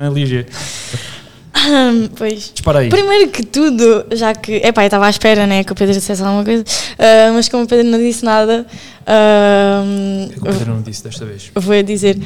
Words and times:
A 0.00 0.08
Lígia, 0.08 0.46
Hum, 1.62 2.08
pois. 2.16 2.52
dispara 2.54 2.78
aí. 2.78 2.88
Primeiro 2.88 3.28
que 3.30 3.42
tudo, 3.44 4.06
já 4.12 4.34
que. 4.34 4.54
Epá, 4.64 4.82
eu 4.82 4.86
estava 4.86 5.04
à 5.06 5.10
espera, 5.10 5.46
né? 5.46 5.62
Que 5.62 5.72
o 5.72 5.74
Pedro 5.74 5.92
dissesse 5.94 6.22
alguma 6.22 6.42
coisa. 6.42 6.64
ah, 6.98 7.32
mas 7.34 7.50
como 7.50 7.64
o 7.64 7.66
Pedro 7.66 7.84
não 7.86 7.98
disse 7.98 8.24
nada, 8.24 8.64
ah, 9.06 9.82
O 9.84 10.30
que 10.32 10.38
o 10.48 10.52
Pedro 10.52 10.74
não 10.74 10.80
disse 10.80 11.04
desta 11.04 11.26
vez. 11.26 11.50
eu 11.54 11.60
vou 11.60 11.82
dizer. 11.82 12.16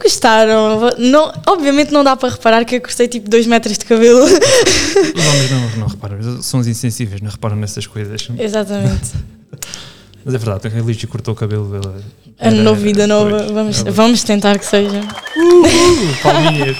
Gostaram? 0.00 0.92
Não, 0.96 1.32
obviamente 1.48 1.90
não 1.92 2.04
dá 2.04 2.14
para 2.14 2.28
reparar 2.28 2.64
que 2.64 2.76
eu 2.76 2.80
cortei 2.80 3.08
tipo 3.08 3.28
2 3.28 3.46
metros 3.48 3.76
de 3.76 3.84
cabelo. 3.84 4.22
Os 4.26 4.30
homens 4.30 5.50
não, 5.50 5.70
não 5.80 5.86
reparam, 5.88 6.40
são 6.42 6.60
os 6.60 6.68
insensíveis, 6.68 7.20
não 7.20 7.30
reparam 7.32 7.56
nessas 7.56 7.88
coisas. 7.88 8.28
Exatamente. 8.38 9.10
Mas 10.24 10.34
é 10.34 10.38
verdade, 10.38 10.68
a 10.68 10.80
Lígia 10.82 11.08
cortou 11.08 11.34
o 11.34 11.36
cabelo. 11.36 11.74
Ela, 11.74 11.96
Ano 12.40 12.62
novo, 12.62 12.80
vida 12.80 13.06
nova. 13.08 13.44
Vamos, 13.52 13.82
vamos 13.82 14.22
tentar 14.22 14.56
que 14.58 14.66
seja. 14.66 15.00
Uh, 15.36 16.22
palminhas. 16.22 16.76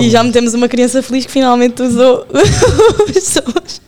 E 0.00 0.10
já 0.10 0.22
metemos 0.22 0.54
uma 0.54 0.68
criança 0.68 1.02
feliz 1.02 1.24
que 1.26 1.32
finalmente 1.32 1.82
usou 1.82 2.26
os 3.08 3.24
sons. 3.24 3.80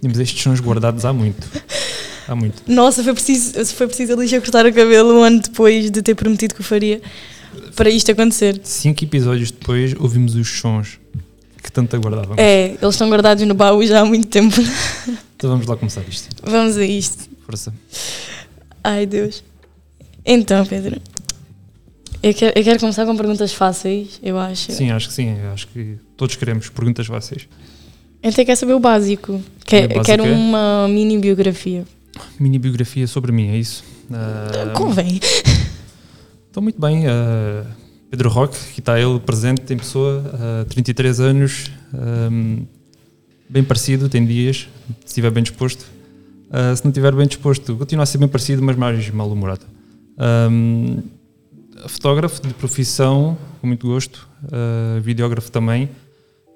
Tínhamos 0.00 0.18
estes 0.20 0.42
sons 0.42 0.60
guardados 0.60 1.04
há 1.04 1.12
muito. 1.12 1.46
Há 2.28 2.34
muito. 2.34 2.62
Nossa, 2.66 3.02
foi 3.02 3.14
preciso, 3.14 3.64
foi 3.66 3.86
preciso 3.86 4.12
a 4.12 4.16
Lígia 4.16 4.40
cortar 4.40 4.66
o 4.66 4.72
cabelo 4.72 5.18
um 5.18 5.22
ano 5.22 5.40
depois 5.40 5.90
de 5.90 6.02
ter 6.02 6.14
prometido 6.14 6.54
que 6.54 6.60
o 6.60 6.64
faria 6.64 7.00
para 7.74 7.90
isto 7.90 8.10
acontecer. 8.10 8.60
Cinco 8.64 9.04
episódios 9.04 9.50
depois 9.50 9.94
ouvimos 9.98 10.34
os 10.34 10.48
sons 10.48 10.98
que 11.62 11.70
tanto 11.70 11.94
aguardávamos. 11.96 12.38
É, 12.38 12.76
eles 12.80 12.94
estão 12.94 13.08
guardados 13.08 13.46
no 13.46 13.54
baú 13.54 13.84
já 13.84 14.00
há 14.00 14.04
muito 14.04 14.28
tempo. 14.28 14.56
Então 15.36 15.50
vamos 15.50 15.66
lá 15.66 15.76
começar 15.76 16.02
isto. 16.08 16.34
Vamos 16.42 16.78
a 16.78 16.84
isto. 16.86 17.28
Força. 17.44 17.70
Ai 18.82 19.04
Deus. 19.04 19.44
Então, 20.24 20.64
Pedro, 20.64 20.98
eu 22.22 22.34
quero, 22.34 22.58
eu 22.58 22.64
quero 22.64 22.80
começar 22.80 23.04
com 23.06 23.16
perguntas 23.16 23.52
fáceis, 23.52 24.20
eu 24.22 24.38
acho. 24.38 24.72
Sim, 24.72 24.90
acho 24.90 25.08
que 25.08 25.14
sim. 25.14 25.36
Acho 25.52 25.68
que 25.68 25.98
todos 26.16 26.36
queremos 26.36 26.68
perguntas 26.68 27.06
fáceis. 27.06 27.48
Então 28.22 28.44
quer 28.44 28.56
saber 28.56 28.74
o 28.74 28.80
básico. 28.80 29.40
Quer, 29.64 29.84
o 29.84 29.88
básico 29.88 30.04
quero 30.04 30.24
é? 30.24 30.32
uma 30.32 30.88
mini 30.88 31.18
biografia. 31.18 31.84
Mini 32.38 32.58
biografia 32.58 33.06
sobre 33.06 33.32
mim, 33.32 33.48
é 33.48 33.56
isso? 33.56 33.84
Ah, 34.12 34.72
Convém. 34.74 35.20
Estou 36.48 36.62
muito 36.62 36.80
bem. 36.80 37.06
ah, 37.06 37.64
Pedro 38.10 38.28
Roque, 38.28 38.56
aqui 38.70 38.80
está 38.80 38.98
ele 38.98 39.18
presente 39.20 39.72
em 39.72 39.76
pessoa, 39.76 40.24
ah, 40.34 40.64
33 40.68 41.20
anos, 41.20 41.70
ahm, 41.92 42.62
bem 43.48 43.62
parecido, 43.64 44.08
tem 44.08 44.24
dias, 44.24 44.68
se 45.00 45.08
estiver 45.08 45.30
bem 45.30 45.42
disposto. 45.42 45.84
Ah, 46.50 46.74
se 46.74 46.84
não 46.84 46.90
estiver 46.90 47.14
bem 47.14 47.26
disposto, 47.26 47.76
continua 47.76 48.04
a 48.04 48.06
ser 48.06 48.18
bem 48.18 48.28
parecido, 48.28 48.62
mas 48.62 48.76
mais 48.76 49.10
mal-humorado. 49.10 49.66
Ahm, 50.18 51.02
fotógrafo 51.88 52.40
de 52.46 52.54
profissão, 52.54 53.36
com 53.60 53.66
muito 53.66 53.86
gosto, 53.86 54.28
ah, 54.52 55.00
videógrafo 55.00 55.50
também. 55.50 55.88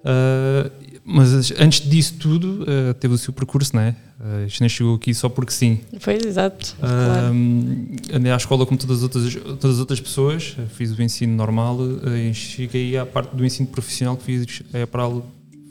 Ah, 0.04 0.70
mas 1.04 1.52
antes 1.58 1.88
disso 1.88 2.14
tudo, 2.18 2.64
ah, 2.68 2.94
teve 2.94 3.14
o 3.14 3.18
seu 3.18 3.32
percurso, 3.32 3.74
não 3.74 3.82
é? 3.82 3.96
Uh, 4.20 4.44
isto 4.46 4.60
nem 4.60 4.68
chegou 4.68 4.96
aqui 4.96 5.14
só 5.14 5.30
porque 5.30 5.50
sim. 5.50 5.80
Pois, 6.04 6.22
exato. 6.22 6.76
Claro. 6.78 7.34
Andei 8.12 8.30
à 8.30 8.36
escola 8.36 8.66
como 8.66 8.78
todas 8.78 8.98
as 8.98 9.02
outras, 9.02 9.34
todas 9.34 9.76
as 9.76 9.78
outras 9.80 9.98
pessoas, 9.98 10.56
fiz 10.74 10.92
o 10.92 11.02
ensino 11.02 11.34
normal 11.34 11.78
uh, 11.78 12.14
e 12.14 12.34
cheguei 12.34 12.98
à 12.98 13.06
parte 13.06 13.34
do 13.34 13.42
ensino 13.46 13.66
profissional 13.68 14.18
que 14.18 14.24
fiz 14.24 14.62
é 14.74 14.84
para 14.84 15.08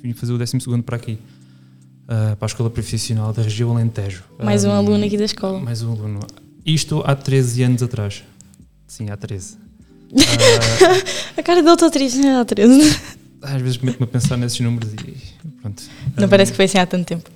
vim 0.02 0.14
fazer 0.14 0.34
o 0.34 0.38
12 0.40 0.58
para 0.82 0.96
aqui, 0.96 1.12
uh, 1.12 2.36
para 2.38 2.38
a 2.42 2.48
escola 2.48 2.72
profissional 2.72 3.32
da 3.32 3.44
região 3.44 3.70
Alentejo. 3.70 4.24
Mais 4.44 4.66
um 4.66 4.72
aluno 4.72 5.06
aqui 5.06 5.16
da 5.16 5.26
escola. 5.26 5.60
Mais 5.60 5.84
um 5.84 5.92
aluno. 5.92 6.20
Isto 6.66 7.04
há 7.06 7.16
13 7.16 7.64
anos 7.64 7.84
atrás. 7.84 8.24
Sim, 8.90 9.10
há 9.10 9.16
13. 9.16 9.56
Uh, 10.12 10.16
A 11.38 11.44
cara 11.44 11.62
dele 11.62 11.74
está 11.74 11.90
triste, 11.90 12.18
não 12.18 12.30
é? 12.30 12.42
Há 12.42 12.46
13. 12.46 13.00
às 13.42 13.62
vezes 13.62 13.78
meto-me 13.78 14.04
a 14.04 14.08
pensar 14.08 14.36
nesses 14.36 14.60
números 14.60 14.92
e 14.94 15.16
pronto. 15.62 15.84
Não 16.18 16.26
Um, 16.26 16.30
parece 16.30 16.52
que 16.52 16.56
foi 16.56 16.66
assim 16.66 16.78
há 16.80 16.86
tanto 16.86 17.06
tempo. 17.06 17.30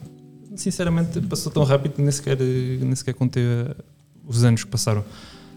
Sinceramente, 0.56 1.22
passou 1.22 1.52
tão 1.52 1.64
rápido 1.64 1.94
que 1.94 2.02
nem 2.02 2.12
sequer, 2.12 2.38
nem 2.40 2.94
sequer 2.96 3.14
contei 3.14 3.44
uh, 3.44 3.76
os 4.28 4.44
anos 4.44 4.64
que 4.64 4.70
passaram. 4.70 5.06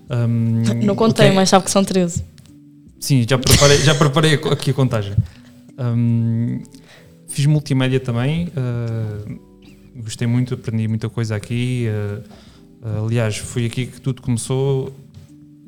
Um, 0.09 0.63
Não 0.85 0.95
contei, 0.95 1.29
é- 1.29 1.33
mas 1.33 1.49
sabe 1.49 1.65
que 1.65 1.71
são 1.71 1.83
13. 1.85 2.23
Sim, 3.01 3.25
já 3.29 3.37
preparei, 3.39 3.79
já 3.79 3.95
preparei 3.95 4.35
aqui 4.35 4.71
a 4.71 4.75
contagem. 4.75 5.15
Um, 5.79 6.63
fiz 7.29 7.47
multimédia 7.47 7.99
também. 8.01 8.49
uh, 8.49 9.41
gostei 10.03 10.27
muito, 10.27 10.55
aprendi 10.55 10.87
muita 10.89 11.09
coisa 11.09 11.35
aqui. 11.37 11.87
uh, 12.83 13.05
aliás, 13.05 13.37
foi 13.39 13.67
aqui 13.67 13.87
que 13.87 14.01
tudo 14.01 14.23
começou 14.23 14.93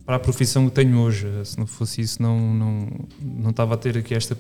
para 0.09 0.17
a 0.17 0.19
profissão 0.19 0.67
que 0.71 0.75
tenho 0.75 0.99
hoje. 1.01 1.29
Se 1.45 1.59
não 1.59 1.67
fosse 1.67 2.01
isso, 2.01 2.23
não, 2.23 2.41
não, 2.41 2.89
não 3.21 3.51
estava 3.51 3.75
a 3.75 3.77
ter 3.77 3.99
aqui 3.99 4.15
esta, 4.15 4.39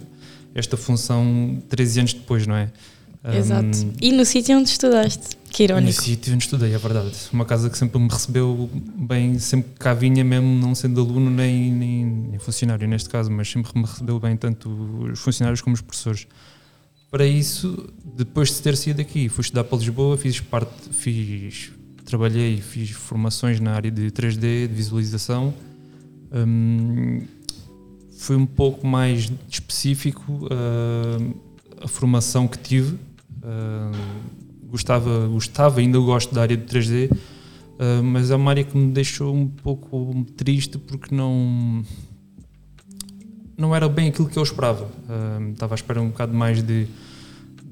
esta 0.54 0.78
função 0.78 1.62
13 1.68 2.00
anos 2.00 2.12
depois, 2.14 2.46
não 2.46 2.56
é? 2.56 2.72
Um, 3.22 3.32
Exato. 3.34 3.94
E 4.00 4.10
no 4.10 4.24
sítio 4.24 4.56
onde 4.56 4.70
estudaste. 4.70 5.36
Que 5.50 5.64
no 5.64 5.72
irónico. 5.72 6.00
sítio 6.00 6.32
onde 6.32 6.44
estudei, 6.44 6.72
é 6.72 6.78
verdade. 6.78 7.14
Uma 7.30 7.44
casa 7.44 7.68
que 7.68 7.76
sempre 7.76 8.00
me 8.00 8.08
recebeu 8.08 8.70
bem, 8.72 9.38
sempre 9.38 9.70
que 9.72 9.78
cá 9.78 9.92
vinha, 9.92 10.24
mesmo 10.24 10.48
não 10.48 10.74
sendo 10.74 11.02
aluno 11.02 11.28
nem, 11.28 11.70
nem, 11.70 12.06
nem 12.06 12.38
funcionário 12.38 12.88
neste 12.88 13.10
caso, 13.10 13.30
mas 13.30 13.50
sempre 13.50 13.70
me 13.74 13.84
recebeu 13.84 14.18
bem 14.18 14.38
tanto 14.38 14.70
os 15.12 15.20
funcionários 15.20 15.60
como 15.60 15.74
os 15.74 15.82
professores. 15.82 16.26
Para 17.10 17.26
isso, 17.26 17.92
depois 18.16 18.48
de 18.48 18.62
ter 18.62 18.74
saído 18.74 19.02
daqui, 19.02 19.28
fui 19.28 19.42
estudar 19.42 19.64
para 19.64 19.76
Lisboa, 19.76 20.16
fiz 20.16 20.40
parte, 20.40 20.72
fiz, 20.92 21.72
trabalhei, 22.08 22.56
fiz 22.56 22.90
formações 22.90 23.60
na 23.60 23.72
área 23.72 23.90
de 23.90 24.10
3D, 24.10 24.66
de 24.66 24.74
visualização. 24.74 25.52
Hum, 26.32 27.20
foi 28.16 28.34
um 28.34 28.46
pouco 28.46 28.86
mais 28.86 29.30
específico 29.48 30.48
ah, 30.50 31.84
a 31.84 31.88
formação 31.88 32.48
que 32.48 32.58
tive. 32.58 32.98
Ah, 33.42 33.92
gostava, 34.70 35.28
gostava, 35.28 35.80
ainda 35.80 35.98
gosto 35.98 36.34
da 36.34 36.40
área 36.40 36.56
de 36.56 36.64
3D, 36.64 37.14
ah, 37.78 38.02
mas 38.02 38.30
é 38.30 38.36
uma 38.36 38.50
área 38.50 38.64
que 38.64 38.76
me 38.76 38.90
deixou 38.90 39.34
um 39.34 39.46
pouco 39.46 40.24
triste 40.34 40.78
porque 40.78 41.14
não 41.14 41.84
não 43.56 43.74
era 43.74 43.88
bem 43.88 44.08
aquilo 44.08 44.28
que 44.28 44.38
eu 44.38 44.42
esperava. 44.42 44.88
Estava 45.52 45.74
à 45.74 45.76
espera 45.76 46.00
um 46.00 46.08
bocado 46.08 46.32
mais 46.32 46.62
de, 46.62 46.86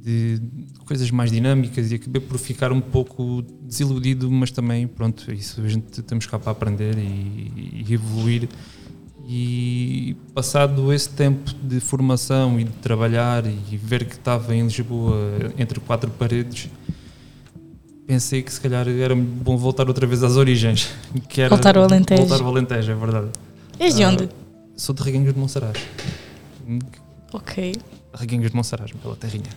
de 0.06 0.40
coisas 0.84 1.10
mais 1.10 1.32
dinâmicas 1.32 1.90
e 1.90 1.96
acabei 1.96 2.22
por 2.22 2.38
ficar 2.38 2.70
um 2.70 2.80
pouco 2.80 3.42
desiludido, 3.62 4.30
mas 4.30 4.52
também, 4.52 4.86
pronto, 4.86 5.32
isso 5.34 5.60
a 5.60 5.68
gente 5.68 6.00
temos 6.02 6.26
cá 6.26 6.38
para 6.38 6.52
aprender 6.52 6.96
e, 6.96 7.84
e 7.88 7.92
evoluir. 7.92 8.48
E 9.28 10.14
passado 10.32 10.92
esse 10.92 11.08
tempo 11.08 11.52
de 11.60 11.80
formação 11.80 12.60
e 12.60 12.62
de 12.62 12.70
trabalhar 12.74 13.44
e 13.44 13.76
ver 13.76 14.04
que 14.04 14.14
estava 14.14 14.54
em 14.54 14.62
Lisboa 14.62 15.52
entre 15.58 15.80
quatro 15.80 16.08
paredes, 16.12 16.70
pensei 18.06 18.40
que 18.42 18.52
se 18.52 18.60
calhar 18.60 18.86
era 18.86 19.16
bom 19.16 19.56
voltar 19.56 19.88
outra 19.88 20.06
vez 20.06 20.22
às 20.22 20.36
origens. 20.36 20.88
Que 21.28 21.40
era 21.40 21.50
Voltar 21.50 21.76
ao 21.76 21.82
Alentejo. 21.82 22.24
Voltar 22.24 22.44
ao 22.44 22.48
Alentejo, 22.52 22.92
é 22.92 22.94
verdade. 22.94 23.28
És 23.80 23.96
de 23.96 24.04
Ah, 24.04 24.10
onde? 24.10 24.28
Sou 24.76 24.94
de 24.94 25.02
Reguengos 25.02 25.34
de 25.34 25.40
Monsaraz. 25.40 25.76
Ok. 27.32 27.74
Reguengos 28.14 28.50
de 28.50 28.56
Monsaraz, 28.56 28.92
pela 28.92 29.16
terrinha. 29.16 29.50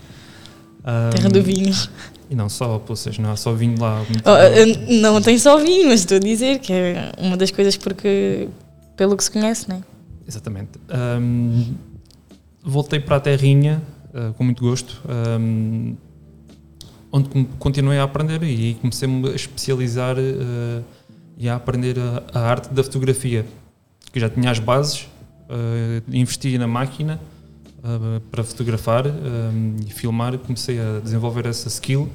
Terra 0.83 1.27
Ah, 1.27 1.29
do 1.29 1.41
vinhos. 1.41 1.89
E 2.29 2.35
não 2.35 2.47
só, 2.47 2.81
ou 2.87 2.95
seja, 2.95 3.21
não 3.21 3.31
há 3.31 3.35
só 3.35 3.53
vinho 3.53 3.79
lá. 3.79 4.03
Oh, 4.23 4.93
não 5.01 5.21
tem 5.21 5.37
só 5.37 5.57
vinho, 5.57 5.89
mas 5.89 6.01
estou 6.01 6.17
a 6.17 6.19
dizer 6.19 6.59
que 6.59 6.71
é 6.71 7.11
uma 7.17 7.35
das 7.35 7.49
coisas 7.51 7.75
porque 7.75 8.47
pelo 8.95 9.17
que 9.17 9.23
se 9.23 9.31
conhece, 9.31 9.67
né? 9.67 9.81
Exatamente. 10.27 10.71
Ahm, 10.89 11.73
voltei 12.63 12.99
para 12.99 13.15
a 13.15 13.19
terrinha 13.19 13.81
ah, 14.13 14.31
com 14.37 14.43
muito 14.43 14.63
gosto, 14.63 15.01
ahm, 15.09 15.95
onde 17.11 17.29
continuei 17.57 17.97
a 17.97 18.03
aprender 18.03 18.43
e 18.43 18.75
comecei-me 18.75 19.29
a 19.29 19.35
especializar 19.35 20.15
ah, 20.19 20.81
e 21.37 21.49
a 21.49 21.55
aprender 21.55 21.95
a, 21.97 22.39
a 22.39 22.41
arte 22.47 22.71
da 22.73 22.83
fotografia, 22.83 23.45
que 24.13 24.19
já 24.19 24.29
tinha 24.29 24.51
as 24.51 24.59
bases, 24.59 25.07
ah, 25.49 26.01
investi 26.11 26.57
na 26.59 26.67
máquina 26.67 27.19
ah, 27.83 28.21
para 28.31 28.43
fotografar 28.43 29.07
ahm, 29.07 29.75
e 29.87 29.91
filmar, 29.91 30.37
comecei 30.39 30.79
a 30.79 30.99
desenvolver 30.99 31.45
essa 31.45 31.67
skill, 31.67 32.09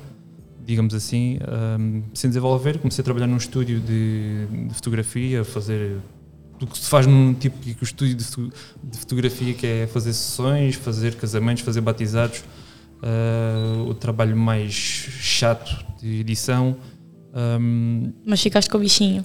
digamos 0.65 0.95
assim, 0.95 1.39
ahm, 1.47 2.03
sem 2.15 2.31
desenvolver, 2.31 2.79
comecei 2.79 3.03
a 3.03 3.05
trabalhar 3.05 3.27
num 3.27 3.37
estúdio 3.37 3.81
de, 3.81 4.47
de 4.69 4.75
fotografia, 4.75 5.45
fazer 5.45 5.99
do 6.59 6.67
que 6.69 6.79
se 6.79 6.89
faz 6.89 7.07
num 7.07 7.35
tipo 7.35 7.59
de 7.61 7.77
estúdio 7.83 8.15
de, 8.15 8.25
foto- 8.25 8.53
de 8.83 8.99
fotografia 8.99 9.53
que 9.55 9.67
é 9.67 9.87
fazer 9.89 10.13
sessões, 10.13 10.77
fazer 10.77 11.15
casamentos, 11.17 11.63
fazer 11.65 11.81
batizados, 11.81 12.45
ah, 13.03 13.83
o 13.89 13.95
trabalho 13.95 14.37
mais 14.37 14.73
chato 14.73 15.85
de 16.01 16.21
edição. 16.21 16.77
Ahm, 17.35 18.13
Mas 18.25 18.41
ficaste 18.41 18.71
com 18.71 18.77
o 18.79 18.81
bichinho 18.81 19.25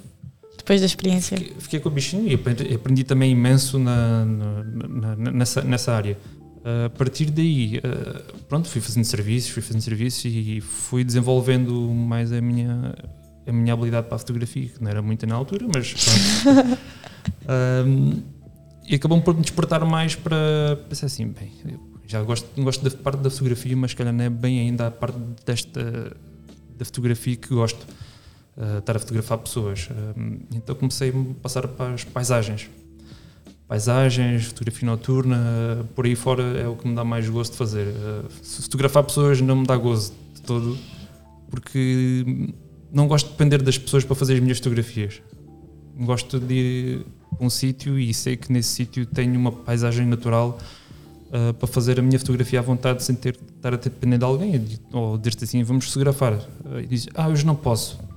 depois 0.69 0.81
da 0.81 0.85
experiência. 0.85 1.35
fiquei, 1.37 1.55
fiquei 1.59 1.79
com 1.79 1.89
o 1.89 1.91
bichinho 1.91 2.27
e 2.27 2.35
aprendi, 2.35 2.73
aprendi 2.75 3.03
também 3.03 3.31
imenso 3.31 3.79
na, 3.79 4.23
na- 4.25 5.15
na- 5.15 5.31
nessa, 5.31 5.61
nessa 5.63 5.93
área. 5.93 6.15
Ah, 6.63 6.85
a 6.85 6.89
partir 6.91 7.31
daí, 7.31 7.79
ah, 7.83 8.21
pronto, 8.47 8.67
fui 8.69 8.79
fazendo 8.79 9.03
serviços, 9.05 9.49
fui 9.49 9.63
fazendo 9.63 9.81
serviços 9.81 10.25
e 10.25 10.61
fui 10.61 11.03
desenvolvendo 11.03 11.73
mais 11.91 12.31
a 12.31 12.39
minha, 12.39 12.93
a 13.47 13.51
minha 13.51 13.73
habilidade 13.73 14.05
para 14.07 14.15
a 14.17 14.19
fotografia, 14.19 14.67
que 14.69 14.81
não 14.83 14.91
era 14.91 15.01
muita 15.01 15.25
na 15.25 15.33
altura, 15.35 15.65
mas 15.73 15.93
pronto. 15.93 16.77
E 18.87 18.95
acabou 18.95 19.21
por 19.21 19.35
me 19.35 19.41
despertar 19.41 19.85
mais 19.85 20.15
para 20.15 20.75
pensar 20.89 21.05
assim, 21.05 21.27
bem, 21.27 21.51
já 22.07 22.23
gosto, 22.23 22.47
gosto 22.61 22.83
da 22.83 22.89
parte 22.95 23.19
da 23.21 23.29
fotografia, 23.29 23.75
mas 23.77 23.93
calhar 23.93 24.11
não 24.11 24.23
é 24.23 24.29
bem 24.31 24.59
ainda 24.61 24.87
a 24.87 24.91
parte 24.91 25.17
desta 25.45 26.15
da 26.75 26.85
fotografia 26.85 27.35
que 27.35 27.49
gosto, 27.49 27.85
uh, 28.59 28.79
estar 28.79 28.95
a 28.95 28.99
fotografar 28.99 29.37
pessoas. 29.37 29.89
Uh, 29.89 30.39
então 30.53 30.75
comecei 30.75 31.09
a 31.09 31.41
passar 31.41 31.67
para 31.67 31.93
as 31.93 32.03
paisagens. 32.03 32.69
Paisagens, 33.67 34.45
fotografia 34.45 34.85
noturna, 34.87 35.85
por 35.95 36.05
aí 36.05 36.15
fora 36.15 36.43
é 36.57 36.67
o 36.67 36.75
que 36.75 36.87
me 36.87 36.95
dá 36.95 37.03
mais 37.03 37.29
gosto 37.29 37.53
de 37.53 37.57
fazer. 37.57 37.87
Uh, 37.87 38.29
fotografar 38.61 39.03
pessoas 39.03 39.39
não 39.41 39.57
me 39.57 39.67
dá 39.67 39.77
gozo 39.77 40.13
de 40.33 40.41
todo, 40.41 40.77
porque 41.49 42.47
não 42.91 43.07
gosto 43.07 43.27
de 43.27 43.31
depender 43.33 43.61
das 43.61 43.77
pessoas 43.77 44.03
para 44.03 44.15
fazer 44.15 44.33
as 44.33 44.39
minhas 44.39 44.57
fotografias. 44.57 45.21
Gosto 45.99 46.39
de 46.39 46.53
ir 46.53 47.05
para 47.37 47.45
um 47.45 47.49
sítio 47.49 47.99
e 47.99 48.13
sei 48.13 48.35
que 48.35 48.51
nesse 48.51 48.69
sítio 48.69 49.05
tenho 49.05 49.39
uma 49.39 49.51
paisagem 49.51 50.05
natural 50.05 50.57
uh, 51.27 51.53
para 51.53 51.67
fazer 51.67 51.99
a 51.99 52.01
minha 52.01 52.17
fotografia 52.17 52.59
à 52.59 52.61
vontade 52.61 53.03
sem 53.03 53.15
ter 53.15 53.37
estar 53.55 53.73
a 53.73 53.77
ter 53.77 53.89
depender 53.89 54.17
de 54.17 54.23
alguém 54.23 54.79
ou 54.91 55.17
dizer-te 55.17 55.43
assim, 55.43 55.61
vamos 55.63 55.85
fotografar. 55.85 56.33
Uh, 56.33 56.79
e 56.81 56.87
diz, 56.87 57.07
ah, 57.13 57.27
hoje 57.27 57.45
não 57.45 57.55
posso. 57.55 58.08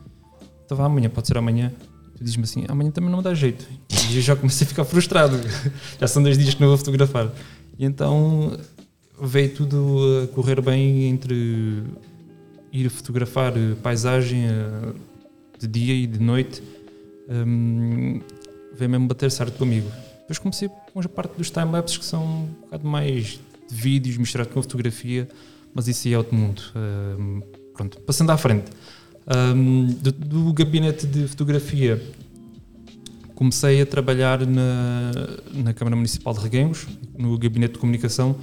Vá 0.75 0.87
amanhã, 0.87 1.09
pode 1.09 1.29
ser 1.29 1.39
amanhã. 1.39 1.73
Tu 2.17 2.25
dizes-me 2.25 2.45
assim, 2.45 2.65
amanhã 2.69 2.91
também 2.91 3.11
não 3.11 3.19
me 3.19 3.25
dá 3.25 3.35
jeito. 3.35 3.67
E 4.11 4.17
eu 4.17 4.23
já 4.23 4.37
comecei 4.37 4.67
a 4.67 4.69
ficar 4.69 4.85
frustrado. 4.85 5.37
já 6.01 6.07
são 6.07 6.23
dois 6.23 6.39
dias 6.39 6.55
que 6.55 6.61
não 6.61 6.69
vou 6.69 6.79
fotografar. 6.79 7.31
E 7.79 7.85
então 7.85 8.59
veio 9.21 9.55
tudo 9.55 10.25
a 10.25 10.35
correr 10.35 10.61
bem 10.61 11.05
entre 11.05 11.85
ir 12.73 12.89
fotografar 12.89 13.53
paisagem 13.83 14.47
uh, 14.47 14.95
de 15.59 15.67
dia 15.67 15.95
e 15.95 16.07
de 16.07 16.19
noite. 16.19 16.63
Um, 17.29 18.21
veio 18.75 18.91
mesmo 18.91 19.07
bater 19.07 19.31
certo 19.31 19.59
comigo. 19.59 19.91
Depois 20.21 20.39
comecei 20.39 20.69
com 20.69 21.01
a 21.01 21.09
parte 21.09 21.37
dos 21.37 21.51
time-lapses 21.51 21.99
que 21.99 22.05
são 22.05 22.25
um 22.25 22.47
bocado 22.63 22.87
mais 22.87 23.41
de 23.69 23.75
vídeos 23.75 24.17
misturado 24.17 24.51
com 24.51 24.63
fotografia, 24.63 25.29
mas 25.75 25.89
isso 25.89 26.09
é 26.09 26.17
outro 26.17 26.35
mundo. 26.35 26.63
Um, 26.75 27.43
pronto, 27.75 28.01
passando 28.01 28.31
à 28.31 28.37
frente. 28.37 28.71
Um, 29.27 29.87
do, 29.87 30.13
do, 30.13 30.53
gabinete 30.53 31.07
de 31.07 31.29
fotografia 31.29 32.03
comecei 33.35 33.81
a 33.81 33.87
trabalhar 33.87 34.45
na, 34.47 35.13
na 35.53 35.73
Câmara 35.73 35.95
Municipal 35.95 36.35
de 36.35 36.41
Reguengos, 36.41 36.87
no 37.17 37.39
gabinete 37.39 37.75
de 37.75 37.79
comunicação, 37.79 38.37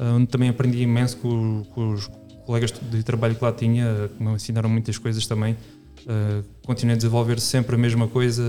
onde 0.00 0.26
também 0.26 0.48
aprendi 0.48 0.82
imenso 0.82 1.16
com, 1.18 1.64
com 1.74 1.92
os 1.92 2.10
colegas 2.44 2.72
de 2.90 3.02
trabalho 3.02 3.34
que 3.34 3.44
lá 3.44 3.52
tinha, 3.52 4.10
que 4.16 4.22
me 4.22 4.32
ensinaram 4.32 4.68
muitas 4.68 4.98
coisas 4.98 5.26
também. 5.26 5.56
Uh, 6.02 6.44
continuei 6.66 6.94
a 6.94 6.96
desenvolver 6.96 7.38
sempre 7.40 7.76
a 7.76 7.78
mesma 7.78 8.08
coisa, 8.08 8.42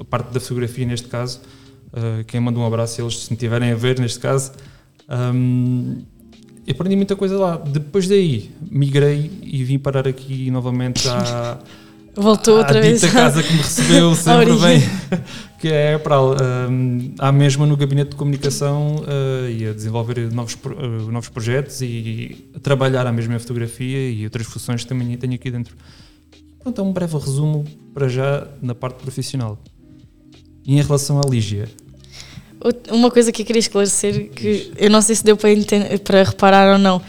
a 0.00 0.04
parte 0.04 0.32
da 0.32 0.40
fotografia 0.40 0.86
neste 0.86 1.08
caso, 1.08 1.40
Uh, 1.94 2.24
quem 2.24 2.40
manda 2.40 2.58
um 2.58 2.66
abraço, 2.66 3.00
eles 3.00 3.20
se 3.20 3.36
tiverem 3.36 3.70
a 3.70 3.76
ver, 3.76 4.00
neste 4.00 4.18
caso. 4.18 4.50
Um, 5.08 6.02
aprendi 6.70 6.96
muita 6.96 7.14
coisa 7.16 7.38
lá. 7.38 7.56
Depois 7.56 8.08
daí, 8.08 8.50
migrei 8.70 9.30
e 9.42 9.64
vim 9.64 9.78
parar 9.78 10.08
aqui 10.08 10.50
novamente 10.50 11.08
à. 11.08 11.58
Voltou 12.16 12.54
à, 12.54 12.58
outra 12.58 12.78
à 12.78 12.82
vez. 12.82 13.02
a 13.02 13.10
casa 13.10 13.42
que 13.42 13.52
me 13.52 13.58
recebeu 13.58 14.14
sempre 14.16 14.56
bem, 14.56 14.82
que 15.58 15.68
é 15.68 15.88
a 15.88 15.96
Epral. 15.96 16.36
Um, 16.70 17.12
há 17.18 17.32
mesmo 17.32 17.66
no 17.66 17.76
gabinete 17.76 18.10
de 18.10 18.16
comunicação 18.16 18.96
uh, 18.96 19.50
e 19.50 19.66
a 19.66 19.72
desenvolver 19.72 20.32
novos, 20.32 20.54
uh, 20.54 21.10
novos 21.10 21.28
projetos 21.28 21.82
e 21.82 22.48
a 22.54 22.60
trabalhar 22.60 23.04
a 23.06 23.12
mesma 23.12 23.36
fotografia 23.40 24.10
e 24.10 24.22
outras 24.24 24.46
funções 24.46 24.82
que 24.82 24.88
também 24.88 25.16
tenho 25.16 25.34
aqui 25.34 25.50
dentro. 25.50 25.76
Pronto, 26.60 26.80
é 26.80 26.84
um 26.84 26.92
breve 26.92 27.18
resumo 27.18 27.64
para 27.92 28.08
já 28.08 28.46
na 28.62 28.74
parte 28.76 29.02
profissional. 29.02 29.58
E 30.64 30.78
em 30.78 30.82
relação 30.82 31.18
à 31.18 31.28
Lígia, 31.28 31.68
uma 32.90 33.10
coisa 33.10 33.30
que 33.30 33.42
eu 33.42 33.46
queria 33.46 33.60
esclarecer, 33.60 34.30
que 34.30 34.72
eu 34.76 34.90
não 34.90 35.02
sei 35.02 35.14
se 35.16 35.24
deu 35.24 35.36
para, 35.36 35.52
entender, 35.52 35.98
para 35.98 36.22
reparar 36.22 36.72
ou 36.72 36.78
não. 36.78 37.00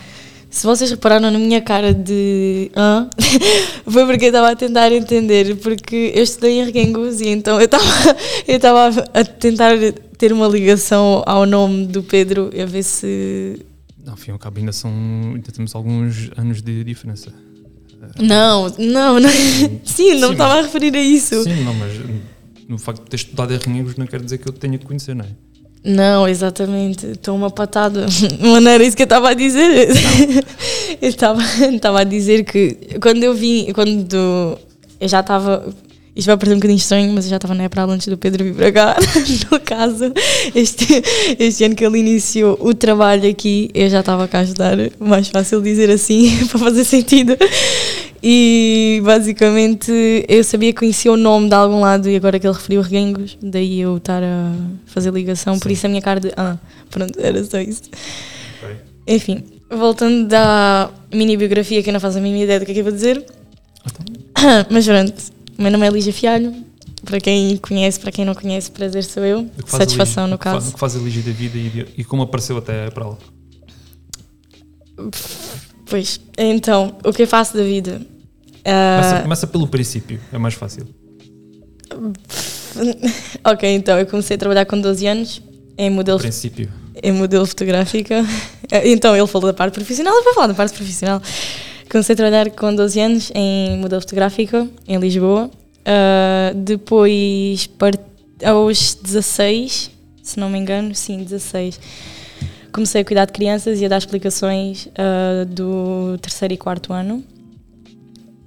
Se 0.50 0.66
vocês 0.66 0.90
repararam 0.90 1.30
na 1.32 1.38
minha 1.38 1.62
cara 1.62 1.94
de 1.94 2.72
ah, 2.76 3.08
foi 3.86 4.06
porque 4.06 4.26
eu 4.26 4.30
estava 4.30 4.52
a 4.52 4.56
tentar 4.56 4.92
entender, 4.92 5.56
porque 5.58 6.14
eu 6.16 6.24
estudei 6.24 6.60
em 6.60 6.66
Reguengos 6.66 7.20
e 7.20 7.28
então 7.28 7.60
eu 7.60 7.66
estava 7.66 7.84
eu 8.48 8.56
estava 8.56 9.06
a 9.14 9.24
tentar 9.24 9.76
ter 10.18 10.32
uma 10.32 10.48
ligação 10.48 11.24
ao 11.26 11.46
nome 11.46 11.88
do 11.88 12.02
Pedro, 12.02 12.50
a 12.58 12.66
ver 12.66 12.84
se. 12.84 13.60
Não, 14.06 14.16
fim 14.16 14.32
ao 14.32 14.40
cabo, 14.40 14.60
ainda, 14.60 14.72
são, 14.72 14.92
ainda 15.34 15.52
temos 15.52 15.76
alguns 15.76 16.30
anos 16.38 16.62
de 16.62 16.84
diferença. 16.84 17.34
Não, 18.20 18.70
não, 18.78 19.20
não. 19.20 19.30
Sim, 19.84 20.20
não 20.20 20.32
estava 20.32 20.60
a 20.60 20.62
referir 20.62 20.96
a 20.96 21.02
isso. 21.02 21.44
Sim, 21.44 21.64
não, 21.64 21.74
mas 21.74 21.92
no 22.68 22.78
facto 22.78 23.04
de 23.04 23.10
ter 23.10 23.16
estudado 23.18 23.54
em 23.54 23.58
Reguengos 23.58 23.96
não 23.96 24.08
quer 24.08 24.22
dizer 24.22 24.38
que 24.38 24.48
eu 24.48 24.54
tenha 24.54 24.78
que 24.78 24.86
conhecer, 24.86 25.16
não 25.16 25.26
é? 25.26 25.30
Não, 25.86 26.28
exatamente. 26.28 27.06
Estou 27.06 27.36
uma 27.36 27.52
patada. 27.52 28.08
Não 28.42 28.58
era 28.68 28.84
isso 28.84 28.98
que 28.98 29.04
eu 29.04 29.06
estava 29.06 29.30
a 29.30 29.34
dizer. 29.36 29.90
eu 31.00 31.08
estava, 31.08 31.44
estava 31.72 32.02
a 32.02 32.04
dizer 32.04 32.44
que 32.44 32.98
quando 33.00 33.24
eu 33.24 33.36
vim, 33.36 33.72
quando 33.72 34.58
eu 35.00 35.08
já 35.08 35.20
estava. 35.20 35.64
Isto 36.16 36.28
vai 36.28 36.38
parecer 36.38 36.54
um 36.56 36.60
bocadinho 36.60 36.78
estranho, 36.78 37.14
mas 37.14 37.26
eu 37.26 37.30
já 37.30 37.36
estava 37.36 37.54
na 37.54 37.64
época 37.64 37.84
antes 37.84 38.08
do 38.08 38.18
Pedro 38.18 38.44
vir 38.46 38.56
para 38.56 38.72
cá. 38.72 38.96
no 39.52 39.60
caso, 39.60 40.12
este, 40.56 41.04
este 41.38 41.66
ano 41.66 41.76
que 41.76 41.86
ele 41.86 42.00
iniciou 42.00 42.58
o 42.62 42.74
trabalho 42.74 43.30
aqui, 43.30 43.70
eu 43.74 43.90
já 43.90 44.00
estava 44.00 44.28
cá 44.28 44.40
a 44.40 44.42
ajudar. 44.42 44.78
Mais 44.98 45.28
fácil 45.28 45.62
dizer 45.62 45.92
assim, 45.92 46.48
para 46.48 46.58
fazer 46.58 46.86
sentido. 46.86 47.38
E 48.28 49.04
basicamente 49.06 50.26
eu 50.28 50.44
sabia 50.44 50.74
que 50.74 50.80
conhecia 50.80 51.12
o 51.12 51.16
nome 51.16 51.48
de 51.48 51.54
algum 51.54 51.82
lado 51.82 52.10
e 52.10 52.16
agora 52.16 52.40
que 52.40 52.48
ele 52.48 52.56
referiu 52.56 52.82
Reguengos, 52.82 53.38
daí 53.40 53.82
eu 53.82 53.98
estar 53.98 54.24
a 54.24 54.52
fazer 54.88 55.14
ligação, 55.14 55.54
Sim. 55.54 55.60
por 55.60 55.70
isso 55.70 55.86
a 55.86 55.90
minha 55.90 56.02
cara 56.02 56.20
de 56.20 56.32
ah, 56.36 56.58
pronto, 56.90 57.20
era 57.20 57.44
só 57.44 57.60
isso. 57.60 57.84
Okay. 58.64 58.78
Enfim, 59.06 59.44
voltando 59.70 60.28
da 60.28 60.90
mini 61.14 61.38
biografia 61.38 61.84
que 61.84 61.90
eu 61.92 61.94
não 61.94 62.00
faço 62.00 62.18
a 62.18 62.22
mínima 62.22 62.46
ideia 62.46 62.60
do 62.60 62.66
que 62.66 62.72
é 62.72 62.74
que 62.74 62.80
eu 62.80 62.86
vou 62.86 62.94
dizer. 62.94 63.24
Okay. 63.86 64.06
Mas 64.72 64.88
pronto, 64.88 65.14
o 65.60 65.62
meu 65.62 65.72
nome 65.72 65.86
é 65.86 65.92
Lígia 65.92 66.12
Fialho. 66.12 66.52
Para 67.06 67.20
quem 67.20 67.58
conhece, 67.58 68.00
para 68.00 68.12
quem 68.12 68.26
não 68.26 68.34
conhece, 68.34 68.72
prazer 68.72 69.04
sou 69.04 69.24
eu. 69.24 69.48
Satisfação 69.68 70.26
no 70.26 70.40
caso. 70.40 70.70
O 70.70 70.74
que 70.74 70.80
faz 70.80 70.96
a 70.96 71.00
Lígia 71.00 71.22
da 71.22 71.32
vida 71.32 71.60
e, 71.60 71.86
e 72.00 72.04
como 72.04 72.24
apareceu 72.24 72.58
até 72.58 72.90
para 72.90 73.06
ela? 73.06 73.18
Pois, 75.86 76.20
então, 76.36 76.98
o 77.06 77.14
que 77.14 77.22
eu 77.22 77.28
faço 77.28 77.56
da 77.56 77.62
vida? 77.62 78.02
Começa, 78.66 79.22
começa, 79.22 79.48
pelo 79.48 79.68
princípio, 79.68 80.20
é 80.34 80.38
mais 80.40 80.56
fácil. 80.56 80.88
ok, 83.44 83.70
então 83.76 84.00
eu 84.00 84.08
comecei 84.08 84.36
a 84.36 84.40
trabalhar 84.40 84.66
com 84.66 84.80
12 84.80 85.06
anos 85.06 85.42
em 85.78 85.90
modelo. 85.90 86.18
Princípio. 86.18 86.70
Em 87.02 87.12
modelo 87.12 87.46
fotográfica. 87.46 88.26
Então 88.84 89.16
ele 89.16 89.28
falou 89.28 89.48
da 89.48 89.54
parte 89.54 89.76
profissional, 89.76 90.12
eu 90.12 90.24
vou 90.24 90.34
falar 90.34 90.48
da 90.48 90.56
parte 90.56 90.74
profissional. 90.74 91.22
Comecei 91.88 92.14
a 92.14 92.16
trabalhar 92.16 92.50
com 92.50 92.74
12 92.74 93.00
anos 93.00 93.32
em 93.36 93.78
modelo 93.78 94.02
fotográfico 94.02 94.68
em 94.88 94.98
Lisboa. 94.98 95.52
Uh, 95.82 96.56
depois, 96.56 97.70
aos 98.44 98.96
16, 98.96 99.92
se 100.24 100.40
não 100.40 100.50
me 100.50 100.58
engano, 100.58 100.96
sim, 100.96 101.24
16, 101.24 101.80
comecei 102.72 103.02
a 103.02 103.06
cuidar 103.06 103.26
de 103.26 103.34
crianças 103.34 103.80
e 103.80 103.86
a 103.86 103.88
dar 103.88 104.00
explicações 104.00 104.88
uh, 104.88 105.46
do 105.46 106.18
terceiro 106.18 106.56
e 106.56 106.58
quarto 106.58 106.92
ano 106.92 107.24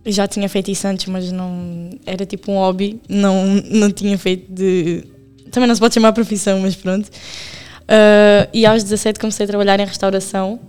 já 0.09 0.27
tinha 0.27 0.49
feito 0.49 0.71
isso 0.71 0.87
antes, 0.87 1.07
mas 1.07 1.31
não 1.33 1.91
era 2.07 2.25
tipo 2.25 2.51
um 2.51 2.57
hobby, 2.57 3.01
não, 3.09 3.47
não 3.71 3.91
tinha 3.91 4.19
feito 4.19 4.53
de. 4.53 5.05
Também 5.51 5.67
não 5.67 5.75
se 5.75 5.81
pode 5.81 5.95
chamar 5.95 6.13
profissão, 6.13 6.61
mas 6.61 6.75
pronto. 6.77 7.07
Uh, 7.07 8.49
e 8.53 8.67
aos 8.67 8.83
17 8.83 9.19
comecei 9.19 9.45
a 9.45 9.47
trabalhar 9.47 9.81
em 9.81 9.85
restauração. 9.85 10.61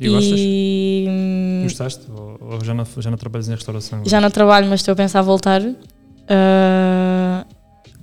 E, 0.00 0.08
e 0.08 1.06
hum, 1.08 1.60
Gostaste? 1.62 2.02
Ou, 2.10 2.38
ou, 2.40 2.64
já, 2.64 2.74
não, 2.74 2.84
já 2.98 3.10
não 3.10 3.16
trabalhas 3.16 3.48
em 3.48 3.52
restauração? 3.52 4.02
Já 4.04 4.20
não 4.20 4.30
trabalho, 4.30 4.66
mas 4.68 4.80
estou 4.80 4.92
a 4.92 4.96
pensar 4.96 5.20
a 5.20 5.22
voltar. 5.22 5.62
Uh, 5.62 7.44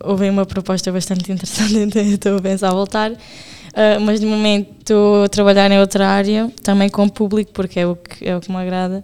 houve 0.04 0.30
uma 0.30 0.46
proposta 0.46 0.92
bastante 0.92 1.30
interessante, 1.32 1.76
então 1.80 2.02
estou 2.02 2.38
a 2.38 2.42
pensar 2.42 2.70
a 2.70 2.74
voltar. 2.74 3.12
Uh, 3.12 4.00
mas 4.02 4.20
de 4.20 4.26
momento 4.26 4.70
estou 4.80 5.24
a 5.24 5.30
trabalhar 5.30 5.70
em 5.72 5.80
outra 5.80 6.08
área, 6.08 6.52
também 6.64 6.90
com 6.90 7.06
o 7.06 7.12
público, 7.12 7.52
porque 7.54 7.80
é 7.82 7.88
o 7.88 7.96
que, 7.96 8.28
é 8.28 8.36
o 8.36 8.40
que 8.40 8.50
me 8.50 8.58
agrada. 8.58 9.04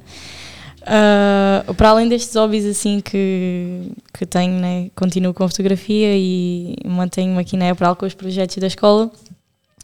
Uh, 0.88 1.74
para 1.74 1.90
além 1.90 2.08
destes 2.08 2.34
hobbies 2.34 2.66
assim 2.66 3.02
que, 3.02 3.92
que 4.14 4.26
tenho, 4.26 4.54
né, 4.54 4.90
continuo 4.96 5.34
com 5.34 5.44
a 5.44 5.50
fotografia 5.50 6.16
e 6.16 6.78
mantenho-me 6.86 7.42
aqui 7.42 7.58
na 7.58 7.68
Epral 7.68 7.94
com 7.94 8.06
os 8.06 8.14
projetos 8.14 8.56
da 8.56 8.68
escola. 8.68 9.12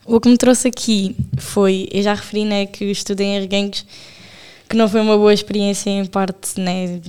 O 0.06 0.18
que 0.22 0.30
me 0.30 0.38
trouxe 0.38 0.70
aqui 0.70 1.14
foi, 1.38 1.90
eu 1.92 2.02
já 2.02 2.14
referi 2.14 2.46
né, 2.46 2.66
que 2.66 2.86
estudei 2.86 3.28
em 3.28 3.42
Reguengos, 3.42 3.86
que 4.70 4.78
não 4.78 4.88
foi 4.88 5.02
uma 5.02 5.18
boa 5.18 5.34
experiência 5.34 5.90
em 5.90 6.06
parte, 6.06 6.58
né, 6.58 7.02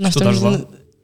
nós 0.00 0.08
Estudares 0.08 0.40
lá? 0.40 0.50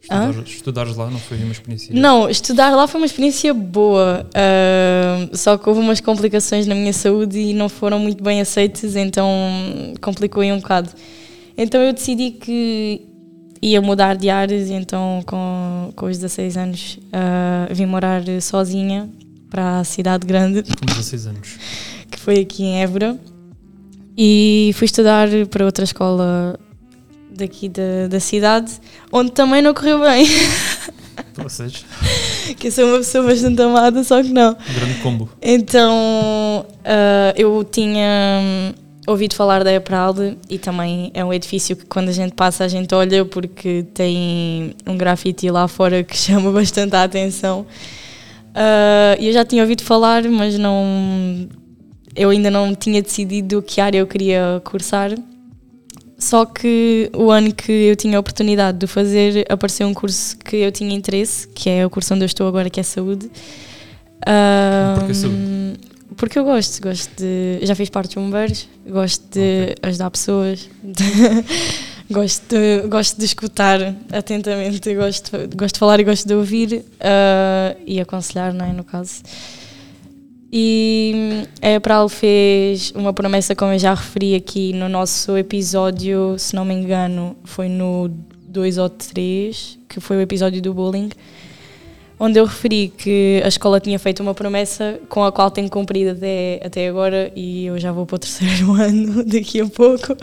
Estudar, 0.00 0.42
estudares 0.46 0.96
lá 0.96 1.10
não 1.10 1.18
foi 1.18 1.36
uma 1.36 1.52
experiência? 1.52 1.94
Não, 1.94 2.30
estudar 2.30 2.74
lá 2.74 2.88
foi 2.88 2.98
uma 2.98 3.06
experiência 3.06 3.52
boa, 3.52 4.26
uh, 4.26 5.36
só 5.36 5.58
que 5.58 5.68
houve 5.68 5.82
umas 5.82 6.00
complicações 6.00 6.66
na 6.66 6.74
minha 6.74 6.94
saúde 6.94 7.38
e 7.38 7.52
não 7.52 7.68
foram 7.68 7.98
muito 7.98 8.24
bem 8.24 8.40
aceitas, 8.40 8.96
então 8.96 9.28
complicou 10.00 10.42
aí 10.42 10.50
um 10.50 10.60
bocado. 10.60 10.90
Então 11.62 11.82
eu 11.82 11.92
decidi 11.92 12.30
que 12.30 13.02
ia 13.60 13.82
mudar 13.82 14.16
de 14.16 14.30
áreas 14.30 14.70
e 14.70 14.72
então 14.72 15.22
com, 15.26 15.92
com 15.94 16.06
os 16.06 16.16
16 16.16 16.56
anos 16.56 16.98
uh, 17.08 17.74
vim 17.74 17.84
morar 17.84 18.22
sozinha 18.40 19.10
para 19.50 19.80
a 19.80 19.84
cidade 19.84 20.26
grande, 20.26 20.62
Com 20.62 20.86
16 20.86 21.26
anos. 21.26 21.58
que 22.10 22.18
foi 22.18 22.40
aqui 22.40 22.64
em 22.64 22.80
Évora, 22.80 23.18
e 24.16 24.70
fui 24.74 24.86
estudar 24.86 25.28
para 25.50 25.66
outra 25.66 25.84
escola 25.84 26.58
daqui 27.30 27.68
da, 27.68 28.08
da 28.08 28.20
cidade, 28.20 28.72
onde 29.12 29.32
também 29.32 29.60
não 29.60 29.74
correu 29.74 30.00
bem, 30.00 30.26
seja, 31.50 31.80
que 32.58 32.68
eu 32.68 32.72
sou 32.72 32.86
uma 32.86 32.98
pessoa 32.98 33.26
bastante 33.26 33.60
amada, 33.60 34.02
só 34.02 34.22
que 34.22 34.32
não. 34.32 34.52
um 34.52 34.74
grande 34.74 34.94
combo. 35.02 35.28
Então, 35.42 36.64
ah, 36.84 37.34
eu 37.36 37.62
tinha 37.64 38.74
ouvido 39.10 39.34
falar 39.34 39.62
da 39.64 39.72
EPRALDE 39.72 40.38
e 40.48 40.58
também 40.58 41.10
é 41.14 41.24
um 41.24 41.32
edifício 41.32 41.76
que 41.76 41.84
quando 41.86 42.08
a 42.08 42.12
gente 42.12 42.32
passa 42.32 42.64
a 42.64 42.68
gente 42.68 42.94
olha 42.94 43.24
porque 43.24 43.84
tem 43.94 44.74
um 44.86 44.96
grafite 44.96 45.50
lá 45.50 45.66
fora 45.68 46.02
que 46.02 46.16
chama 46.18 46.50
bastante 46.50 46.94
a 46.96 47.02
atenção. 47.02 47.66
Ah, 48.54 49.16
eu 49.18 49.32
já 49.32 49.44
tinha 49.44 49.62
ouvido 49.62 49.82
falar, 49.82 50.22
mas 50.24 50.58
não... 50.58 51.48
Eu 52.14 52.30
ainda 52.30 52.50
não 52.50 52.74
tinha 52.74 53.00
decidido 53.00 53.62
que 53.62 53.80
área 53.80 53.98
eu 53.98 54.06
queria 54.06 54.60
cursar. 54.64 55.12
Só 56.18 56.44
que 56.44 57.10
o 57.14 57.30
ano 57.30 57.54
que 57.54 57.70
eu 57.72 57.96
tinha 57.96 58.18
a 58.18 58.20
oportunidade 58.20 58.78
de 58.78 58.86
fazer, 58.86 59.46
apareceu 59.48 59.86
um 59.86 59.94
curso 59.94 60.36
que 60.36 60.56
eu 60.56 60.72
tinha 60.72 60.94
interesse, 60.94 61.48
que 61.48 61.70
é 61.70 61.86
o 61.86 61.88
curso 61.88 62.12
onde 62.12 62.24
eu 62.24 62.26
estou 62.26 62.46
agora, 62.46 62.68
que 62.68 62.80
é 62.80 62.82
Saúde. 62.82 63.30
Ahm, 64.26 65.14
saúde? 65.14 65.80
Porque 66.16 66.38
eu 66.38 66.44
gosto, 66.44 66.82
gosto 66.82 67.10
de. 67.16 67.60
Já 67.62 67.74
fiz 67.74 67.88
parte 67.88 68.10
de 68.10 68.16
bombeiros, 68.16 68.68
gosto 68.86 69.22
de 69.30 69.74
ajudar 69.82 70.10
pessoas, 70.10 70.68
gosto, 72.10 72.48
de, 72.48 72.88
gosto 72.88 73.18
de 73.18 73.24
escutar 73.24 73.80
atentamente, 74.12 74.94
gosto, 74.94 75.30
gosto 75.54 75.74
de 75.74 75.78
falar 75.78 76.00
e 76.00 76.04
gosto 76.04 76.26
de 76.26 76.34
ouvir 76.34 76.84
ah, 77.00 77.76
e 77.86 78.00
aconselhar, 78.00 78.52
não 78.52 78.66
é? 78.66 78.72
No 78.72 78.84
caso. 78.84 79.22
E 80.52 81.46
a 81.62 81.70
Epral 81.70 82.08
fez 82.08 82.90
uma 82.96 83.12
promessa, 83.12 83.54
como 83.54 83.72
eu 83.72 83.78
já 83.78 83.94
referi 83.94 84.34
aqui 84.34 84.72
no 84.72 84.88
nosso 84.88 85.36
episódio, 85.36 86.36
se 86.38 86.56
não 86.56 86.64
me 86.64 86.74
engano, 86.74 87.36
foi 87.44 87.68
no 87.68 88.10
2 88.48 88.78
ou 88.78 88.88
3, 88.88 89.78
que 89.88 90.00
foi 90.00 90.16
o 90.16 90.20
episódio 90.20 90.60
do 90.60 90.74
bullying, 90.74 91.10
onde 92.22 92.38
eu 92.38 92.44
referi 92.44 92.92
que 92.94 93.40
a 93.42 93.48
escola 93.48 93.80
tinha 93.80 93.98
feito 93.98 94.22
uma 94.22 94.34
promessa 94.34 95.00
com 95.08 95.24
a 95.24 95.32
qual 95.32 95.50
tenho 95.50 95.70
cumprido 95.70 96.10
até, 96.10 96.60
até 96.62 96.86
agora 96.86 97.32
e 97.34 97.64
eu 97.64 97.78
já 97.78 97.90
vou 97.90 98.04
para 98.04 98.16
o 98.16 98.18
terceiro 98.18 98.74
ano 98.76 99.24
daqui 99.24 99.58
a 99.58 99.66
pouco, 99.66 100.14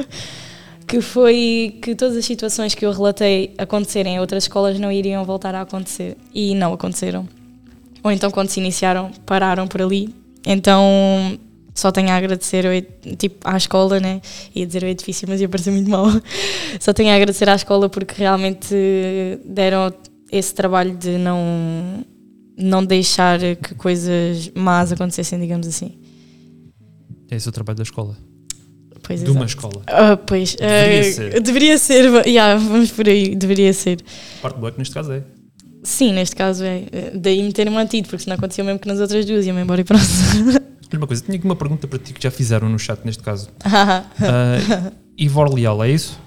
que 0.88 1.02
foi 1.02 1.80
que 1.82 1.96
todas 1.96 2.16
as 2.16 2.24
situações 2.24 2.76
que 2.76 2.86
eu 2.86 2.92
relatei 2.92 3.56
acontecerem 3.58 4.16
em 4.16 4.20
outras 4.20 4.44
escolas 4.44 4.80
não 4.80 4.92
iriam 4.92 5.26
voltar 5.26 5.56
a 5.56 5.62
acontecer 5.62 6.16
e 6.32 6.54
não 6.54 6.72
aconteceram. 6.72 7.28
Ou 8.04 8.12
então 8.12 8.30
quando 8.30 8.50
se 8.50 8.60
iniciaram, 8.60 9.10
pararam 9.26 9.68
por 9.68 9.82
ali. 9.82 10.14
Então 10.46 11.38
só 11.74 11.92
tenho 11.92 12.10
a 12.10 12.16
agradecer 12.16 12.88
tipo, 13.18 13.36
à 13.44 13.58
escola, 13.58 14.00
né? 14.00 14.22
Ia 14.56 14.66
dizer 14.66 14.84
o 14.84 14.88
edifício, 14.88 15.28
mas 15.28 15.42
ia 15.42 15.50
parecer 15.50 15.72
muito 15.72 15.90
mal. 15.90 16.08
Só 16.82 16.92
tenho 16.92 17.12
a 17.12 17.16
agradecer 17.16 17.48
à 17.48 17.54
escola 17.54 17.88
porque 17.88 18.16
realmente 18.18 18.76
deram 19.46 19.94
esse 20.32 20.54
trabalho 20.54 20.96
de 20.96 21.18
não, 21.18 22.06
não 22.58 22.86
deixar 22.86 23.40
que 23.56 23.76
coisas 23.76 24.52
más 24.56 24.92
acontecessem, 24.92 25.40
digamos 25.40 25.68
assim. 25.68 25.98
É 27.30 27.36
esse 27.36 27.48
o 27.48 27.52
trabalho 27.52 27.78
da 27.78 27.84
escola. 27.84 28.18
Pois 29.04 29.24
de 29.24 29.30
uma 29.30 29.46
exato. 29.46 29.68
escola. 29.68 29.84
Ah, 29.88 30.18
pois, 30.18 30.56
Deveria 30.56 31.00
ah, 31.00 31.14
ser. 31.14 31.42
Deveria 31.42 31.78
ser, 31.78 32.28
yeah, 32.28 32.60
vamos 32.62 32.92
por 32.92 33.08
aí, 33.08 33.36
deveria 33.36 33.72
ser. 33.72 34.02
Parte 34.42 34.60
boa 34.60 34.72
que 34.72 34.80
neste 34.80 34.94
caso 34.94 35.14
é. 35.14 35.24
Sim, 35.84 36.14
neste 36.14 36.36
caso 36.36 36.64
é. 36.66 37.12
Daí 37.16 37.42
me 37.42 37.54
ter 37.54 37.70
mantido, 37.70 38.10
porque 38.10 38.24
senão 38.24 38.36
acontecia 38.36 38.64
o 38.64 38.68
mesmo 38.68 38.80
que 38.80 38.88
nas 38.88 39.00
outras 39.00 39.26
duas, 39.26 39.46
ia-me 39.46 39.62
embora 39.62 39.80
e 39.80 39.84
pronto. 39.86 40.04
Olha 40.90 41.00
uma 41.00 41.08
coisa, 41.08 41.24
tinha 41.24 41.38
aqui 41.38 41.46
uma 41.46 41.56
pergunta 41.56 41.88
para 41.88 42.00
ti 42.00 42.14
que 42.14 42.22
já 42.22 42.32
fizeram 42.32 42.70
no 42.70 42.78
chat 42.80 43.00
neste 43.06 43.24
caso. 43.24 43.50
Ah, 43.64 44.04
Uh, 44.20 44.92
Ivor 45.18 45.54
Leal, 45.54 45.84
é 45.84 45.92
isso? 45.92 46.20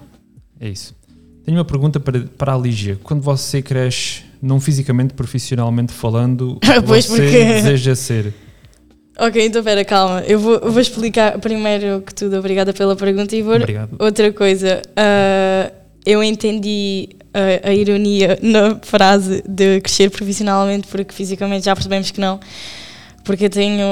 É 0.59 0.69
isso. 0.69 0.95
Tenho 1.45 1.59
uma 1.59 1.65
pergunta 1.65 1.99
para, 1.99 2.21
para 2.39 2.55
a 2.55 2.59
Lígia. 2.59 2.99
Quando 3.03 3.23
você 3.23 3.61
cresce, 3.63 4.23
não 4.43 4.61
fisicamente, 4.61 5.15
profissionalmente 5.15 5.93
falando, 5.93 6.59
que 6.61 6.69
Pois, 6.83 7.07
você 7.07 7.17
porque- 7.23 7.45
deseja 7.45 7.95
ser? 7.95 8.35
ok, 9.19 9.45
então 9.45 9.61
espera, 9.61 9.85
calma. 9.85 10.21
Eu 10.27 10.39
vou, 10.39 10.55
eu 10.55 10.71
vou 10.73 10.81
explicar 10.81 11.39
primeiro 11.39 12.03
que 12.03 12.15
tudo. 12.15 12.39
Obrigada 12.39 12.73
pela 12.73 12.95
pergunta, 12.97 13.35
Ivor. 13.37 13.57
Obrigado. 13.57 13.97
Outra 13.99 14.33
coisa, 14.33 14.81
ah, 14.97 15.71
eu 16.07 16.23
entendi 16.23 17.09
a, 17.35 17.69
a 17.69 17.75
ironia 17.75 18.39
na 18.43 18.79
frase 18.83 19.43
de 19.47 19.81
crescer 19.81 20.11
profissionalmente, 20.11 20.87
porque 20.89 21.13
fisicamente 21.15 21.65
já 21.67 21.75
percebemos 21.75 22.11
que 22.11 22.21
não. 22.21 22.41
Porque 23.23 23.45
eu 23.45 23.51
tenho 23.51 23.85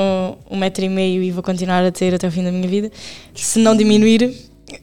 um 0.51 0.57
metro 0.57 0.83
e 0.85 0.89
meio 0.89 1.23
e 1.23 1.31
vou 1.31 1.43
continuar 1.43 1.85
a 1.85 1.93
ter 1.93 2.15
até 2.15 2.27
o 2.27 2.31
fim 2.33 2.43
da 2.43 2.51
minha 2.51 2.67
vida. 2.67 2.91
Se 3.35 3.59
não 3.59 3.77
diminuir. 3.77 4.33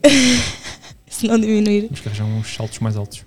se 1.08 1.28
não 1.28 1.40
diminuir. 1.40 1.84
Vamos 1.84 2.00
que 2.00 2.08
arranjar 2.08 2.26
uns 2.26 2.54
saltos 2.54 2.80
mais 2.80 2.98
altos. 2.98 3.24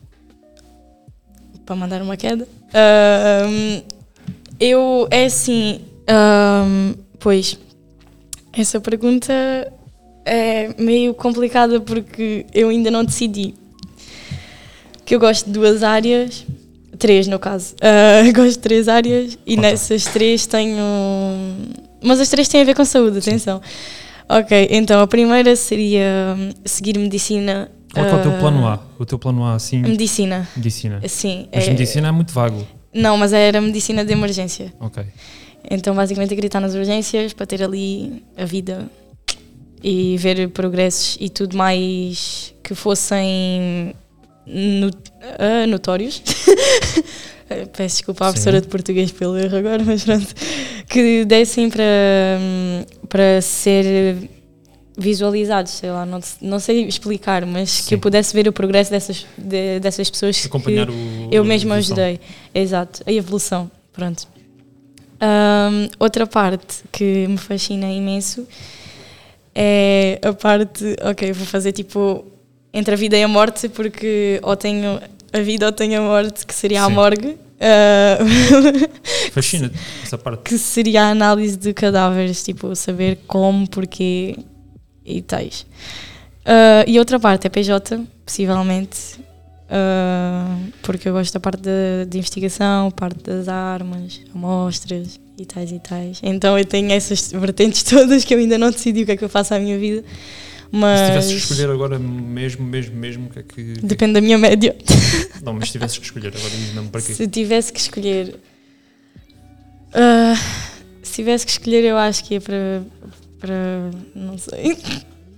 para 1.65 1.77
mandar 1.77 2.03
uma 2.03 2.17
queda. 2.17 2.47
Ahm, 2.73 3.83
eu, 4.59 5.07
é 5.11 5.27
assim, 5.27 5.81
ahm, 6.07 6.95
pois, 7.19 7.59
essa 8.53 8.81
pergunta 8.81 9.33
é 10.25 10.75
meio 10.79 11.15
complicada 11.15 11.81
porque 11.81 12.45
eu 12.53 12.69
ainda 12.69 12.91
não 12.91 13.05
decidi. 13.05 13.55
Que 15.05 15.15
eu 15.15 15.21
gosto 15.21 15.47
de 15.47 15.53
duas 15.53 15.83
áreas, 15.83 16.45
três 16.99 17.27
no 17.27 17.39
caso. 17.39 17.75
Ah, 17.81 18.23
gosto 18.35 18.53
de 18.53 18.59
três 18.59 18.89
áreas 18.89 19.39
e 19.47 19.57
nessas 19.57 20.05
três 20.05 20.47
tenho. 20.47 20.83
Mas 22.03 22.21
as 22.21 22.29
três 22.29 22.49
têm 22.49 22.61
a 22.61 22.65
ver 22.65 22.75
com 22.75 22.85
saúde, 22.85 23.19
atenção. 23.19 23.61
Ok, 24.29 24.69
então 24.71 25.01
a 25.01 25.07
primeira 25.07 25.57
seria 25.57 26.35
hum, 26.37 26.51
seguir 26.65 26.99
medicina. 26.99 27.71
Qual 27.93 28.05
é, 28.05 28.11
é 28.11 28.15
o 28.15 28.23
teu 28.23 28.33
ah, 28.33 28.39
plano 28.39 28.67
A? 28.67 28.81
O 28.99 29.07
teu 29.07 29.19
plano 29.19 29.43
A, 29.45 29.55
assim, 29.55 29.79
Medicina, 29.81 30.47
medicina. 30.55 31.01
sim. 31.09 31.49
Mas 31.55 31.67
é- 31.67 31.71
medicina 31.71 32.09
é 32.09 32.11
muito 32.13 32.33
vago. 32.33 32.67
não, 32.95 33.17
mas 33.17 33.33
era 33.33 33.61
medicina 33.61 34.05
de 34.05 34.13
emergência. 34.13 34.73
Ok. 34.81 35.03
Então, 35.71 35.95
basicamente, 35.95 36.35
estar 36.35 36.61
nas 36.61 36.75
urgências 36.75 37.33
para 37.33 37.47
ter 37.47 37.63
ali 37.63 38.23
a 38.37 38.45
vida 38.45 38.91
e 39.83 40.17
ver 40.19 40.49
progressos 40.51 41.17
e 41.21 41.29
tudo 41.29 41.57
mais 41.57 42.55
que 42.63 42.75
fossem 42.75 43.95
no- 44.47 44.91
ah, 45.39 45.67
notórios. 45.67 46.23
Peço 47.77 47.97
desculpa 47.97 48.25
à 48.25 48.29
Sim. 48.29 48.33
professora 48.33 48.61
de 48.61 48.69
português 48.69 49.11
pelo 49.13 49.37
erro 49.39 49.57
agora, 49.57 49.83
mas 49.85 50.05
pronto. 50.05 50.27
Que 50.89 51.25
dessem 51.25 51.69
para, 51.71 51.85
para 53.09 53.41
ser 53.43 54.17
visualizados, 54.97 55.73
sei 55.73 55.91
lá, 55.91 56.05
não, 56.05 56.21
não 56.41 56.59
sei 56.59 56.85
explicar, 56.87 57.47
mas 57.47 57.77
que 57.79 57.83
Sim. 57.85 57.95
eu 57.95 57.99
pudesse 58.01 58.35
ver 58.35 58.49
o 58.49 58.53
progresso 58.53 58.91
dessas, 58.91 59.25
de- 59.37 59.79
dessas 59.81 60.11
pessoas 60.11 60.41
que, 60.41 60.47
Acompanhar 60.49 60.91
o. 60.91 60.95
eu 61.31 61.45
mesma 61.45 61.75
evolução. 61.79 61.97
ajudei. 61.97 62.21
Exato, 62.55 63.03
a 63.07 63.13
evolução. 63.13 63.71
Pronto. 63.93 64.27
Ahm, 65.21 65.89
outra 65.99 66.27
parte 66.27 66.83
que 66.93 67.27
me 67.29 67.37
fascina 67.39 67.91
imenso 67.91 68.47
é 69.55 70.19
a 70.23 70.33
parte. 70.33 70.85
Ok, 71.11 71.33
vou 71.33 71.47
fazer 71.47 71.73
tipo 71.73 72.25
entre 72.73 72.95
a 72.95 72.97
vida 72.97 73.17
e 73.17 73.23
a 73.23 73.29
morte, 73.29 73.69
porque 73.69 74.39
ou 74.43 74.57
tenho 74.57 75.01
a 75.33 75.41
vida 75.41 75.67
ou 75.67 75.73
tenho 75.73 76.01
a 76.01 76.03
morte, 76.03 76.47
que 76.47 76.55
seria 76.55 76.85
a 76.85 76.87
Sim. 76.87 76.95
morgue. 76.95 77.39
ah, 77.61 78.19
Fascina-te 79.33 79.75
essa 80.03 80.17
parte. 80.17 80.43
que 80.43 80.59
seria 80.59 81.05
a 81.05 81.11
análise 81.11 81.57
de 81.57 81.73
cadáveres, 81.73 82.43
tipo, 82.43 82.75
saber 82.75 83.19
como, 83.27 83.69
porquê 83.69 84.37
e 85.05 85.23
tais. 85.23 85.67
Ah, 86.45 86.85
e 86.87 86.99
outra 86.99 87.19
parte 87.21 87.47
é 87.47 87.51
PJ, 87.51 88.01
possivelmente, 88.25 89.19
ah, 89.71 90.57
porque 90.83 91.09
eu 91.09 91.13
gosto 91.13 91.35
da 91.35 91.41
parte 91.41 91.61
de, 91.61 92.07
de 92.09 92.19
investigação, 92.19 92.91
parte 92.91 93.23
das 93.23 93.49
armas, 93.49 94.21
amostras 94.35 95.21
e 95.39 95.45
tais 95.45 95.71
e 95.71 95.79
tais. 95.79 96.21
Então 96.23 96.59
eu 96.59 96.65
tenho 96.65 96.91
essas 96.91 97.31
vertentes 97.33 97.83
todas 97.85 98.25
que 98.25 98.35
eu 98.35 98.39
ainda 98.39 98.57
não 98.57 98.71
decidi 98.71 99.03
o 99.03 99.07
que 99.07 99.13
é 99.13 99.17
que 99.17 99.25
eu 99.25 99.29
faço 99.29 99.55
à 99.55 99.59
minha 99.59 99.79
vida. 99.79 100.03
Mas 100.71 101.01
se 101.01 101.07
tivesses 101.07 101.33
que 101.33 101.39
escolher 101.39 101.71
agora 101.71 101.99
mesmo, 101.99 102.65
mesmo, 102.65 102.97
mesmo, 102.97 103.27
o 103.27 103.31
que 103.31 103.39
é 103.39 103.43
que. 103.43 103.61
é 103.61 103.87
depende 103.87 104.15
da 104.15 104.21
minha 104.21 104.37
média. 104.37 104.77
Não, 105.43 105.55
mas 105.55 105.67
se 105.67 105.73
tivesses 105.73 105.99
que 105.99 106.05
escolher 106.05 106.29
agora, 106.29 106.51
diz-me 106.51 106.89
para 106.89 107.01
quê? 107.01 107.15
Se 107.15 107.27
tivesse 107.27 107.73
que 107.73 107.81
escolher. 107.81 108.39
ah, 109.95 110.35
se 111.03 111.15
tivesse 111.15 111.47
que 111.47 111.53
escolher, 111.53 111.85
eu 111.85 111.97
acho 111.97 112.25
que 112.25 112.35
ia 112.35 112.41
para. 112.41 112.83
para. 113.39 113.91
não 114.15 114.37
sei. 114.37 114.77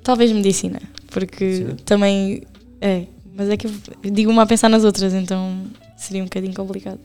Talvez 0.03 0.33
medicina. 0.33 0.81
Porque 1.11 1.57
Sim. 1.57 1.77
também. 1.85 2.43
É. 2.81 3.05
Mas 3.35 3.49
é 3.49 3.57
que 3.57 3.67
eu 3.67 3.73
digo-me 4.11 4.39
a 4.41 4.47
pensar 4.47 4.69
nas 4.69 4.85
outras, 4.85 5.15
então 5.15 5.65
seria 5.97 6.23
um 6.23 6.27
bocadinho 6.27 6.55
complicado. 6.55 7.01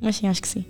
Mas 0.00 0.16
sim, 0.16 0.26
acho 0.26 0.40
que 0.40 0.48
sim. 0.48 0.64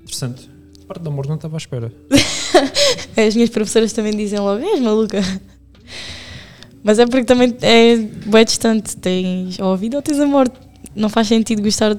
Interessante. 0.00 0.50
A 0.82 0.86
parte 0.86 1.02
do 1.02 1.08
amor 1.08 1.26
não 1.26 1.36
estava 1.36 1.56
à 1.56 1.58
espera. 1.58 1.92
As 3.16 3.34
minhas 3.34 3.50
professoras 3.50 3.92
também 3.92 4.14
dizem 4.16 4.38
logo: 4.38 4.62
és 4.62 4.80
maluca. 4.80 5.22
Mas 6.82 6.98
é 6.98 7.06
porque 7.06 7.24
também 7.24 7.54
é 7.60 7.96
bem 7.96 8.44
distante. 8.44 8.96
Tens 8.96 9.58
ou 9.58 9.72
a 9.72 9.76
vida 9.76 9.96
ou 9.96 10.02
tens 10.02 10.18
a 10.18 10.26
morte. 10.26 10.54
Não 10.94 11.08
faz 11.08 11.28
sentido 11.28 11.62
gostar 11.62 11.96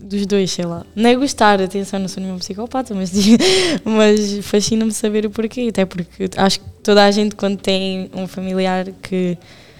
dos 0.00 0.26
dois, 0.26 0.50
sei 0.50 0.64
lá. 0.64 0.84
Não 0.94 1.08
é 1.08 1.14
gostar, 1.14 1.60
atenção, 1.60 1.98
não 2.00 2.08
sou 2.08 2.20
nenhuma 2.22 2.38
psicopata, 2.38 2.94
mas, 2.94 3.12
mas 3.84 4.38
fascina-me 4.46 4.92
saber 4.92 5.26
o 5.26 5.30
porquê. 5.30 5.66
Até 5.70 5.84
porque 5.84 6.28
acho 6.36 6.60
que 6.60 6.66
toda 6.82 7.04
a 7.04 7.10
gente, 7.10 7.34
quando 7.34 7.58
tem 7.58 8.10
um 8.14 8.26
familiar 8.26 8.86
que. 9.02 9.36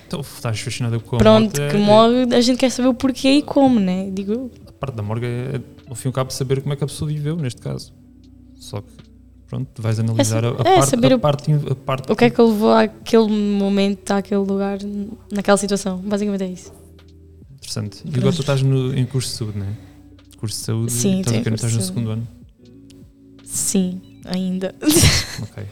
Então, 0.06 0.20
estás 0.20 0.60
fascinada 0.60 0.98
com 1.00 1.16
Pronto, 1.18 1.52
que 1.54 1.76
é- 1.76 1.78
morre, 1.78 2.34
a 2.34 2.40
gente 2.40 2.58
quer 2.58 2.70
saber 2.70 2.88
o 2.88 2.94
porquê 2.94 3.32
e 3.32 3.42
como, 3.42 3.80
né? 3.80 4.08
Digo. 4.12 4.50
A 4.68 4.72
parte 4.72 4.96
da 4.96 5.02
morgue 5.02 5.26
é, 5.26 5.60
ao 5.88 5.94
fim 5.94 6.08
e 6.08 6.10
ao 6.10 6.12
cabo, 6.12 6.30
saber 6.32 6.60
como 6.60 6.72
é 6.72 6.76
que 6.76 6.84
a 6.84 6.86
pessoa 6.86 7.10
viveu, 7.10 7.36
neste 7.36 7.60
caso. 7.60 7.92
Só 8.56 8.80
que, 8.80 8.88
pronto, 9.54 9.80
vais 9.80 9.98
analisar 10.00 10.40
sa- 10.42 10.48
a, 10.48 10.50
a 10.50 10.52
é 10.52 10.76
parte, 10.78 10.90
saber 10.90 11.12
a, 11.12 11.16
o- 11.16 11.18
parte, 11.20 11.52
a 11.52 11.74
parte. 11.76 12.12
O 12.12 12.16
que 12.16 12.24
é 12.24 12.30
que 12.30 12.42
levou 12.42 12.72
àquele 12.72 13.28
momento, 13.28 14.10
àquele 14.10 14.40
lugar, 14.40 14.78
naquela 15.30 15.56
situação? 15.56 15.98
Basicamente 15.98 16.42
é 16.42 16.48
isso. 16.48 16.72
Interessante. 17.56 18.02
E 18.04 18.18
agora 18.18 18.32
tu 18.34 18.40
estás 18.40 18.62
no, 18.62 18.94
em 18.96 19.06
curso 19.06 19.30
de 19.30 19.36
saúde, 19.36 19.58
não 19.58 19.66
é? 19.66 19.70
Curso 20.38 20.58
de 20.58 20.64
saúde, 20.64 20.92
Sim, 20.92 21.22
querer- 21.22 21.42
curso 21.42 21.54
estás 21.54 21.74
no 21.76 21.82
segundo 21.82 22.10
ano. 22.10 22.28
Sim, 23.44 24.00
ainda. 24.24 24.74
Ok. 25.42 25.64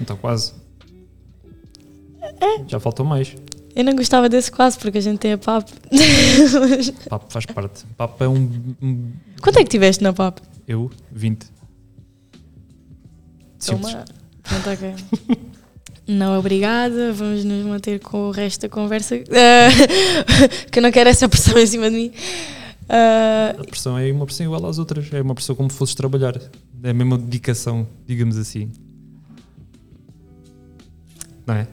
Então, 0.00 0.16
quase. 0.16 0.52
É. 2.40 2.64
Já 2.66 2.80
faltou 2.80 3.04
mais. 3.04 3.34
Eu 3.74 3.84
não 3.84 3.94
gostava 3.94 4.28
desse 4.28 4.50
quase 4.50 4.78
porque 4.78 4.98
a 4.98 5.00
gente 5.02 5.18
tem 5.18 5.32
a 5.34 5.38
PAP. 5.38 5.68
Papo 7.10 7.26
faz 7.30 7.44
parte. 7.46 7.84
Papo 7.96 8.24
é 8.24 8.28
um- 8.28 9.12
Quanto 9.42 9.58
é 9.58 9.64
que 9.64 9.68
tiveste 9.70 10.02
na 10.02 10.12
PAP? 10.14 10.38
Eu, 10.66 10.90
20. 11.12 11.46
Simples. 13.66 13.92
Toma. 13.92 14.04
Pronto, 14.42 14.70
ok. 14.70 14.94
Não, 16.06 16.38
obrigada. 16.38 17.12
Vamos 17.12 17.44
nos 17.44 17.66
manter 17.66 17.98
com 17.98 18.28
o 18.28 18.30
resto 18.30 18.62
da 18.62 18.68
conversa. 18.68 19.16
Ah, 19.16 20.68
que 20.70 20.78
eu 20.78 20.82
não 20.82 20.92
quero 20.92 21.10
essa 21.10 21.28
pressão 21.28 21.58
em 21.58 21.66
cima 21.66 21.90
de 21.90 21.96
mim. 21.96 22.12
Ah, 22.88 23.56
A 23.58 23.64
pressão 23.64 23.98
é 23.98 24.12
uma 24.12 24.24
pressão 24.24 24.46
igual 24.46 24.64
às 24.66 24.78
outras. 24.78 25.12
É 25.12 25.20
uma 25.20 25.34
pressão 25.34 25.56
como 25.56 25.68
se 25.68 25.76
fosses 25.76 25.96
trabalhar. 25.96 26.40
É 26.82 26.90
a 26.90 26.94
mesma 26.94 27.18
dedicação, 27.18 27.88
digamos 28.06 28.36
assim. 28.36 28.70
Não 31.44 31.54
é? 31.54 31.66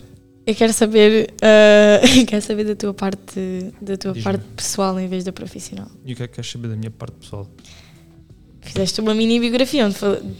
eu 0.45 0.53
quero 0.55 0.73
saber, 0.73 1.33
ah, 1.41 2.01
quero 2.27 2.41
saber 2.41 2.65
da 2.65 2.75
tua 2.75 2.93
parte, 2.93 3.71
da 3.81 3.95
tua 3.97 4.13
parte 4.15 4.43
pessoal 4.55 4.99
em 4.99 5.07
vez 5.07 5.23
da 5.23 5.31
profissional. 5.31 5.87
E 6.05 6.13
o 6.13 6.15
que 6.15 6.23
é 6.23 6.27
que 6.27 6.33
queres 6.35 6.49
saber 6.51 6.67
da 6.69 6.75
minha 6.75 6.91
parte 6.91 7.15
pessoal? 7.17 7.47
Fizeste 8.63 9.01
uma 9.01 9.13
mini 9.13 9.39
biografia 9.39 9.85
onde 9.85 9.95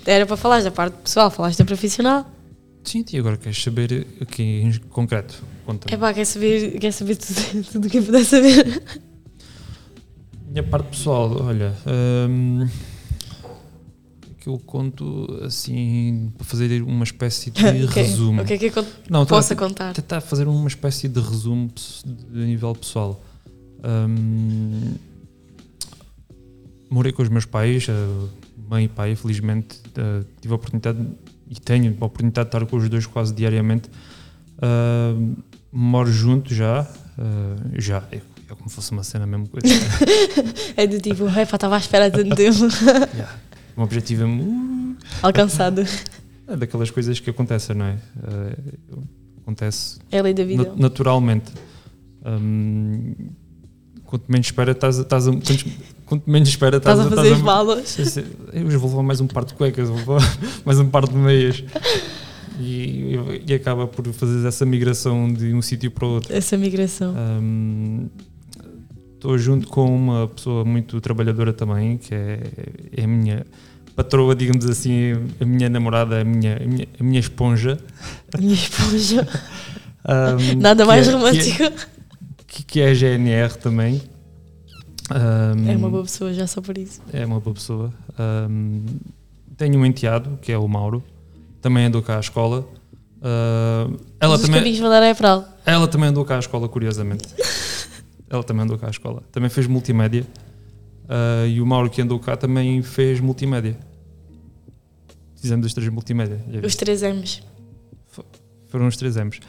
era 0.05 0.25
para 0.25 0.37
falar 0.37 0.61
da 0.63 0.71
parte 0.71 0.95
pessoal, 1.03 1.29
falaste 1.29 1.59
da 1.59 1.65
profissional. 1.65 2.25
Sim, 2.83 3.05
e 3.13 3.17
agora 3.17 3.37
queres 3.37 3.61
saber 3.61 4.05
aqui 4.21 4.41
em 4.43 4.73
concreto? 4.89 5.41
Conta-me. 5.65 5.93
É 5.93 5.97
pá, 5.97 6.13
quer 6.13 6.25
saber, 6.25 6.77
quer 6.79 6.91
saber 6.91 7.15
tudo, 7.15 7.63
tudo 7.71 7.87
o 7.87 7.89
que 7.89 7.97
eu 7.99 8.03
puder 8.03 8.25
saber. 8.25 8.83
Minha 10.49 10.63
parte 10.63 10.89
pessoal, 10.89 11.41
olha, 11.41 11.73
hum, 12.29 12.67
que 14.39 14.47
eu 14.49 14.59
conto 14.65 15.39
assim 15.43 16.31
para 16.37 16.45
fazer 16.45 16.81
uma 16.83 17.03
espécie 17.03 17.49
de 17.51 17.65
Ok, 17.85 18.03
resumo. 18.03 18.41
O 18.41 18.45
que 18.45 18.53
é 18.53 18.57
que 18.57 18.65
eu 18.65 18.71
cont- 18.71 18.87
Não, 19.09 19.25
possa 19.25 19.55
contar? 19.55 19.93
tentar 19.93 20.19
fazer 20.21 20.47
uma 20.47 20.67
espécie 20.67 21.07
de 21.07 21.19
resumo 21.21 21.71
de 22.05 22.39
nível 22.45 22.73
pessoal. 22.75 23.23
Hum, 23.83 24.93
morei 26.93 27.11
com 27.11 27.23
os 27.23 27.29
meus 27.29 27.45
pais, 27.45 27.87
mãe 28.69 28.85
e 28.85 28.87
pai, 28.87 29.15
felizmente 29.15 29.81
eh, 29.97 30.23
tive 30.39 30.53
a 30.53 30.55
oportunidade 30.55 30.99
e 31.49 31.59
tenho 31.59 31.97
a 31.99 32.05
oportunidade 32.05 32.49
de 32.49 32.55
estar 32.55 32.65
com 32.67 32.77
os 32.77 32.87
dois 32.87 33.05
quase 33.07 33.33
diariamente. 33.33 33.89
Hum, 34.61 35.35
moro 35.71 36.11
junto 36.11 36.53
já, 36.53 36.87
eh, 37.17 37.81
já, 37.81 38.03
é, 38.11 38.17
é 38.17 38.55
como 38.55 38.69
se 38.69 38.75
fosse 38.75 38.91
uma 38.91 39.03
cena, 39.03 39.23
a 39.23 39.27
mesma 39.27 39.47
coisa. 39.47 39.67
É 40.77 40.87
do 40.87 40.99
tipo, 40.99 41.25
pá, 41.25 41.41
estava 41.41 41.75
à 41.75 41.77
espera 41.77 42.07
há 42.07 42.11
tanto 42.11 42.35
tempo. 42.35 42.59
Yeah. 43.13 43.35
Meu 43.75 43.85
objetivo 43.85 44.23
é 44.23 44.25
uh, 44.25 44.97
Alcançado. 45.21 45.83
é 46.47 46.55
daquelas 46.57 46.89
coisas 46.91 47.19
que 47.19 47.29
acontecem, 47.29 47.75
não 47.75 47.85
é? 47.85 47.97
Eh, 48.23 48.57
acontece 49.41 49.99
É 50.11 50.19
a 50.19 50.23
lei 50.23 50.33
da 50.33 50.43
vida. 50.43 50.63
Na- 50.63 50.75
naturalmente. 50.75 51.51
Hum, 52.25 53.13
quanto 54.03 54.31
menos 54.31 54.47
espera, 54.47 54.71
estás 54.71 54.99
a. 54.99 55.01
Estás 55.03 55.27
a 55.27 55.31
quanto, 55.31 55.65
quanto 56.13 56.29
menos 56.29 56.49
espera, 56.49 56.77
Estás 56.77 56.99
a 56.99 57.09
fazer 57.09 57.33
as 57.33 57.39
a- 57.39 57.43
balas. 57.43 57.97
Eu 58.53 58.79
vou 58.79 58.89
levar 58.89 59.03
mais 59.03 59.19
um 59.21 59.27
par 59.27 59.45
de 59.45 59.53
cuecas, 59.53 59.89
vou 59.89 59.97
levar 59.97 60.19
mais 60.65 60.79
um 60.79 60.87
par 60.87 61.07
de 61.07 61.15
meias. 61.15 61.63
E, 62.59 63.15
e 63.47 63.53
acaba 63.53 63.87
por 63.87 64.05
fazer 64.13 64.47
essa 64.47 64.63
migração 64.65 65.31
de 65.31 65.53
um 65.53 65.61
sítio 65.61 65.89
para 65.89 66.05
o 66.05 66.09
outro. 66.11 66.33
Essa 66.35 66.55
migração. 66.57 67.13
Hum, 67.17 68.07
Estou 69.15 69.37
junto 69.37 69.67
com 69.69 69.85
uma 69.95 70.27
pessoa 70.27 70.65
muito 70.65 70.99
trabalhadora 70.99 71.53
também, 71.53 71.97
que 71.97 72.13
é, 72.13 72.41
é 72.97 73.03
a 73.05 73.07
minha 73.07 73.45
patroa, 73.95 74.35
digamos 74.35 74.65
assim, 74.65 75.13
a 75.39 75.45
minha 75.45 75.69
namorada, 75.69 76.19
a 76.19 76.23
minha, 76.25 76.57
a 76.61 76.67
minha, 76.67 76.87
a 76.99 77.03
minha 77.03 77.19
esponja. 77.21 77.77
A 78.33 78.37
minha 78.37 78.53
esponja. 78.53 79.27
Hum, 80.05 80.59
Nada 80.59 80.85
mais 80.85 81.07
é- 81.07 81.11
que 81.11 81.15
é- 81.15 81.17
romântico. 81.17 81.87
que, 82.45 82.63
que 82.65 82.79
é 82.81 82.89
a 82.89 82.93
GNR 82.93 83.57
também. 83.57 84.01
Ahm, 85.11 85.69
É 85.69 85.75
uma 85.75 85.89
boa 85.89 86.03
pessoa, 86.03 86.33
já 86.33 86.47
só 86.47 86.61
por 86.61 86.77
isso. 86.77 87.01
é 87.11 87.25
uma 87.25 87.39
boa 87.39 87.53
pessoa. 87.53 87.93
Ahm, 88.17 88.85
tenho 89.57 89.77
um 89.79 89.85
enteado, 89.85 90.37
que 90.41 90.51
é 90.51 90.57
o 90.57 90.67
Mauro, 90.67 91.03
também 91.61 91.85
andou 91.85 92.01
cá 92.01 92.17
à 92.17 92.19
escola. 92.19 92.67
Ah, 93.21 93.87
ela, 94.19 94.35
os 94.35 94.41
também, 94.41 94.59
é 94.79 95.13
para 95.13 95.35
lá. 95.35 95.57
ela 95.65 95.87
também 95.87 96.09
andou 96.09 96.25
cá 96.25 96.35
à 96.35 96.39
escola, 96.39 96.67
curiosamente. 96.67 97.27
ela 98.29 98.43
também 98.43 98.63
andou 98.63 98.77
cá 98.77 98.87
à 98.87 98.89
escola. 98.89 99.23
Também 99.31 99.49
fez 99.49 99.67
multimédia. 99.67 100.25
Ah, 101.07 101.45
e 101.47 101.61
o 101.61 101.65
Mauro 101.65 101.89
que 101.89 102.01
andou 102.01 102.19
cá 102.19 102.35
também 102.35 102.81
fez 102.81 103.19
multimédia. 103.19 103.77
Fizemos 105.35 105.65
os 105.65 105.73
três 105.73 105.89
multimédia. 105.89 106.39
Os? 106.63 106.75
3 106.75 107.01
M's. 107.03 107.43
Foram 108.69 108.87
os 108.87 108.95
três 108.97 109.15
M's. 109.17 109.39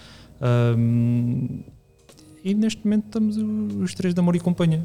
Ahm, 0.41 1.61
e 2.45 2.53
neste 2.53 2.85
momento 2.85 3.07
estamos 3.07 3.37
os 3.37 3.95
três 3.95 4.13
de 4.13 4.21
amor 4.21 4.35
e 4.37 4.41
companhia. 4.41 4.85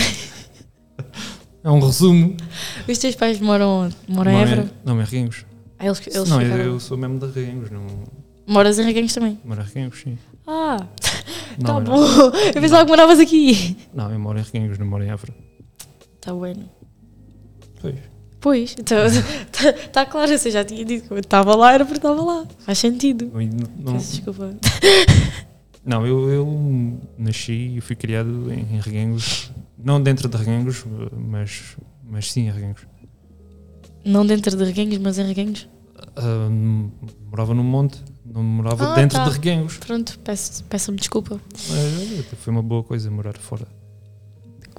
é 1.64 1.70
um 1.70 1.80
resumo. 1.80 2.36
Os 2.88 2.98
teus 2.98 3.14
pais 3.14 3.38
moram 3.40 3.84
onde? 3.84 3.96
Moram 4.08 4.32
em 4.32 4.40
Évora? 4.42 4.70
não 4.84 5.00
é 5.00 5.04
Reguengos. 5.04 5.44
Ah, 5.78 5.86
eles, 5.86 6.00
eles 6.06 6.28
não, 6.28 6.40
eu, 6.40 6.46
ficaram- 6.50 6.64
eu 6.72 6.80
sou 6.80 6.96
mesmo 6.96 7.18
de 7.18 7.26
Reguengos. 7.26 7.70
Não, 7.70 7.86
Moras 8.46 8.78
em 8.78 8.84
Reguengos 8.84 9.14
também? 9.14 9.38
moro 9.44 9.60
em 9.60 9.64
Reguengos, 9.64 10.00
sim. 10.00 10.18
Ah, 10.46 10.76
Não, 11.58 11.66
tá 11.66 11.80
bom. 11.80 11.96
não. 12.00 12.34
Eu 12.36 12.52
pensava 12.60 12.84
que 12.84 12.90
moravas 12.90 13.18
aqui. 13.20 13.76
Não, 13.94 14.10
eu 14.10 14.18
moro 14.18 14.38
em 14.38 14.42
Reguengos, 14.42 14.78
não 14.78 14.86
moro 14.86 15.04
em 15.04 15.08
Évora. 15.10 15.32
Tá 16.20 16.32
bueno. 16.34 16.68
Pois. 17.80 17.94
Pois, 18.40 18.74
então, 18.78 18.98
tá, 19.52 19.72
tá 19.92 20.06
claro, 20.06 20.36
você 20.36 20.50
já 20.50 20.64
tinha 20.64 20.82
dito 20.84 21.06
que 21.06 21.12
eu 21.12 21.18
estava 21.18 21.54
lá, 21.54 21.72
era 21.74 21.84
porque 21.84 21.98
estava 21.98 22.20
lá. 22.22 22.46
Faz 22.60 22.78
sentido. 22.78 23.30
Não, 23.32 23.92
não, 23.92 23.96
desculpa. 23.98 24.56
não, 25.84 26.06
eu, 26.06 26.28
eu 26.30 26.98
nasci 27.18 27.76
e 27.76 27.80
fui 27.80 27.94
criado 27.96 28.50
em, 28.52 28.60
em 28.76 28.80
Reguengos. 28.80 29.50
Não 29.82 30.02
dentro 30.02 30.28
de 30.28 30.36
Reguengos, 30.36 30.84
mas, 31.16 31.76
mas 32.04 32.30
sim 32.30 32.42
em 32.48 32.50
Reguengos. 32.50 32.82
Não 34.04 34.24
dentro 34.26 34.56
de 34.56 34.64
Reguengos, 34.64 34.98
mas 34.98 35.18
em 35.18 35.26
Reguengos? 35.26 35.68
Ah, 36.16 36.48
morava 37.30 37.54
num 37.54 37.62
monte, 37.64 37.98
não 38.24 38.42
morava 38.42 38.92
Ah, 38.92 38.94
dentro 38.94 39.18
tá. 39.18 39.24
de 39.24 39.30
Reguengos. 39.32 39.76
Pronto, 39.78 40.18
peço- 40.20 40.64
peço-me 40.64 40.98
desculpa. 40.98 41.40
Mas 41.68 42.26
foi 42.38 42.52
uma 42.52 42.62
boa 42.62 42.82
coisa 42.82 43.10
morar 43.10 43.36
fora. 43.38 43.66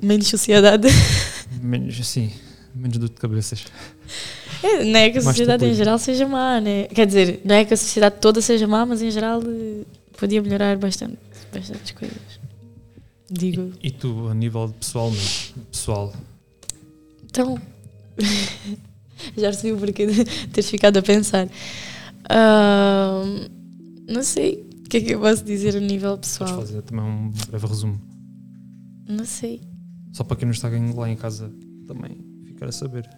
Menos 0.02 0.28
sociedade. 0.28 0.88
Menos 1.62 2.00
assim, 2.00 2.32
menos 2.74 2.98
dor 2.98 3.10
de 3.10 3.16
cabeças. 3.16 3.66
É, 4.64 4.84
não 4.84 5.00
é 5.00 5.10
que 5.10 5.18
a 5.18 5.22
sociedade 5.22 5.66
em 5.66 5.74
geral 5.74 6.00
seja 6.00 6.28
má, 6.28 6.60
né? 6.62 6.86
Quer 6.86 7.06
dizer, 7.06 7.42
não 7.44 7.54
é 7.56 7.66
que 7.66 7.74
a 7.74 7.78
sociedade 7.78 8.16
toda 8.22 8.42
seja 8.42 8.68
má, 8.68 8.86
mas 8.86 9.02
em 9.02 9.12
geral 9.12 9.42
eh, 9.46 9.84
podia 10.18 10.42
melhorar 10.42 10.78
bastante, 10.78 11.18
bastantes 11.54 11.92
coisas. 11.92 12.18
Digo. 13.32 13.72
E 13.82 13.90
tu, 13.92 14.28
a 14.28 14.34
nível 14.34 14.70
pessoal 14.80 15.10
mesmo, 15.10 15.64
pessoal, 15.72 16.14
Então, 17.24 17.58
já 19.38 19.48
percebi 19.50 19.72
o 19.74 19.78
porquê 19.78 20.06
de 20.08 20.26
teres 20.50 20.70
ficado 20.70 20.98
a 20.98 21.02
pensar. 21.02 21.48
Ahm, 22.30 23.48
não 24.08 24.22
sei 24.24 24.66
o 24.86 24.90
que 24.90 24.98
é 24.98 25.02
que 25.02 25.14
eu 25.14 25.20
posso 25.22 25.44
dizer 25.46 25.76
a 25.78 25.80
nível 25.80 26.18
podes 26.18 26.30
pessoal. 26.30 26.60
fazer 26.60 26.82
também 26.82 27.06
um 27.06 27.32
breve 27.50 27.68
resumo. 27.68 28.02
Não 29.08 29.26
sei. 29.26 29.62
Só 30.12 30.24
para 30.26 30.36
quem 30.38 30.46
não 30.46 30.52
está 30.54 30.70
lá 30.70 31.10
em 31.10 31.16
casa 31.16 31.52
também 31.88 32.18
ficar 32.46 32.68
a 32.68 32.72
saber. 32.72 33.10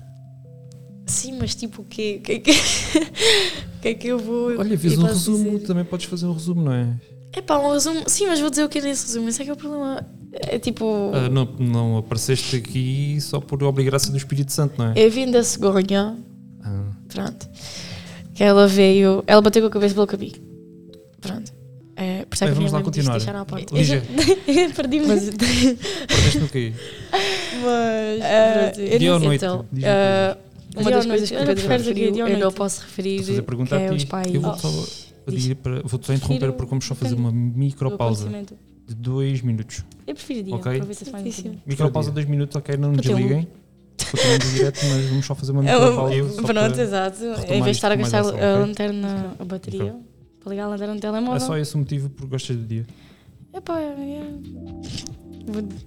Sim, 1.08 1.38
mas 1.40 1.56
tipo, 1.56 1.82
o 1.82 1.86
quê? 1.86 2.18
O 2.20 2.24
que 2.24 2.32
é 2.34 2.40
que, 2.40 2.52
que, 3.82 3.88
é 3.88 3.94
que 3.96 4.08
eu 4.08 4.20
vou. 4.20 4.58
Olha, 4.58 4.78
fiz 4.78 4.98
um 4.98 5.06
resumo, 5.06 5.52
dizer? 5.56 5.68
também 5.68 5.84
podes 5.84 6.06
fazer 6.06 6.28
um 6.28 6.34
resumo, 6.34 6.62
não 6.64 6.72
é? 6.74 7.00
É 7.36 7.42
pá, 7.42 7.58
um 7.58 7.72
resumo. 7.74 8.04
Sim, 8.08 8.28
mas 8.28 8.40
vou 8.40 8.50
dizer 8.50 8.64
o 8.64 8.70
que 8.70 8.78
é 8.80 8.82
nesse 8.82 9.06
resumo. 9.08 9.28
Esse 9.30 9.42
é 9.42 9.46
que 9.46 9.50
é 9.52 9.54
o 9.54 9.58
problema. 9.58 10.06
É 10.34 10.60
tipo. 10.60 11.12
Ah, 11.14 11.30
não, 11.30 11.46
não 11.60 11.98
apareceste 11.98 12.56
aqui 12.56 13.18
só 13.22 13.40
por 13.40 13.64
obrigação 13.64 14.12
do 14.12 14.18
Espírito 14.18 14.52
Santo, 14.52 14.76
não 14.78 14.92
é? 14.92 14.94
Eu 14.96 15.10
vim 15.12 15.30
da 15.32 15.44
cegonha, 15.44 16.16
Ah, 16.64 16.86
pronto. 17.08 17.48
Que 18.34 18.44
ela 18.44 18.68
veio. 18.68 19.24
Ela 19.28 19.42
bateu 19.42 19.62
com 19.62 19.68
a 19.68 19.72
cabeça 19.72 19.94
pelo 19.96 20.08
caminho. 20.08 20.34
Pronto. 21.22 21.52
É, 21.96 22.26
percebes 22.26 22.38
Será 22.38 22.48
Bem, 22.48 22.54
que 22.54 22.56
vamos 22.56 22.72
lá 22.72 22.82
continuar. 22.82 23.18
deixar 23.18 23.36
à 23.36 23.46
porta? 23.46 23.76
Lígia, 23.76 24.04
Perdi-me. 24.76 25.06
Mas, 25.08 25.30
perdeste 25.30 26.40
no 26.40 26.50
quê? 26.50 26.74
mas 27.12 28.22
Ah, 28.24 28.72
eu 28.80 29.00
Dia 29.00 29.14
ou 29.14 29.20
noite? 29.20 29.46
então, 29.46 29.66
ah, 29.84 30.38
uma 30.76 30.84
Dia 30.86 30.92
das 30.98 31.06
coisas 31.06 31.30
que 31.30 31.36
o 31.36 31.92
o 32.10 32.12
Dia 32.12 32.24
ou 32.26 32.30
eu 32.30 32.40
não 32.40 32.52
posso 32.52 32.82
referir, 32.82 33.20
fazer 33.24 33.40
a 33.40 33.44
pergunta 33.44 33.78
que 33.78 33.84
é 33.84 33.90
a 33.90 33.94
os 33.94 34.02
ti. 34.02 34.08
pais. 34.08 34.34
Eu 34.34 34.42
vou 34.42 34.52
Oh. 34.64 35.03
Pedir 35.26 35.56
para. 35.56 35.82
Vou-te 35.84 36.06
só 36.08 36.14
interromper 36.14 36.52
porque 36.54 36.70
vamos 36.70 36.86
só 36.86 36.96
fazer 36.96 37.16
uma 37.16 37.32
micropausa 37.32 38.30
de 38.88 38.96
dois 38.96 39.42
minutos. 39.42 39.84
Eu 40.06 40.14
prefiro 40.16 40.44
dia, 40.44 40.56
Ok. 40.56 40.78
para 40.78 40.86
ver 40.86 40.94
se 40.94 41.06
faz 41.06 41.40
um. 41.46 41.56
Micropausa 41.66 42.10
de 42.10 42.16
dois 42.16 42.26
minutos, 42.28 42.56
ok? 42.56 42.76
Não 42.78 42.92
nos 42.92 43.02
desliguem. 43.02 43.48
Continuamos 44.12 44.52
direto, 44.54 44.80
mas 44.86 45.06
vamos 45.10 45.26
só 45.26 45.36
fazer 45.36 45.52
uma 45.54 45.62
É 45.70 45.74
micropausa. 45.74 46.34
Pronto, 46.42 46.46
para- 46.54 46.82
exato. 46.84 47.24
Em 47.48 47.62
vez 47.62 47.66
de 47.66 47.72
estar 47.72 47.92
a 47.92 47.96
gastar 47.96 48.20
a 48.20 48.60
lanterna, 48.60 49.36
a 49.40 49.46
bateria, 49.46 49.96
para 50.42 50.50
ligar 50.52 50.66
a 50.66 50.68
lanterna 50.68 50.94
no 50.96 51.00
telemóvel. 51.00 51.36
É 51.38 51.40
só 51.40 51.58
esse 51.58 51.76
o 51.76 51.78
motivo 51.80 52.10
porque 52.10 52.30
gostas 52.32 52.58
de 52.58 52.66
dia. 52.66 52.86
Epá, 53.54 53.80
é... 53.80 54.22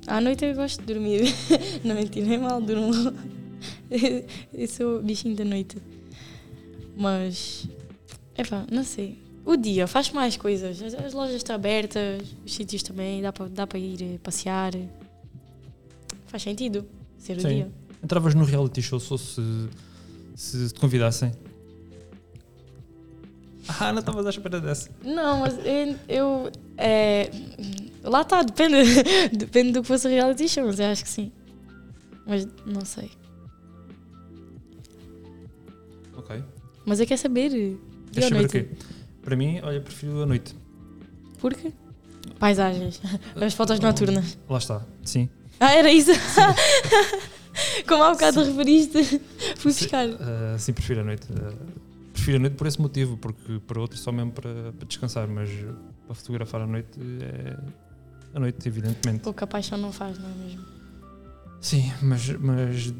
À 0.07 0.21
noite 0.21 0.45
eu 0.45 0.55
gosto 0.55 0.81
de 0.85 0.93
dormir. 0.93 1.35
Não 1.85 1.95
mentira, 1.95 2.35
é 2.35 2.39
mal, 2.39 2.61
durmo. 2.61 2.93
Eu 4.53 4.69
sou 4.69 5.03
bichinho 5.03 5.35
da 5.37 5.45
noite. 5.45 5.77
Mas. 6.97 7.67
Epá, 8.37 8.65
não 8.71 8.85
sei. 8.85 9.19
O 9.47 9.57
dia 9.57 9.87
faz 9.87 10.11
mais 10.11 10.37
coisas. 10.37 10.83
As, 10.83 10.93
as 10.93 11.13
lojas 11.13 11.37
estão 11.37 11.55
abertas, 11.55 12.35
os 12.45 12.53
sítios 12.53 12.83
também, 12.83 13.23
dá 13.23 13.33
para 13.33 13.47
dá 13.47 13.79
ir 13.79 14.03
eh, 14.03 14.19
passear. 14.21 14.73
Faz 16.27 16.43
sentido 16.43 16.85
ser 17.17 17.39
o 17.39 17.41
Sim. 17.41 17.49
dia. 17.49 17.71
Entravas 18.03 18.35
no 18.35 18.45
reality 18.45 18.83
show 18.83 18.99
só 18.99 19.17
se, 19.17 19.41
se 20.35 20.69
te 20.73 20.81
convidassem. 20.81 21.33
Ah, 23.81 23.93
não 23.93 23.99
estavas 23.99 24.25
à 24.25 24.31
espera 24.31 24.61
dessa. 24.61 24.89
Não, 25.03 25.41
mas 25.41 25.59
eu. 25.67 25.97
eu, 26.09 26.53
é, 26.77 27.29
lá 28.05 28.21
está, 28.23 28.41
depende, 28.45 28.77
depende 29.37 29.73
do 29.73 29.83
que 29.83 29.89
fosse 29.89 30.07
a 30.07 30.11
reality 30.11 30.49
show, 30.49 30.65
mas 30.67 30.79
eu 30.79 30.87
acho 30.87 31.03
que 31.03 31.11
sim. 31.11 31.33
Mas 32.25 32.47
não 32.65 32.85
sei. 32.85 33.11
Ok. 36.17 36.41
Mas 36.85 37.01
eu 37.01 37.07
quero 37.09 37.21
saber. 37.21 37.51
Queres 37.51 37.79
Dia 38.13 38.23
ou 38.23 38.29
saber 38.29 38.35
o 38.35 38.39
noite? 38.39 38.53
quê? 38.53 38.96
Para 39.27 39.35
mim, 39.35 39.59
olha, 39.61 39.81
prefiro 39.81 40.23
a 40.23 40.27
noite. 40.27 40.55
Por 41.41 41.53
quê? 41.53 41.73
Paisagens. 42.39 43.03
As 43.35 43.55
fotos 43.55 43.81
noturnas. 43.81 44.39
Lá 44.49 44.59
está, 44.59 44.87
sim. 45.03 45.29
Ah, 45.59 45.73
era 45.75 45.91
isso? 45.91 46.13
Como 47.89 48.05
há 48.05 48.13
bocado 48.13 48.45
referiste, 48.45 49.21
fui 49.57 49.73
Sim. 49.73 49.81
buscar. 49.81 50.07
Ah, 50.21 50.57
sim, 50.61 50.73
prefiro 50.73 51.01
a 51.01 51.05
noite. 51.05 51.27
Ah, 51.35 51.53
prefiro 52.13 52.37
a 52.37 52.41
noite 52.41 52.55
por 52.55 52.69
esse 52.69 52.81
motivo, 52.81 53.17
porque 53.17 53.59
para 53.67 53.81
outro 53.81 53.99
só 53.99 54.13
mesmo 54.13 54.31
para, 54.31 54.73
para 54.73 54.87
descansar, 54.87 55.27
mas 55.27 55.51
para 56.07 56.15
fotografar 56.15 56.61
à 56.61 56.67
noite 56.67 56.97
é 57.21 57.57
a 58.33 58.39
noite, 58.39 58.69
evidentemente. 58.69 59.25
Pouca 59.25 59.45
paixão 59.45 59.77
não 59.77 59.91
faz, 59.91 60.17
não 60.21 60.29
é 60.31 60.35
mesmo? 60.35 60.65
Sim, 61.61 61.93
mas, 62.01 62.29
mas 62.29 62.95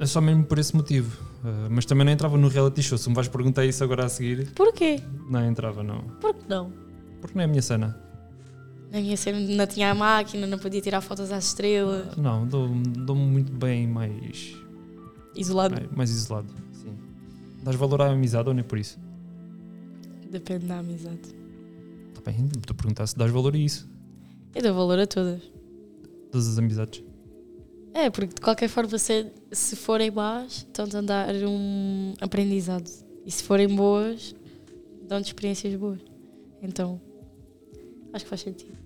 é 0.00 0.06
só 0.06 0.22
mesmo 0.22 0.44
por 0.44 0.58
esse 0.58 0.74
motivo. 0.74 1.33
Ah, 1.44 1.68
mas 1.70 1.84
também 1.84 2.04
não 2.06 2.12
entrava 2.12 2.36
no 2.38 2.48
reality 2.48 2.82
show. 2.82 2.96
Se 2.96 3.08
me 3.08 3.14
vais 3.14 3.28
perguntar 3.28 3.64
isso 3.66 3.84
agora 3.84 4.06
a 4.06 4.08
seguir, 4.08 4.50
Porquê? 4.52 5.00
não 5.28 5.44
entrava, 5.46 5.82
não. 5.82 6.02
Por 6.20 6.34
que 6.34 6.48
não? 6.48 6.72
Porque 7.20 7.34
não 7.36 7.42
é 7.42 7.44
a 7.44 7.48
minha 7.48 7.62
cena. 7.62 7.98
Na 8.90 9.00
minha 9.00 9.16
cena 9.16 9.40
não 9.40 9.66
tinha 9.66 9.90
a 9.90 9.94
máquina, 9.94 10.46
não 10.46 10.58
podia 10.58 10.80
tirar 10.80 11.00
fotos 11.00 11.30
às 11.32 11.46
estrelas. 11.48 12.16
Não, 12.16 12.46
dou-me 12.46 12.82
dou 12.84 13.16
muito 13.16 13.52
bem 13.52 13.86
mais, 13.88 14.54
Isolado. 15.36 15.74
mais, 15.74 15.90
mais 15.90 16.10
isolado. 16.10 16.46
Sim. 16.72 16.96
Dás 17.62 17.76
valor 17.76 18.02
à 18.02 18.10
amizade 18.12 18.48
ou 18.48 18.54
nem 18.54 18.62
por 18.64 18.78
isso? 18.78 18.98
Depende 20.30 20.66
da 20.66 20.78
amizade. 20.78 21.18
Está 22.16 22.30
bem, 22.30 22.46
estou 22.56 22.72
a 22.72 22.74
perguntar 22.74 23.06
se 23.06 23.16
dás 23.18 23.30
valor 23.30 23.54
a 23.54 23.58
isso. 23.58 23.88
Eu 24.54 24.62
dou 24.62 24.74
valor 24.74 24.98
a 25.00 25.06
todas. 25.06 25.42
Todas 26.30 26.48
as 26.48 26.58
amizades. 26.58 27.02
É, 27.94 28.10
porque 28.10 28.34
de 28.34 28.40
qualquer 28.40 28.68
forma, 28.68 28.98
se, 28.98 29.32
se 29.52 29.76
forem 29.76 30.10
más, 30.10 30.56
estão-te 30.56 30.96
a 30.96 31.00
dar 31.00 31.32
um 31.46 32.12
aprendizado. 32.20 32.90
E 33.24 33.30
se 33.30 33.44
forem 33.44 33.68
boas, 33.68 34.34
dão-te 35.06 35.28
experiências 35.28 35.72
boas. 35.76 36.00
Então, 36.60 37.00
acho 38.12 38.24
que 38.24 38.28
faz 38.28 38.40
sentido. 38.40 38.76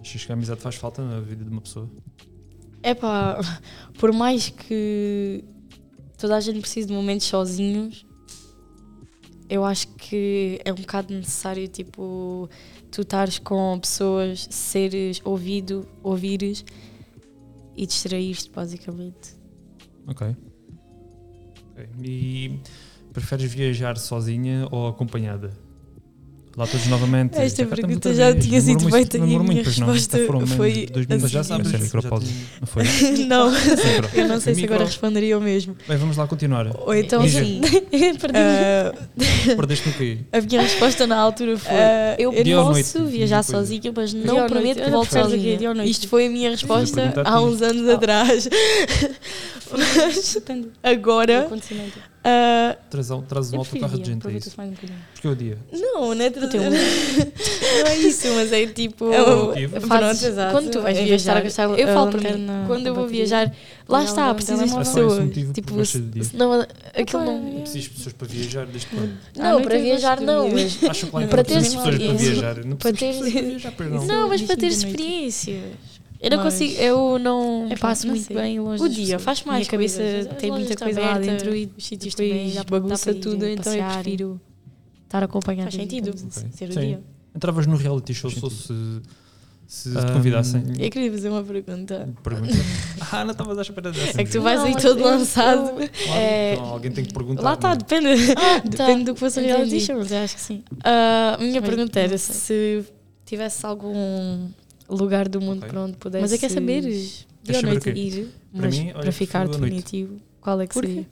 Achas 0.00 0.24
que 0.24 0.32
a 0.32 0.34
amizade 0.34 0.62
faz 0.62 0.76
falta 0.76 1.02
na 1.02 1.20
vida 1.20 1.44
de 1.44 1.50
uma 1.50 1.60
pessoa? 1.60 1.90
É 2.82 2.94
pá, 2.94 3.38
por 4.00 4.10
mais 4.14 4.48
que 4.48 5.44
toda 6.16 6.34
a 6.34 6.40
gente 6.40 6.58
precise 6.58 6.88
de 6.88 6.94
momentos 6.94 7.26
sozinhos, 7.26 8.06
eu 9.46 9.62
acho 9.62 9.88
que 9.88 10.58
é 10.64 10.72
um 10.72 10.76
bocado 10.76 11.12
necessário, 11.12 11.68
tipo, 11.68 12.48
tu 12.90 13.02
estares 13.02 13.38
com 13.38 13.78
pessoas, 13.78 14.48
seres 14.50 15.20
ouvido, 15.22 15.86
ouvires 16.02 16.64
e 17.76 17.86
distrair-te, 17.86 18.50
basicamente. 18.50 19.34
Ok. 20.06 20.36
E 22.02 22.60
preferes 23.12 23.52
viajar 23.52 23.96
sozinha 23.96 24.68
ou 24.70 24.88
acompanhada? 24.88 25.50
Lá 26.54 26.66
todos 26.66 26.86
novamente. 26.86 27.38
Esta 27.38 27.64
pergunta 27.64 28.12
já 28.12 28.34
tinha 28.34 28.60
sido 28.60 28.90
feita 28.90 29.16
e 29.16 29.20
a 29.20 29.24
minha 29.24 29.38
não? 29.38 29.62
resposta 29.62 30.18
foi. 30.56 30.86
Já 31.28 31.42
sabes, 31.42 31.72
é 31.72 31.78
micropausa. 31.78 32.26
Não 32.60 32.66
foi? 32.66 32.84
Não, 33.26 33.50
eu 34.14 34.28
não 34.28 34.40
sei 34.40 34.54
se 34.54 34.60
Micro- 34.60 34.74
agora 34.74 34.88
responderia 34.88 35.38
o 35.38 35.40
mesmo. 35.40 35.76
Bem, 35.88 35.96
vamos 35.96 36.16
lá 36.16 36.26
continuar. 36.26 36.66
Ou 36.86 36.94
então 36.94 37.26
sim, 37.26 37.60
Perdi. 37.90 38.36
ah, 38.36 38.92
Perdeste 39.56 39.88
no 39.88 39.94
quê? 39.94 40.18
A 40.32 40.40
minha 40.40 40.60
resposta 40.62 41.06
na 41.06 41.16
altura 41.16 41.56
foi: 41.56 41.72
ah, 41.72 42.16
Eu 42.18 42.32
posso 42.32 43.04
viajar 43.06 43.42
sozinha, 43.42 43.92
mas 43.94 44.12
não 44.12 44.46
prometo 44.46 44.82
que 44.82 44.90
volto 44.90 45.10
o 45.10 45.22
sozinha. 45.22 45.58
Isto 45.84 46.08
foi 46.08 46.26
a 46.26 46.30
minha 46.30 46.50
resposta 46.50 47.14
há 47.24 47.40
uns 47.40 47.62
anos 47.62 47.88
atrás. 47.88 48.48
mas 49.70 50.38
agora. 50.82 51.48
Ah, 52.24 52.76
Traz, 52.90 53.10
um- 53.10 53.22
traz 53.22 53.50
um 53.52 53.56
eu 53.56 53.58
autocarro 53.60 53.92
de 53.98 54.04
gente, 54.04 54.10
é 54.10 54.14
aproveita-se 54.16 54.48
isso? 54.50 54.56
mais 54.56 54.70
um 54.70 54.74
bocadinho. 54.74 54.98
Porque 55.14 55.26
é 55.26 55.30
o 55.30 55.36
dia. 55.36 55.58
Não, 55.72 56.14
não 56.14 56.24
é, 56.24 56.30
tra- 56.30 56.46
teu 56.48 56.60
não 56.70 56.76
é 56.76 57.96
isso, 57.98 58.28
mas 58.34 58.52
é 58.52 58.66
tipo. 58.66 59.10
É 59.12 59.22
o 59.22 59.46
motivo. 59.46 59.80
fazes- 59.80 60.20
Pronto, 60.20 60.32
exato. 60.32 60.52
quando 60.52 60.70
tu 60.70 60.80
vais 60.82 60.96
estar 60.98 61.06
viajar, 61.08 61.40
gastar 61.42 61.78
eu 61.78 61.88
falo 61.88 62.10
para 62.10 62.20
mim, 62.36 62.46
quando 62.66 62.86
eu 62.86 62.94
vou 62.94 63.06
viajar, 63.08 63.52
lá 63.88 64.04
está, 64.04 64.30
a 64.30 64.34
precisas 64.34 64.68
de 64.68 64.74
É 64.74 64.78
pessoas. 64.78 65.18
motivo 65.24 65.52
que 65.52 65.60
Tipo, 65.62 65.84
senão 65.84 66.66
aquilo 66.94 67.24
não. 67.24 67.56
é. 67.58 67.60
Preciso 67.62 67.84
de 67.84 67.90
pessoas 67.90 68.12
para 68.12 68.28
viajar 68.28 68.66
desde 68.66 68.86
quando? 68.88 69.12
Não, 69.36 69.62
para 69.62 69.74
eu 69.76 69.82
viajar 69.82 70.20
não, 70.20 70.48
mas 70.50 70.84
Acho 70.84 71.06
que 71.06 71.16
lá 71.16 71.26
precisas 71.26 71.62
de 71.70 71.76
pessoas 71.76 71.82
para 71.82 71.92
experiência. 71.94 72.30
viajar. 72.32 72.64
Não 72.64 72.76
Para 72.76 72.92
precisas 72.92 73.16
de 73.26 73.32
pessoas 73.32 73.74
para 73.74 73.86
viajar, 73.86 73.90
não. 73.90 74.06
Não, 74.06 74.28
mas 74.28 74.42
para 74.42 74.56
ter 74.56 74.66
experiências. 74.66 75.62
Eu 76.22 76.30
não 76.30 76.36
Mas- 76.38 76.54
consigo, 76.54 76.80
eu 76.80 77.18
não 77.18 77.66
Epá, 77.66 77.88
passo 77.88 78.06
não 78.06 78.14
muito 78.14 78.26
sei. 78.26 78.36
bem 78.36 78.60
longe 78.60 78.82
O 78.82 78.88
dia 78.88 79.18
faz 79.18 79.42
mais 79.42 79.60
Minha 79.62 79.70
cabeça 79.72 80.00
coisas. 80.02 80.36
Tem 80.38 80.50
muita 80.52 80.76
coisa 80.76 81.00
lá 81.00 81.10
abertas, 81.16 81.26
dentro 81.42 81.56
e 81.56 81.70
os 81.76 81.84
sítios 81.84 82.14
depois 82.14 82.54
também, 82.54 82.64
bagunça 82.70 83.10
ir 83.10 83.14
tudo, 83.16 83.44
então 83.46 83.72
eu 83.72 83.80
passear. 83.80 84.02
prefiro 84.02 84.40
estar 85.04 85.22
acompanhada. 85.24 85.70
Faz 85.70 85.74
sentido. 85.82 86.14
Ser 86.52 86.68
o 86.68 86.72
Sim. 86.72 86.80
dia. 86.80 87.02
Entravas 87.34 87.66
no 87.66 87.76
reality 87.76 88.14
show 88.14 88.30
só 88.30 88.48
se, 88.48 88.72
se 89.66 89.90
te 89.90 90.12
convidassem. 90.12 90.62
Eu 90.78 90.90
queria 90.90 91.10
fazer 91.10 91.28
uma 91.28 91.42
pergunta. 91.42 92.08
Pergunta. 92.22 92.52
Ah, 93.14 93.24
não 93.24 93.32
estavas 93.32 93.58
à 93.58 93.62
espera 93.62 93.90
dessa. 93.92 94.18
É 94.20 94.24
que 94.24 94.30
tu 94.30 94.36
Não, 94.38 94.44
vais 94.44 94.60
aí 94.62 94.72
mas 94.72 94.82
todo 94.82 95.00
eu- 95.00 95.04
lançado. 95.04 95.66
eu- 95.82 95.88
Claro, 95.88 95.90
é- 96.20 96.52
então 96.54 96.64
alguém 96.66 96.90
tem 96.92 97.04
que 97.04 97.12
perguntar. 97.12 97.42
Lá 97.42 97.54
está, 97.54 97.68
não 97.68 97.74
é? 97.74 97.76
depende. 97.78 98.32
Ah, 98.36 98.60
tá. 98.60 98.60
Depende 98.86 99.04
do 99.04 99.14
que 99.14 99.20
fosse 99.20 99.40
a 99.40 99.42
reality 99.42 99.80
show, 99.80 99.96
mas 99.98 100.10
eu 100.12 100.18
acho 100.18 100.34
que 100.36 100.40
sim. 100.40 100.62
Ah, 100.84 101.34
a 101.34 101.42
minha 101.42 101.60
Mas 101.60 101.68
pergunta 101.68 101.98
era 102.00 102.10
não 102.12 102.16
se 102.18 102.84
tivesse 103.26 103.66
algum 103.66 104.48
lugar 104.88 105.28
do 105.28 105.40
mundo 105.40 105.58
Ok. 105.58 105.68
para 105.70 105.80
onde 105.80 105.96
pudesse. 105.96 106.22
Mas 106.22 106.52
saber. 106.52 106.82
Dia 106.82 106.90
Queres 106.90 107.16
ou 107.48 107.54
saber 107.54 107.66
noite 107.72 107.90
o 107.90 107.94
quê? 107.94 108.00
ir, 108.00 108.28
Para 108.52 108.60
mas 108.66 108.78
mim, 108.78 108.84
olha, 108.92 109.00
para 109.00 109.12
ficar 109.12 109.44
noite. 109.46 109.60
definitivo, 109.60 110.20
qual 110.40 110.60
é 110.60 110.66
que 110.66 110.74
Porquê? 110.74 110.88
seria? 110.88 111.06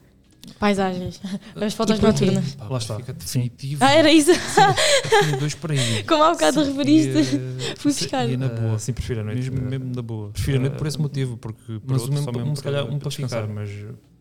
Paisagens. 0.58 1.20
As 1.54 1.74
fotos 1.74 1.98
porquê? 2.00 2.24
noturnas. 2.26 2.56
Lá 2.56 2.78
está. 2.78 2.96
Fica 2.96 3.12
definitivo. 3.12 3.84
Ah, 3.84 3.92
era 3.92 4.10
isso? 4.12 4.30
Tinha 4.32 5.36
dois 5.38 5.54
para 5.54 5.74
aí. 5.74 6.02
Como 6.08 6.22
há 6.22 6.32
bocado 6.32 6.64
Sim, 6.64 6.72
referiste. 6.72 7.36
e, 7.36 7.76
Fui 7.76 7.92
buscar. 7.92 8.28
E 8.28 8.36
na 8.36 8.48
boa. 8.48 8.74
Ah, 8.74 8.78
sim, 8.78 8.92
prefiro 8.92 9.20
a 9.20 9.24
noite. 9.24 9.50
Mesmo, 9.50 9.58
Ah, 9.66 9.70
mesmo 9.70 9.94
na 9.94 10.02
boa. 10.02 10.30
Prefiro 10.30 10.56
a 10.56 10.60
noite 10.60 10.76
por 10.76 10.86
esse 10.86 10.98
motivo, 11.00 11.36
porque 11.36 11.62
para 11.66 11.80
Mas 11.86 12.02
outro 12.02 12.16
um- 12.18 12.22
só 12.24 12.30
um, 12.30 12.32
mesmo 12.34 12.56
se 12.56 12.62
calhar, 12.62 12.80
calhar, 12.82 12.94
um 12.94 12.98
para 12.98 13.08
descansar. 13.08 13.48
mas 13.48 13.70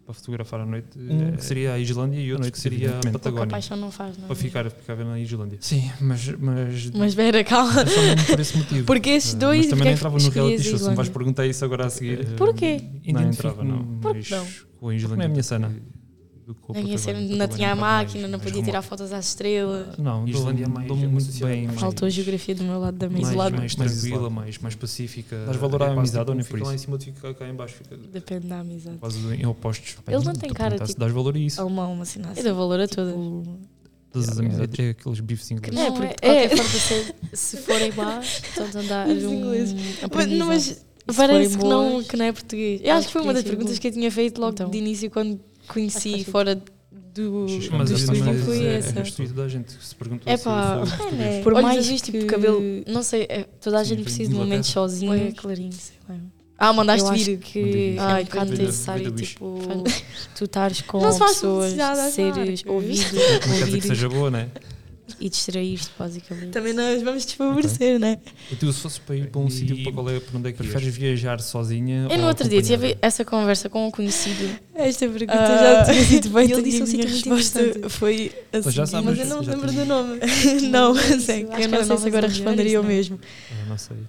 para 0.10 0.16
fotografar 0.16 0.62
à 0.62 0.66
noite, 0.66 0.88
Um 0.98 1.28
um 1.28 1.32
que 1.34 1.46
seria 1.46 1.74
a 1.74 1.78
Islândia 1.80 2.20
e 2.20 2.34
outro 2.34 2.52
que 2.52 2.60
seria 2.60 2.90
a 2.90 2.94
Pouca 2.94 3.12
Patagónia. 3.12 3.48
paixão 3.48 3.78
não 3.78 3.92
faz, 3.92 4.18
não 4.18 4.24
é? 4.24 4.28
Para 4.28 4.36
ficar, 4.36 4.72
ficar 4.72 4.96
na 4.96 5.20
Islândia. 5.20 5.60
Sim, 5.62 5.92
mas, 6.02 6.28
mas, 6.40 6.90
Mas 6.90 7.14
Vera, 7.14 7.44
calma. 7.44 7.82
é 7.82 7.86
só 7.86 8.02
mesmo 8.02 8.26
por 8.26 8.40
esse 8.40 8.58
motivo. 8.58 8.86
Porque 8.88 9.10
esses 9.12 9.34
dois. 9.36 9.68
Mas 9.68 9.68
também 9.68 9.78
porque 9.78 9.86
não 9.90 9.94
entrava 9.94 10.18
que 10.18 10.24
no 10.24 10.30
reality 10.32 10.64
show. 10.64 10.78
Se 10.80 10.90
me 10.90 10.96
vais 10.96 11.10
perguntar 11.10 11.46
isso 11.46 11.64
agora 11.64 11.86
a 11.86 11.90
seguir. 11.92 12.22
eh, 12.22 12.36
Porquê? 12.36 12.82
Não 13.06 13.22
entrava, 13.22 13.64
não. 13.64 13.86
Por 14.00 14.16
Mas 14.16 14.28
que 14.28 14.36
não? 14.36 14.46
com 14.80 14.90
a 14.90 14.96
Islândia. 14.96 15.16
Não 15.18 15.24
é 15.24 15.26
a 15.28 15.30
minha 15.30 15.44
cena 15.44 15.76
com 16.56 16.74
Não, 16.74 16.82
ia 16.82 16.98
ser, 16.98 17.14
não 17.14 17.48
tinha 17.48 17.72
a 17.72 17.76
máquina, 17.76 18.22
mais, 18.22 18.32
não 18.32 18.40
podia 18.40 18.64
tirar 18.64 18.82
fotos 18.82 19.12
às 19.12 19.28
estrelas. 19.28 19.98
Não, 19.98 20.28
Islândia 20.28 20.66
é 20.66 20.68
mais 20.68 20.88
muito 20.88 21.46
bem. 21.46 21.68
Faltou 21.70 22.06
a 22.06 22.10
geografia 22.10 22.56
do 22.56 22.64
meu 22.64 22.80
lado 22.80 22.98
da 22.98 23.10
mesa. 23.10 23.36
Mais, 23.36 23.54
mais, 23.54 23.76
tranquila, 23.76 24.30
mais, 24.30 24.58
mais 24.58 24.76
pacífica. 24.76 25.44
Mas 25.48 25.56
valor 25.58 25.84
à 25.84 25.88
é, 25.88 25.90
amizade 25.92 26.30
ou 26.30 26.38
tipo, 26.38 26.38
nem 26.38 26.46
por 26.46 26.58
isso? 26.58 26.66
lá 26.66 26.76
em 26.76 26.78
cima 26.78 26.98
de 26.98 27.12
cá 27.12 27.48
em 27.48 27.54
baixo. 27.54 27.76
Fica... 27.76 27.98
Depende 27.98 28.48
da 28.48 28.60
amizade. 28.60 28.98
Quase 28.98 29.20
em 29.36 29.46
opostos. 29.46 29.98
Ele 30.08 30.24
não 30.24 30.34
tem 30.34 30.52
cara 30.52 30.78
de 30.78 30.86
tipo, 30.86 31.00
Dás 31.00 31.12
valor 31.12 31.36
a 31.36 31.40
isso. 31.40 31.62
Alemão, 31.62 31.94
uma 31.94 32.06
cena 32.06 32.32
assim. 32.32 32.40
Eu 32.40 32.46
dou 32.46 32.56
valor 32.56 32.80
a 32.80 32.88
tipo, 32.88 33.02
tudo. 33.04 33.60
Todas 34.12 34.30
as 34.30 34.40
é. 34.40 34.42
amizades. 34.42 34.80
É 34.80 34.90
aqueles 34.90 35.20
bifes 35.20 35.52
ingleses. 35.52 35.76
Não, 35.76 35.86
é, 35.86 35.92
porque 35.92 36.26
é. 36.26 36.46
é. 36.46 37.36
se, 37.36 37.58
forem 37.58 37.92
lá, 37.92 38.22
todos 38.56 38.76
andares 38.76 39.24
um... 39.24 39.42
Mas 40.46 40.72
é? 40.72 41.14
parece 41.14 41.58
que 41.58 41.64
não, 41.64 42.04
que 42.04 42.18
não 42.18 42.26
é 42.26 42.32
português. 42.32 42.82
Eu 42.84 42.94
acho 42.94 43.08
que 43.08 43.14
foi 43.14 43.22
uma 43.22 43.34
das 43.34 43.44
perguntas 43.44 43.80
que 43.80 43.88
eu 43.88 43.92
tinha 43.92 44.12
feito 44.12 44.40
logo 44.40 44.54
então. 44.54 44.70
de 44.70 44.78
início 44.78 45.10
quando 45.10 45.40
conheci 45.70 46.24
fora 46.26 46.56
do, 46.92 47.46
mas 47.72 47.90
do 47.90 47.96
estúdio 47.96 48.26
mas 48.26 48.44
foi 48.44 48.66
é, 48.66 48.76
essa. 48.76 49.00
É 49.00 49.28
da 49.28 49.48
gente, 49.48 49.72
se 49.72 49.96
perguntou 49.96 50.32
é 50.32 50.38
pá, 50.38 50.86
se 50.86 51.04
é, 51.04 51.12
né? 51.12 51.42
Por 51.42 51.54
mais 51.62 51.88
que 51.88 52.00
tipo, 52.02 52.26
cabelo, 52.26 52.62
não 52.88 53.04
sei, 53.04 53.26
é, 53.30 53.46
toda 53.62 53.80
a 53.80 53.84
gente 53.84 54.04
precisa 54.04 54.30
de 54.30 54.36
um 54.36 54.40
momento 54.40 54.66
sozinho. 54.66 55.14
É 55.14 55.32
clarinho, 55.32 55.74
sei 55.74 55.98
lá. 56.08 56.16
Ah, 56.58 56.74
mandaste 56.74 57.14
vir. 57.14 57.38
que 57.38 57.96
ah, 57.98 58.20
é 58.20 58.22
um 58.22 58.26
bocado 58.26 58.52
necessário, 58.52 59.12
tipo, 59.12 59.60
tu 60.36 60.44
estares 60.44 60.82
com 60.82 61.00
pessoas, 61.00 61.74
seres 62.12 62.64
ouvidos. 62.66 63.14
Não 63.14 63.58
quer 63.58 63.66
dizer 63.66 63.82
que 63.82 63.88
seja 63.88 64.10
boa, 64.10 64.30
não 64.30 64.40
é? 64.40 64.50
e 65.20 65.30
distrair-te, 65.30 65.90
basicamente. 65.98 66.52
Também 66.52 66.74
nós 66.74 67.02
vamos 67.02 67.26
desfavorecer, 67.26 67.96
okay. 67.96 68.00
né? 68.00 68.20
E 68.52 68.56
tu, 68.56 68.72
se 68.72 68.82
fosse 68.82 69.00
para 69.02 69.16
ir 69.16 69.30
para 69.30 69.42
um 69.42 69.48
e 69.48 69.52
sítio, 69.52 69.84
para 69.84 69.92
qual 69.92 70.10
é, 70.10 70.20
para 70.20 70.38
onde 70.38 70.50
é 70.50 70.52
que 70.52 70.58
preferes 70.58 70.96
viajar 70.96 71.40
sozinha? 71.40 72.08
Eu 72.10 72.18
no 72.18 72.28
outro 72.28 72.48
dia 72.48 72.62
tive 72.62 72.98
essa 73.02 73.24
conversa 73.24 73.70
com 73.70 73.88
um 73.88 73.92
conhecido. 73.92 74.50
Esta 74.76 75.08
pergunta 75.08 75.34
uh, 75.34 75.48
já 75.48 75.86
tinha 75.86 76.04
sido 76.04 76.30
bem, 76.30 76.52
ele 76.52 76.62
disse 76.62 76.84
um 76.84 76.86
sítio 76.86 77.08
resposta 77.10 77.90
foi 77.90 78.32
assim, 78.52 78.72
já 78.72 78.86
sabes, 78.86 79.06
mas 79.06 79.20
eu 79.20 79.26
não 79.26 79.42
me 79.42 79.48
lembro 79.48 79.72
do 79.72 79.86
nome. 79.86 80.20
não, 80.70 80.94
né? 80.94 81.02
eu 81.60 81.70
não 81.70 81.86
sei 81.86 81.98
se 81.98 82.08
agora 82.08 82.28
responderia 82.28 82.80
o 82.80 82.84
mesmo. 82.84 83.20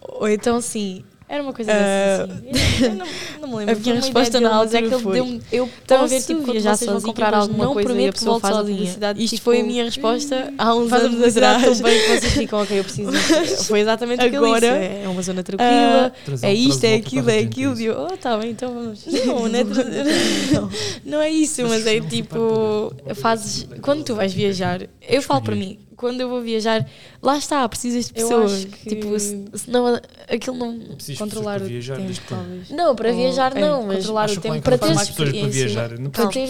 Ou 0.01 0.29
então, 0.29 0.61
sim, 0.61 1.05
era 1.31 1.45
uma 1.45 1.53
coisa 1.53 1.71
uh... 1.71 2.25
assim. 2.25 2.85
Eu 2.85 2.95
não, 2.97 3.07
não 3.41 3.49
me 3.49 3.57
lembro. 3.59 3.77
A 3.77 3.79
minha 3.79 3.95
resposta 3.95 4.41
na 4.41 4.49
é 4.49 4.53
altura 4.53 4.79
é 4.79 4.83
que 4.83 4.95
ele 4.95 5.03
foi. 5.03 5.13
Deu 5.13 5.25
eu 5.25 5.39
então, 5.65 5.69
estava 5.81 6.03
a 6.03 6.07
ver 6.09 6.21
tipo, 6.23 6.41
quando 6.41 6.53
viajar 6.53 6.77
vocês 6.77 6.91
vão 6.91 7.01
comprar 7.03 7.35
alguma 7.35 7.65
não 7.67 7.73
coisa 7.73 7.89
prometo 7.89 8.07
e 8.07 8.09
a 8.09 8.13
pessoa 8.13 8.41
faz 8.41 8.57
a 8.57 8.61
universidade. 8.63 9.23
Isto 9.23 9.37
tipo, 9.37 9.45
foi 9.45 9.61
a 9.61 9.63
minha 9.63 9.85
resposta 9.85 10.49
hum, 10.51 10.55
há 10.59 10.75
uns 10.75 10.91
faz 10.91 11.05
anos 11.05 11.37
atrás. 11.37 11.63
Tão 11.63 11.89
bem 11.89 12.01
que 12.01 12.09
vocês 12.09 12.33
ficam, 12.33 12.61
ok, 12.61 12.79
eu 12.81 12.83
preciso 12.83 13.13
disso. 13.13 13.65
Foi 13.71 13.79
exatamente 13.79 14.21
Agora, 14.25 14.51
o 14.51 14.55
que 14.55 14.61
disse. 14.61 14.73
É, 14.73 15.03
é 15.05 15.09
uma 15.09 15.23
zona 15.23 15.43
tranquila, 15.45 16.13
uh, 16.27 16.39
é 16.43 16.53
isto, 16.53 16.83
é 16.83 16.95
aquilo, 16.97 17.31
é 17.31 17.39
aquilo. 17.39 17.81
E 17.81 17.85
eu, 17.85 18.09
oh, 18.11 18.17
tá 18.17 18.37
bem, 18.37 18.51
então 18.51 18.75
vamos. 18.75 19.07
Não, 19.25 19.49
não 19.49 19.59
é, 19.59 19.65
não 21.05 21.21
é 21.21 21.31
isso, 21.31 21.63
mas 21.69 21.87
é 21.87 22.01
tipo, 22.01 22.93
fazes, 23.15 23.69
quando 23.83 24.03
tu 24.03 24.17
vais 24.17 24.33
viajar, 24.33 24.81
eu 25.09 25.23
falo 25.23 25.43
para 25.43 25.55
mim, 25.55 25.79
quando 26.01 26.23
eu 26.23 26.31
vou 26.31 26.41
viajar, 26.41 26.89
lá 27.23 27.37
está, 27.37 27.69
precisas 27.69 28.07
de 28.07 28.15
pessoas. 28.15 28.65
Que... 28.65 28.89
Tipo, 28.89 29.19
senão 29.21 30.01
aquilo 30.33 30.57
não. 30.57 30.73
não 30.73 30.97
controlar 31.19 31.57
para 31.57 31.67
o 31.67 31.69
viajar, 31.69 31.97
tempo, 31.99 32.21
talvez. 32.27 32.71
Não, 32.71 32.97
para 32.97 33.11
Ou, 33.11 33.17
viajar 33.17 33.55
é, 33.55 33.61
não, 33.61 33.87
mas 33.87 33.99
controlar 33.99 34.31
o 34.31 34.41
tempo 34.41 34.63
para 34.63 34.79
ter 34.79 34.93
experiência. 34.93 35.41
Para 35.41 35.51
viajar. 35.51 35.99
Não, 35.99 36.11
para 36.11 36.27
ter... 36.29 36.49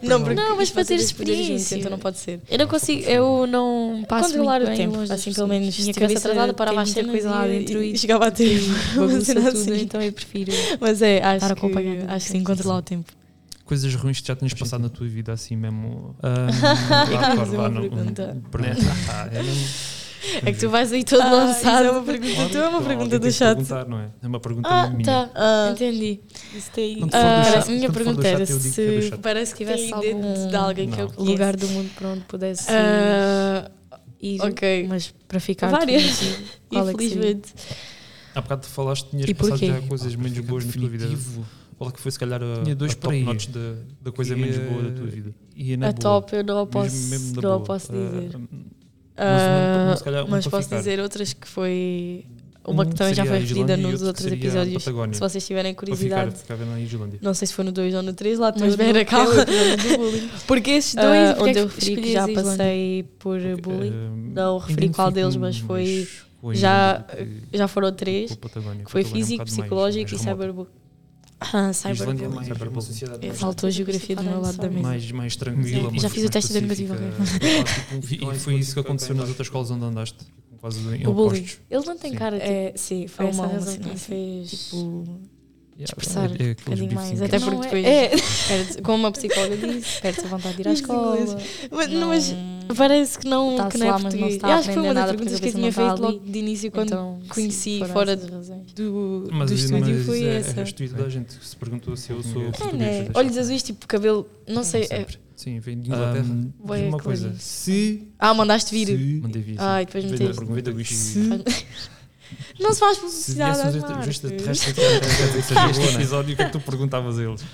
não, 0.00 0.18
não, 0.20 0.34
não, 0.34 0.56
mas 0.56 0.70
para 0.70 0.82
é 0.82 0.84
ter 0.84 0.94
experiência. 0.94 1.74
Então 1.74 1.90
não 1.90 1.98
pode 1.98 2.18
ser. 2.18 2.38
Eu 2.48 2.56
não 2.56 2.68
consigo, 2.68 3.02
eu 3.02 3.46
não 3.48 4.04
passo 4.08 4.28
controlar 4.28 4.62
o 4.62 4.66
tempo. 4.66 5.00
Assim, 5.00 5.16
tipo, 5.16 5.34
pelo 5.34 5.48
menos, 5.48 5.76
minha 5.76 5.94
cabeça 5.94 6.28
atrasada 6.28 6.54
parava 6.54 6.82
a 6.82 6.84
ter 6.84 7.04
coisa 7.04 7.30
lá 7.30 7.48
dentro 7.48 7.82
e 7.82 7.98
chegava 7.98 8.28
a 8.28 8.30
tempo. 8.30 8.62
Assim. 9.18 9.38
Assim. 9.48 9.80
Então 9.82 10.00
eu 10.00 10.12
prefiro. 10.12 10.52
Mas 10.78 11.02
é, 11.02 11.20
acho 11.20 11.52
que 11.56 11.66
acho 11.66 12.26
que 12.26 12.32
sim, 12.32 12.44
controlar 12.44 12.78
o 12.78 12.82
tempo 12.82 13.23
coisas 13.64 13.94
ruins 13.94 14.20
que 14.20 14.28
já 14.28 14.36
tens 14.36 14.54
passado 14.54 14.82
na 14.82 14.88
tua 14.88 15.06
vida 15.06 15.32
assim 15.32 15.56
ah, 19.10 19.28
é 19.32 19.42
mesmo. 19.42 19.94
É 20.42 20.52
que 20.52 20.58
tu 20.58 20.70
vais 20.70 20.90
aí 20.92 21.04
todo 21.04 21.22
ah, 21.22 21.30
lançado. 21.30 21.86
É 21.86 21.90
uma 21.90 22.02
pergunta 22.02 22.34
claro, 22.34 22.50
tua, 22.50 22.60
é 22.60 22.68
uma 22.68 22.82
pergunta 22.82 23.18
do 23.18 23.30
chat. 23.30 23.58
Não 23.88 24.00
é? 24.00 24.10
é 24.22 24.26
uma 24.26 24.40
pergunta 24.40 24.68
ah, 24.68 24.88
minha. 24.88 25.04
Tá, 25.04 25.30
ah, 25.34 25.68
ah, 25.68 25.72
entendi. 25.72 26.20
Isso 26.54 26.70
tem. 26.70 27.02
Uh, 27.02 27.08
a 27.12 27.70
minha 27.70 27.92
pergunta 27.92 28.26
era 28.26 28.46
se, 28.46 29.08
é 29.12 29.16
parece 29.18 29.52
que 29.52 29.58
tivesse 29.58 29.92
algum 29.92 30.48
de 30.48 30.56
alguém 30.56 30.88
não. 30.88 30.96
que 30.96 31.02
eu 31.02 31.08
conheço. 31.08 31.32
lugar 31.32 31.56
do 31.56 31.68
mundo 31.68 31.90
para 31.94 32.08
onde 32.08 32.20
pudesse 32.22 32.68
ir, 34.20 34.40
ok. 34.40 34.86
mas 34.88 35.14
para 35.28 35.40
ficar 35.40 35.68
várias, 35.68 36.04
assim, 36.04 36.34
é 36.72 36.78
infelizmente. 36.78 37.52
Há 38.34 38.40
bocado 38.40 38.66
falaste 38.66 39.04
que 39.04 39.10
tinhas 39.10 39.32
passado 39.32 39.66
já 39.66 39.80
coisas 39.82 40.16
menos 40.16 40.38
boas 40.40 40.64
na 40.64 40.72
tua 40.72 40.88
vida 40.88 41.06
qual 41.76 41.90
é 41.90 41.92
que 41.92 42.00
foi, 42.00 42.10
se 42.10 42.18
calhar, 42.18 42.40
a, 42.42 42.62
Tinha 42.62 42.74
dois 42.74 42.92
a 42.92 42.96
top 42.96 43.20
notes 43.22 43.46
da, 43.46 43.74
da 44.00 44.12
coisa 44.12 44.34
e, 44.34 44.36
menos 44.36 44.58
boa 44.58 44.82
da 44.82 44.90
tua 44.90 45.06
vida? 45.06 45.34
E 45.56 45.76
na 45.76 45.88
a 45.88 45.92
boa. 45.92 46.00
top 46.00 46.36
eu 46.36 46.44
não 46.44 46.58
a 46.60 46.66
posso, 46.66 46.94
mesmo, 46.94 47.10
mesmo 47.10 47.42
não 47.42 47.62
posso 47.62 47.92
dizer. 47.92 48.36
Uh, 48.36 49.88
mas, 49.88 50.02
mas 50.28 50.46
posso 50.48 50.64
ficar. 50.64 50.78
dizer 50.78 51.00
outras 51.00 51.32
que 51.32 51.46
foi 51.46 52.26
uma 52.66 52.82
um 52.82 52.88
que 52.88 52.94
também 52.94 53.14
já 53.14 53.24
foi 53.24 53.38
referida 53.38 53.76
nos 53.76 54.02
outros 54.02 54.26
episódios. 54.26 54.82
Se 54.82 55.20
vocês 55.20 55.46
tiverem 55.46 55.74
curiosidade, 55.74 56.34
ficar, 56.36 56.56
não 57.20 57.34
sei 57.34 57.46
se 57.46 57.54
foi 57.54 57.64
no 57.64 57.72
2 57.72 57.94
ou 57.94 58.02
no 58.02 58.12
3, 58.12 58.38
lá 58.38 58.52
mas 58.58 58.74
Vera, 58.74 59.04
calma. 59.04 59.32
porque 60.46 60.70
esses 60.70 60.94
dois, 60.94 61.38
uh, 61.38 61.42
onde 61.42 61.58
é 61.58 61.62
eu 61.62 61.66
referi 61.66 61.96
que 61.96 62.12
já 62.12 62.26
passei 62.26 63.04
por 63.18 63.38
bullying, 63.60 63.90
uh, 63.90 64.32
não 64.34 64.58
referi 64.58 64.88
qual 64.88 65.10
deles, 65.10 65.36
mas 65.36 65.58
foi. 65.58 66.08
Já, 66.52 67.04
já 67.52 67.68
foram 67.68 67.92
três: 67.92 68.36
que 68.84 68.90
foi 68.90 69.04
físico, 69.04 69.42
um 69.42 69.46
psicológico 69.46 70.10
mais, 70.10 70.20
e 70.20 70.24
cyberbullying. 70.24 70.83
Ah, 71.52 71.72
cyberbullying. 71.72 73.34
Faltou 73.34 73.66
a 73.66 73.70
geografia 73.70 74.16
do 74.16 74.22
meu 74.22 74.40
lado 74.40 74.56
da 74.56 74.68
mesa. 74.68 74.82
Mais, 74.82 75.12
mais 75.12 75.36
tranquila. 75.36 75.90
Sim. 75.90 75.98
Já 75.98 76.08
fiz 76.08 76.24
o 76.24 76.30
teste 76.30 76.52
da 76.52 76.60
negativa. 76.60 76.96
Tipo, 78.06 78.32
e 78.32 78.38
foi 78.38 78.54
isso 78.56 78.74
que 78.74 78.80
aconteceu 78.80 79.14
nas 79.14 79.28
outras 79.28 79.46
escolas 79.46 79.70
onde 79.70 79.84
andaste? 79.84 80.18
Quase 80.60 80.80
em 80.96 81.06
opostos. 81.06 81.58
Ele 81.70 81.84
não 81.84 81.98
tem 81.98 82.14
cara. 82.14 82.38
Tipo, 82.38 82.50
é, 82.50 82.72
sim, 82.74 83.06
foi 83.06 83.26
uma 83.26 83.46
razão 83.46 83.76
que 83.76 83.90
assim, 83.90 83.98
fez. 83.98 84.50
Tipo, 84.50 85.20
expressar 85.78 86.30
yeah, 86.30 86.44
é, 86.44 86.48
é 86.48 86.50
um 86.50 86.54
bocadinho 86.54 86.94
mais, 86.94 87.22
até 87.22 87.40
porque 87.40 87.60
depois, 87.60 87.84
é. 87.84 88.08
Perdes, 88.08 88.76
como 88.82 89.06
a 89.06 89.12
psicóloga 89.12 89.56
disse, 89.56 90.00
perdes 90.00 90.24
a 90.24 90.28
vontade 90.28 90.56
de 90.56 90.62
ir 90.62 90.68
à 90.68 90.72
escola. 90.72 91.16
Mas, 91.70 91.88
não, 91.90 92.08
mas 92.08 92.34
parece 92.76 93.18
que 93.18 93.28
não, 93.28 93.68
que 93.68 93.78
não 93.78 93.86
é 93.86 93.90
lá, 93.90 94.00
português. 94.00 94.38
Não 94.38 94.50
acho 94.50 94.68
que 94.68 94.74
foi 94.74 94.82
uma 94.82 94.94
das 94.94 95.10
perguntas 95.10 95.40
que 95.40 95.48
eu 95.48 95.52
tinha 95.52 95.72
feito 95.72 96.00
logo 96.00 96.18
de 96.18 96.38
início 96.38 96.70
quando 96.70 96.88
então, 96.88 97.20
conheci 97.28 97.78
sim, 97.80 97.84
fora 97.86 98.16
do, 98.16 98.26
do, 98.74 99.28
mas, 99.32 99.50
do 99.50 99.56
estúdio. 99.56 99.94
Mas 99.96 100.06
foi 100.06 100.24
é, 100.24 100.36
essa. 100.36 100.60
É 100.60 100.64
toda 100.64 101.04
a 101.04 101.08
gente 101.08 101.32
se 101.32 101.56
perguntou 101.56 101.96
se 101.96 102.10
eu 102.10 102.22
sou 102.22 102.42
é, 102.42 102.50
português. 102.50 102.74
Né? 102.78 103.10
Olhos 103.14 103.36
azuis, 103.36 103.62
tipo 103.62 103.86
cabelo, 103.86 104.28
não 104.46 104.62
sei. 104.62 104.86
É, 104.90 105.06
Sim, 105.36 105.58
vem 105.58 105.80
de 105.80 105.88
Inglaterra. 105.88 106.24
Um, 106.24 106.52
uma 106.88 106.98
coisa. 106.98 107.34
Se. 107.38 108.08
Ah, 108.18 108.32
mandaste 108.32 108.72
vir. 108.72 108.86
Se, 108.86 109.20
mandei 109.20 109.42
vir. 109.42 109.56
Ai, 109.58 109.84
depois 109.84 110.04
me 110.04 110.16
pergunta, 110.16 110.84
Se, 110.84 111.20
Não 112.60 112.72
se 112.72 112.80
faz 112.80 112.98
publicidade. 112.98 113.56
Se 113.56 113.62
viesse 113.62 113.76
uns 113.78 113.84
então, 113.84 114.02
então, 114.02 115.10
então, 115.38 115.54
tá. 115.54 115.70
este 115.70 115.94
episódio, 115.94 116.32
o 116.32 116.36
que 116.36 116.42
é 116.42 116.46
que 116.46 116.52
tu 116.52 116.60
perguntavas 116.60 117.18
a 117.18 117.22
eles? 117.22 117.44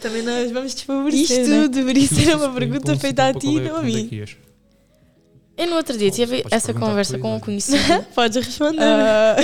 Também 0.00 0.22
nós 0.22 0.50
vamos 0.50 0.74
desfavorecer. 0.74 1.40
Isto 1.40 1.50
né? 1.50 1.68
deveria 1.68 2.08
ser 2.08 2.36
uma 2.36 2.52
pergunta 2.52 2.96
feita 2.96 3.28
a 3.28 3.34
ti 3.34 3.46
e 3.46 3.60
não 3.60 3.76
a 3.76 3.80
é 3.80 3.84
mim. 3.84 4.26
Eu 5.62 5.70
no 5.70 5.76
outro 5.76 5.96
dia 5.96 6.10
tinha 6.10 6.26
tive 6.26 6.44
essa 6.50 6.72
conversa 6.74 7.18
com 7.18 7.36
um 7.36 7.40
conhecido 7.40 7.82
Podes 8.14 8.44
responder. 8.44 8.82
Ah, 8.82 9.36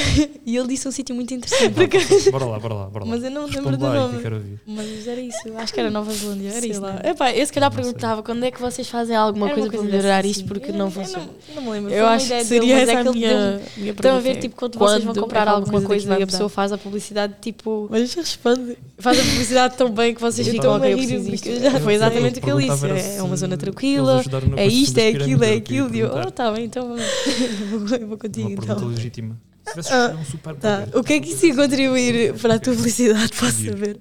e 0.44 0.56
ele 0.56 0.68
disse 0.68 0.88
um 0.88 0.90
sítio 0.90 1.14
muito 1.14 1.32
interessante. 1.32 2.30
Bora 2.30 2.44
lá, 2.44 2.58
bora 2.58 2.74
lá, 2.74 2.86
bora 2.86 3.04
lá. 3.04 3.10
Mas 3.10 3.24
eu 3.24 3.30
não 3.30 3.46
lembro 3.46 3.76
do 3.76 3.78
que 3.78 4.28
nome. 4.28 4.58
Mas 4.66 5.06
era 5.06 5.20
isso, 5.20 5.38
acho 5.56 5.72
que 5.72 5.80
era 5.80 5.90
Nova 5.90 6.12
Zelândia. 6.12 6.50
Era 6.50 6.60
Sei 6.60 6.70
isso, 6.70 6.80
lá. 6.80 6.92
né? 6.92 7.10
Epá, 7.10 7.32
eu 7.32 7.46
se 7.46 7.52
calhar 7.52 7.70
Não 7.70 7.76
sei. 7.76 7.84
perguntava 7.84 8.22
quando 8.22 8.44
é 8.44 8.50
que 8.50 8.60
vocês 8.60 8.88
fazem 8.88 9.16
alguma 9.16 9.46
Era 9.46 9.54
coisa 9.54 9.70
para 9.70 9.82
melhorar 9.82 10.18
assim. 10.20 10.30
isto 10.30 10.44
porque 10.44 10.70
Eu 10.70 10.74
não 10.74 10.90
funciona. 10.90 11.28
Não, 11.54 11.62
me 11.62 11.70
lembro. 11.70 11.92
Eu 11.92 12.06
acho 12.06 12.28
que 12.28 12.44
seria 12.44 12.78
é 12.78 12.82
essa 12.82 12.98
a 13.00 13.12
minha, 13.12 13.60
minha 13.76 13.92
Estão 13.92 14.16
a 14.16 14.20
ver, 14.20 14.36
tipo, 14.36 14.56
quando, 14.56 14.78
vocês 14.78 15.04
vão 15.04 15.14
comprar 15.14 15.48
alguma 15.48 15.80
coisa, 15.82 16.18
e 16.18 16.22
a 16.22 16.26
pessoa 16.26 16.48
faz 16.48 16.72
a 16.72 16.78
publicidade, 16.78 17.34
tipo, 17.40 17.86
Mas 17.90 18.14
responde. 18.14 18.76
faz 18.98 19.18
a 19.18 19.22
publicidade 19.22 19.76
tão 19.76 19.90
bem 19.90 20.14
que 20.14 20.20
vocês 20.20 20.46
ficam 20.46 20.74
a 20.74 20.88
estou-me 20.88 21.80
Foi 21.80 21.94
exatamente 21.94 22.38
o 22.38 22.42
que 22.42 22.50
ele 22.50 22.68
disse. 22.68 23.16
É 23.18 23.22
uma 23.22 23.36
zona 23.36 23.56
tranquila, 23.56 24.22
é 24.56 24.66
isto, 24.66 24.98
é 24.98 25.08
aquilo, 25.08 25.44
é 25.44 25.54
aquilo 25.54 26.07
eu, 26.08 26.28
oh, 26.28 26.30
tá 26.30 26.50
bem, 26.52 26.64
então 26.64 26.96
vou, 27.70 27.96
eu 27.96 28.08
vou 28.08 28.18
contigo. 28.18 28.48
Uma 28.48 28.52
então. 28.52 28.66
pergunta 28.66 28.72
então. 28.72 28.88
legítima. 28.88 29.40
Se 29.64 29.70
tivesses 29.70 29.92
ah, 29.92 30.16
um 30.18 30.24
super 30.24 30.56
tá. 30.56 30.88
O 30.94 31.02
que 31.02 31.12
é 31.14 31.20
que 31.20 31.30
isso 31.30 31.46
ia 31.46 31.54
contribuir 31.54 32.34
para 32.34 32.54
a 32.54 32.58
tua 32.58 32.74
felicidade, 32.74 33.32
posso 33.34 33.64
saber? 33.64 34.00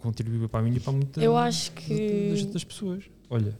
Contribuiu 0.00 0.48
para 0.48 0.62
mim 0.62 0.74
e 0.74 0.80
para 0.80 0.92
muita 0.92 1.20
Eu 1.20 1.36
acho 1.36 1.72
que. 1.72 2.30
Das, 2.30 2.44
das 2.46 2.64
pessoas. 2.64 3.04
Olha. 3.30 3.56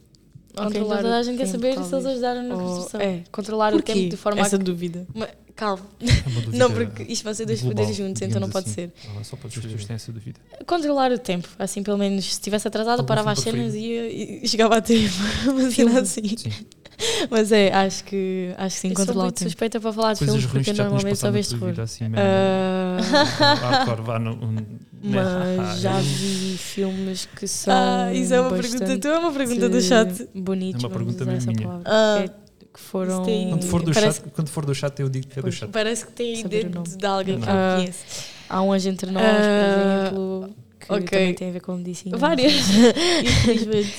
Okay, 0.53 0.81
controlar 0.81 1.03
toda 1.03 1.18
a 1.18 1.22
gente 1.22 1.38
quer 1.38 1.46
saber 1.46 1.74
talvez. 1.74 1.87
se 1.88 1.94
eles 1.94 2.07
ajudaram 2.07 2.42
na 2.42 2.55
construção. 2.57 3.01
É, 3.01 3.22
controlar 3.31 3.72
Porquê? 3.72 3.92
o 3.92 3.94
tempo 3.94 4.09
de 4.11 4.16
forma. 4.16 4.40
Essa 4.40 4.59
dúvida. 4.59 5.07
Uma... 5.14 5.29
Calma. 5.55 5.85
É 6.01 6.07
não, 6.57 6.70
porque 6.70 7.03
isto 7.03 7.24
vai 7.24 7.35
ser 7.35 7.44
dois 7.44 7.61
poderes 7.61 7.96
juntos, 7.96 8.22
então 8.22 8.40
não 8.40 8.48
pode 8.48 8.66
assim. 8.66 8.74
ser. 8.74 8.92
Ah, 9.18 9.24
só 9.24 9.37
para 9.37 9.48
as 9.48 9.85
têm 9.85 9.96
essa 9.96 10.12
dúvida. 10.12 10.38
Controlar 10.64 11.11
o 11.11 11.18
tempo. 11.18 11.48
Assim, 11.59 11.83
pelo 11.83 11.98
menos, 11.98 12.24
se 12.27 12.31
estivesse 12.33 12.68
atrasado, 12.68 13.01
Algum 13.01 13.09
parava 13.09 13.33
as 13.33 13.40
cenas 13.40 13.74
e, 13.74 14.40
e, 14.42 14.46
chegava 14.48 14.77
a 14.77 14.81
tempo. 14.81 15.14
Mas 15.55 15.77
era 15.77 16.01
assim. 16.01 16.22
Sim. 16.37 16.51
Mas 17.30 17.52
é, 17.52 17.72
acho 17.72 18.02
que, 18.04 18.52
acho 18.58 18.74
que 18.74 18.80
se 18.80 18.88
encontra 18.88 19.16
lá 19.16 19.26
o 19.26 19.32
tempo. 19.32 19.44
suspeita 19.44 19.80
para 19.80 19.92
falar 19.92 20.14
de 20.14 20.24
filmes 20.24 20.46
porque 20.46 20.72
normalmente 20.72 21.16
só 21.16 21.30
vês 21.30 21.48
terror. 21.48 21.80
Assim, 21.80 22.06
uh... 22.06 22.08
Mas 25.02 25.02
já 25.80 25.98
vi 26.00 26.56
filmes 26.58 27.26
que 27.26 27.46
são. 27.46 27.72
Ah, 27.72 28.12
isso 28.12 28.34
é 28.34 28.40
uma 28.40 28.50
pergunta 28.50 28.84
tua, 28.84 28.94
então 28.94 29.12
é 29.12 29.18
uma 29.18 29.32
pergunta 29.32 29.68
do 29.68 29.80
chat. 29.80 30.28
Bonito, 30.34 30.84
é 30.84 30.88
uma 30.88 30.90
pergunta 30.90 31.24
mesmo 31.24 31.52
minha. 31.52 31.68
Uh, 31.68 31.82
que 31.82 32.24
é, 32.24 32.30
foram. 32.74 33.24
Tem... 33.24 33.50
Quando, 33.50 33.64
for 33.64 33.82
do 33.82 33.92
parece... 33.92 34.20
chat, 34.20 34.30
quando 34.30 34.48
for 34.48 34.66
do 34.66 34.74
chat, 34.74 35.00
eu 35.00 35.08
digo 35.08 35.28
que 35.28 35.38
é 35.38 35.42
do 35.42 35.52
chat. 35.52 35.70
Parece 35.70 36.06
que 36.06 36.12
tem 36.12 36.44
dentro 36.46 36.82
de 36.82 37.06
alguém 37.06 37.38
que 37.38 37.46
não 37.46 37.54
uh, 37.54 37.58
ah. 37.58 37.76
conhece. 37.76 38.04
Há 38.48 38.62
um 38.62 38.72
anjo 38.72 38.88
entre 38.88 39.11
nós, 39.11 39.22
por 39.22 40.11
exemplo, 40.11 40.56
que 40.80 40.92
okay. 40.92 41.06
também 41.06 41.34
tem 41.34 41.48
a 41.50 41.52
ver 41.52 41.61
com 41.61 41.76
medicina. 41.76 42.16
Várias, 42.16 42.54
infelizmente. 43.22 43.94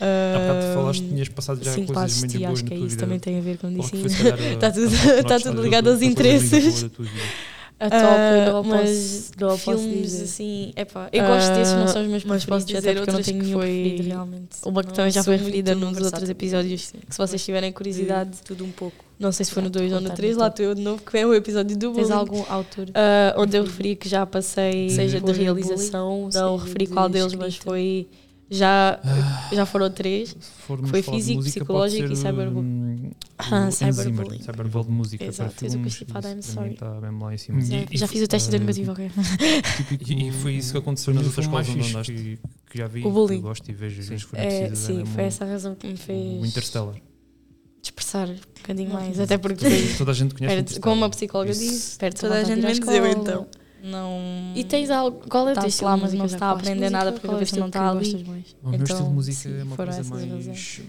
Há 0.00 0.38
bocado 0.38 0.60
tu 0.60 0.66
Ah, 0.66 0.74
falaste 0.74 1.02
que 1.02 1.08
tinhas 1.08 1.28
passado 1.28 1.64
já 1.64 1.72
Cinco 1.72 1.92
coisas 1.94 2.18
muito 2.18 2.38
boas 2.38 2.52
acho 2.52 2.64
que 2.64 2.74
é 2.74 2.76
isso 2.76 2.86
vida. 2.88 3.00
também 3.00 3.18
tem 3.18 3.38
a 3.38 3.40
ver 3.42 3.58
com 3.58 3.74
Qual 3.74 3.88
que 3.88 3.96
foi, 3.96 4.06
isso. 4.06 4.16
se 4.16 4.30
calhar, 4.30 4.38
a- 4.52 4.56
Tá 4.60 4.70
tudo- 4.70 4.90
tá 4.90 5.22
nota 5.34 5.40
tudo 5.40 5.62
ligado 5.62 5.90
aos 5.90 6.02
interesses. 6.02 6.84
A 7.78 7.90
top, 7.90 8.02
Ah, 8.04 8.36
eu 8.46 8.52
não 8.54 8.62
mas 8.64 8.88
posso, 8.88 9.32
não 9.38 9.58
filmes 9.58 10.10
dizer. 10.10 10.24
assim, 10.24 10.72
epá, 10.74 11.10
eu 11.12 11.22
gosto 11.26 11.52
desses, 11.52 11.74
não 11.74 11.86
são 11.86 12.00
os 12.00 12.08
meus 12.08 12.24
mas 12.24 12.42
preferidos, 12.42 12.46
posso 12.46 12.64
até 12.64 12.78
dizer 12.78 12.94
porque 12.94 13.10
eu 13.10 13.12
não 13.12 13.18
outras 13.18 13.26
tenho 13.26 13.38
que 13.38 13.44
nenhum 13.44 13.58
preferido 13.58 14.02
realmente. 14.08 14.48
Uma 14.64 14.82
que 14.82 14.92
também 14.94 15.10
já 15.10 15.22
foi 15.22 15.36
referida 15.36 15.74
muito 15.76 15.98
nos 15.98 16.06
outros 16.06 16.30
episódios, 16.30 16.90
que 17.06 17.12
se 17.14 17.18
vocês 17.18 17.44
tiverem 17.44 17.70
curiosidade, 17.72 18.30
tudo 18.46 18.64
um 18.64 18.70
pouco. 18.70 19.04
não 19.18 19.30
sei 19.30 19.44
se 19.44 19.52
foi 19.52 19.62
no 19.62 19.68
2 19.68 19.92
ou 19.92 19.98
no 20.00 20.04
Contar 20.04 20.14
3, 20.16 20.36
no 20.36 20.40
lá 20.42 20.46
top. 20.48 20.54
estou 20.62 20.66
eu 20.70 20.74
de 20.74 20.80
novo, 20.80 21.02
que 21.02 21.18
é 21.18 21.26
o 21.26 21.34
episódio 21.34 21.76
do 21.76 21.92
Tens 21.92 22.10
algum 22.10 22.42
autor? 22.48 22.86
Ah, 22.94 23.34
onde 23.36 23.58
eu 23.58 23.64
referi 23.64 23.94
que 23.94 24.08
já 24.08 24.24
passei, 24.24 24.88
seja 24.88 25.20
de 25.20 25.32
realização, 25.32 26.20
bullying, 26.30 26.34
não 26.34 26.56
referi 26.56 26.86
de 26.86 26.92
qual 26.94 27.10
deles, 27.10 27.34
mas 27.34 27.56
foi. 27.56 28.06
Já, 28.48 29.00
já 29.52 29.66
foram 29.66 29.90
três. 29.90 30.36
Foi 30.86 31.02
físico, 31.02 31.36
música, 31.38 31.60
psicológico 31.60 32.12
e 32.12 32.16
ser, 32.16 32.28
cyberbullying. 32.28 32.66
hum, 33.06 33.10
Ah, 33.38 33.44
o 33.50 33.54
Hans 33.54 33.74
cyberbullying. 33.74 34.38
De 34.38 34.90
música 34.92 35.24
Exato, 35.24 35.50
para 35.50 35.58
fiz 35.60 35.74
o 35.74 35.78
constipado, 35.80 36.28
I'm 36.28 36.42
sorry. 36.42 36.72
está 36.74 37.00
mesmo 37.00 37.24
lá 37.24 37.34
em 37.34 37.38
cima. 37.38 37.60
Já, 37.60 37.76
E- 37.76 37.86
já 37.98 38.06
fiz 38.06 38.22
o 38.22 38.28
teste 38.28 38.50
de 38.50 38.56
ah, 38.56 38.58
negativo, 38.60 38.92
ok. 38.92 39.10
Típico, 39.76 40.12
e, 40.12 40.28
e 40.28 40.32
foi 40.32 40.54
isso 40.54 40.72
que 40.72 40.78
aconteceu 40.78 41.12
nas 41.12 41.24
outras 41.26 41.44
o 41.44 41.48
escolas 41.48 41.68
onde 41.68 41.78
fixe 41.78 41.90
andaste 41.90 42.12
que, 42.12 42.38
que 42.70 42.78
já 42.78 42.86
vi 42.86 43.04
O 43.04 43.10
bullying. 43.10 43.36
que 43.38 43.42
gosto 43.42 43.68
e 43.68 43.74
vejo 43.74 44.00
as 44.00 44.06
vezes 44.06 44.24
que 44.24 44.36
É, 44.36 44.74
sim, 44.76 44.98
mesmo 44.98 45.06
foi 45.14 45.24
essa 45.24 45.44
a 45.44 45.48
razão 45.48 45.74
que 45.74 45.86
me 45.88 45.94
o 45.94 45.96
fez 45.96 46.44
Interstellar 46.44 46.94
expressar 47.82 48.28
um 48.28 48.34
bocadinho 48.56 48.90
mais. 48.92 49.18
Até 49.20 49.38
porque 49.38 49.64
toda 49.96 50.10
a 50.10 50.14
gente 50.14 50.34
conhece 50.34 50.80
como 50.80 50.96
uma 50.96 51.10
psicóloga 51.10 51.52
disse, 51.52 51.96
perto 51.98 52.20
Toda 52.20 52.34
a 52.40 52.44
gente 52.44 52.62
menos 52.62 52.78
eu, 52.88 53.06
então. 53.06 53.46
Não. 53.86 54.52
E 54.54 54.64
tens 54.64 54.90
algo. 54.90 55.20
Qual 55.28 55.48
é 55.48 55.52
o 55.52 55.54
teu 55.54 55.62
lá, 55.62 55.68
estilo 55.68 55.90
mas 55.90 56.00
mas 56.02 56.14
não 56.14 56.26
está 56.26 56.46
a 56.46 56.50
aprender 56.52 56.90
nada 56.90 57.12
porque 57.12 57.26
a 57.26 57.30
é 57.30 57.60
não 57.60 57.66
está 57.68 57.90
ali. 57.90 58.24
mais? 58.24 58.56
O 58.62 58.70
meu 58.70 58.82
estilo 58.82 58.86
de 58.86 58.92
Então, 58.92 59.12
música 59.12 59.36
sim, 59.36 59.60
é 59.60 59.62
uma 59.62 59.76
coisa 59.76 60.04
mais. 60.04 60.80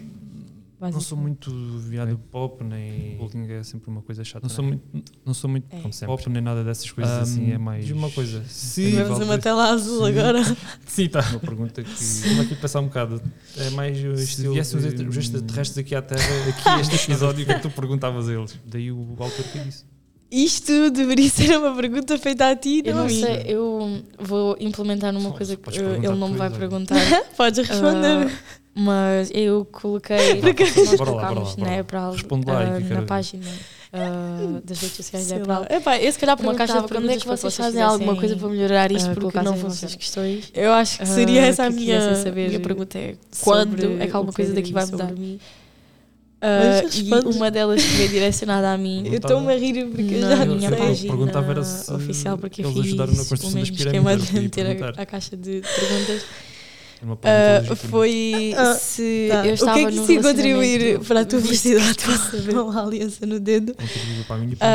Não 0.80 1.00
sou 1.00 1.18
muito 1.18 1.50
viado 1.80 2.16
pop, 2.30 2.62
nem. 2.62 3.16
Bullying 3.16 3.50
é 3.50 3.62
sempre 3.64 3.90
uma 3.90 4.00
coisa 4.00 4.22
chata. 4.22 4.46
Não 4.46 4.48
sou 4.54 4.64
muito, 4.64 4.82
não 5.26 5.34
sou 5.34 5.50
muito 5.50 5.66
É. 5.74 6.06
pop, 6.06 6.30
nem 6.30 6.40
nada 6.40 6.62
dessas 6.62 6.88
coisas 6.90 7.12
assim. 7.18 7.50
É 7.50 7.58
mais. 7.58 7.84
Diz 7.84 7.96
uma 7.96 8.10
coisa. 8.10 8.44
Se. 8.44 8.82
nível 8.84 9.06
Vamos 9.08 9.24
uma 9.24 9.38
tela 9.38 9.70
azul 9.70 10.06
Sim. 10.06 10.12
agora. 10.12 10.56
Sim, 10.86 11.08
tá. 11.08 11.20
Uma 11.30 11.40
pergunta 11.40 11.82
que. 11.82 11.90
Vamos 11.90 12.40
aqui 12.40 12.54
pensar 12.54 12.80
um 12.80 12.84
bocado. 12.86 13.20
É 13.56 13.70
mais 13.70 13.98
o 14.04 14.16
Se 14.16 14.22
estilo. 14.24 14.54
viessem 14.54 14.78
os 15.08 15.16
extraterrestres 15.16 15.78
aqui 15.78 15.94
à 15.96 16.02
Terra, 16.02 16.22
aqui 16.48 16.80
este 16.80 17.10
episódio, 17.10 17.42
o 17.42 17.46
que 17.46 17.52
é 17.52 17.54
que 17.56 17.62
tu 17.62 17.70
perguntavas 17.70 18.28
a 18.28 18.34
eles? 18.34 18.56
Daí 18.64 18.92
o 18.92 19.16
autor 19.18 19.44
que 19.52 19.58
disse. 19.58 19.84
Isto 20.30 20.90
deveria 20.90 21.28
ser 21.30 21.56
uma 21.58 21.74
pergunta 21.74 22.18
feita 22.18 22.48
a 22.50 22.56
ti, 22.56 22.82
Eu 22.84 22.94
não 22.94 23.02
a 23.02 23.04
não 23.06 23.10
mim. 23.14 23.20
sei, 23.20 23.44
eu 23.46 24.02
vou 24.18 24.56
implementar 24.60 25.12
numa 25.12 25.30
Só- 25.30 25.36
coisa 25.36 25.56
que 25.56 25.62
perguntar 25.62 26.04
ele 26.06 26.18
não 26.18 26.28
me 26.28 26.36
vai 26.36 26.50
perguntar. 26.50 26.96
Podes 27.36 27.66
responder. 27.66 28.26
Ah, 28.30 28.58
mas 28.74 29.30
eu 29.34 29.64
coloquei. 29.72 30.36
Porque- 30.40 30.64
nós 30.64 30.94
colocámos 30.96 31.56
na 31.56 31.80
Responde 32.12 32.46
lá 32.46 32.58
aí 32.60 32.66
ah, 32.68 32.80
que 32.86 32.92
eu 32.92 32.96
na 32.96 33.02
página 33.02 33.44
ah, 33.92 34.60
das 34.62 34.80
redes 34.80 34.96
sociais 34.96 35.26
da 35.28 35.34
Sei 35.34 35.42
Epral. 35.42 35.66
Epá, 35.70 35.98
eu 35.98 36.12
se 36.12 36.18
calhar 36.18 36.40
Uma 36.40 36.54
caixa 36.54 36.74
de 36.74 36.78
perguntava 36.80 36.88
quando 37.00 37.10
é 37.10 37.16
que 37.16 37.24
para 37.24 37.36
vocês 37.36 37.54
vocês 37.54 37.66
fazem 37.66 37.82
alguma 37.82 38.14
coisa 38.16 38.36
para 38.36 38.48
melhorar 38.48 38.92
isto 38.92 39.10
ah, 39.10 39.14
porque 39.14 39.40
não 39.40 39.56
vossas 39.56 39.94
questões? 39.94 40.52
Eu 40.54 40.72
acho 40.74 40.98
que 40.98 41.06
seria 41.06 41.40
essa 41.40 41.64
a 41.64 41.70
minha, 41.70 42.14
saber 42.16 42.48
minha 42.48 42.60
pergunta. 42.60 42.98
É 42.98 43.14
Quando 43.40 44.00
é 44.00 44.06
que 44.06 44.14
alguma 44.14 44.32
coisa 44.32 44.52
daqui 44.52 44.72
vai 44.74 44.84
mudar? 44.84 45.10
Ah, 45.10 45.57
Mas 46.40 46.96
e 46.96 47.10
uma 47.36 47.50
delas 47.50 47.82
que 47.82 47.88
veio 47.96 48.08
direcionada 48.10 48.72
a 48.72 48.78
mim. 48.78 49.02
Eu 49.06 49.14
estou-me 49.14 49.52
a 49.52 49.56
rir 49.56 49.86
porque 49.86 50.14
eu 50.14 50.20
já 50.20 50.46
minha 50.46 50.68
sei. 50.68 50.78
eu 50.78 50.82
página 50.86 51.12
perguntava 51.12 51.50
era 51.50 51.64
se 51.64 51.92
oficial 51.92 52.38
porque 52.38 52.62
eu 52.62 52.66
eles 52.66 52.76
fiz 52.78 52.86
ajudaram 52.86 53.12
na 53.12 53.18
construção 53.18 53.50
o 53.50 53.54
das 53.54 53.70
mesmo 53.70 53.76
esquema 53.76 54.10
pirâmides, 54.10 54.30
de 54.30 54.36
eu 54.36 54.36
ia 54.36 54.42
meter 54.42 54.84
a, 54.98 55.02
a 55.02 55.06
caixa 55.06 55.36
de 55.36 55.62
perguntas. 55.62 56.24
Uma 57.02 57.16
legítima. 57.22 57.76
foi 57.76 58.54
Ah, 58.56 58.74
se 58.74 59.28
tá. 59.30 59.44
eu 59.46 59.50
O 59.50 59.54
estava 59.54 59.72
que 59.78 59.84
é 59.84 59.90
que 59.90 60.12
ia 60.12 60.22
contribuir 60.22 60.98
para 61.00 61.20
a 61.20 61.24
tua 61.24 61.40
felicidade 61.40 61.94
que 61.94 62.10
estás 62.10 62.34
a 62.34 62.36
ver. 62.38 62.52
com 62.54 62.70
a 62.70 62.82
aliança 62.82 63.26
no 63.26 63.38
dedo. 63.40 63.74
Pergunta. 63.74 64.66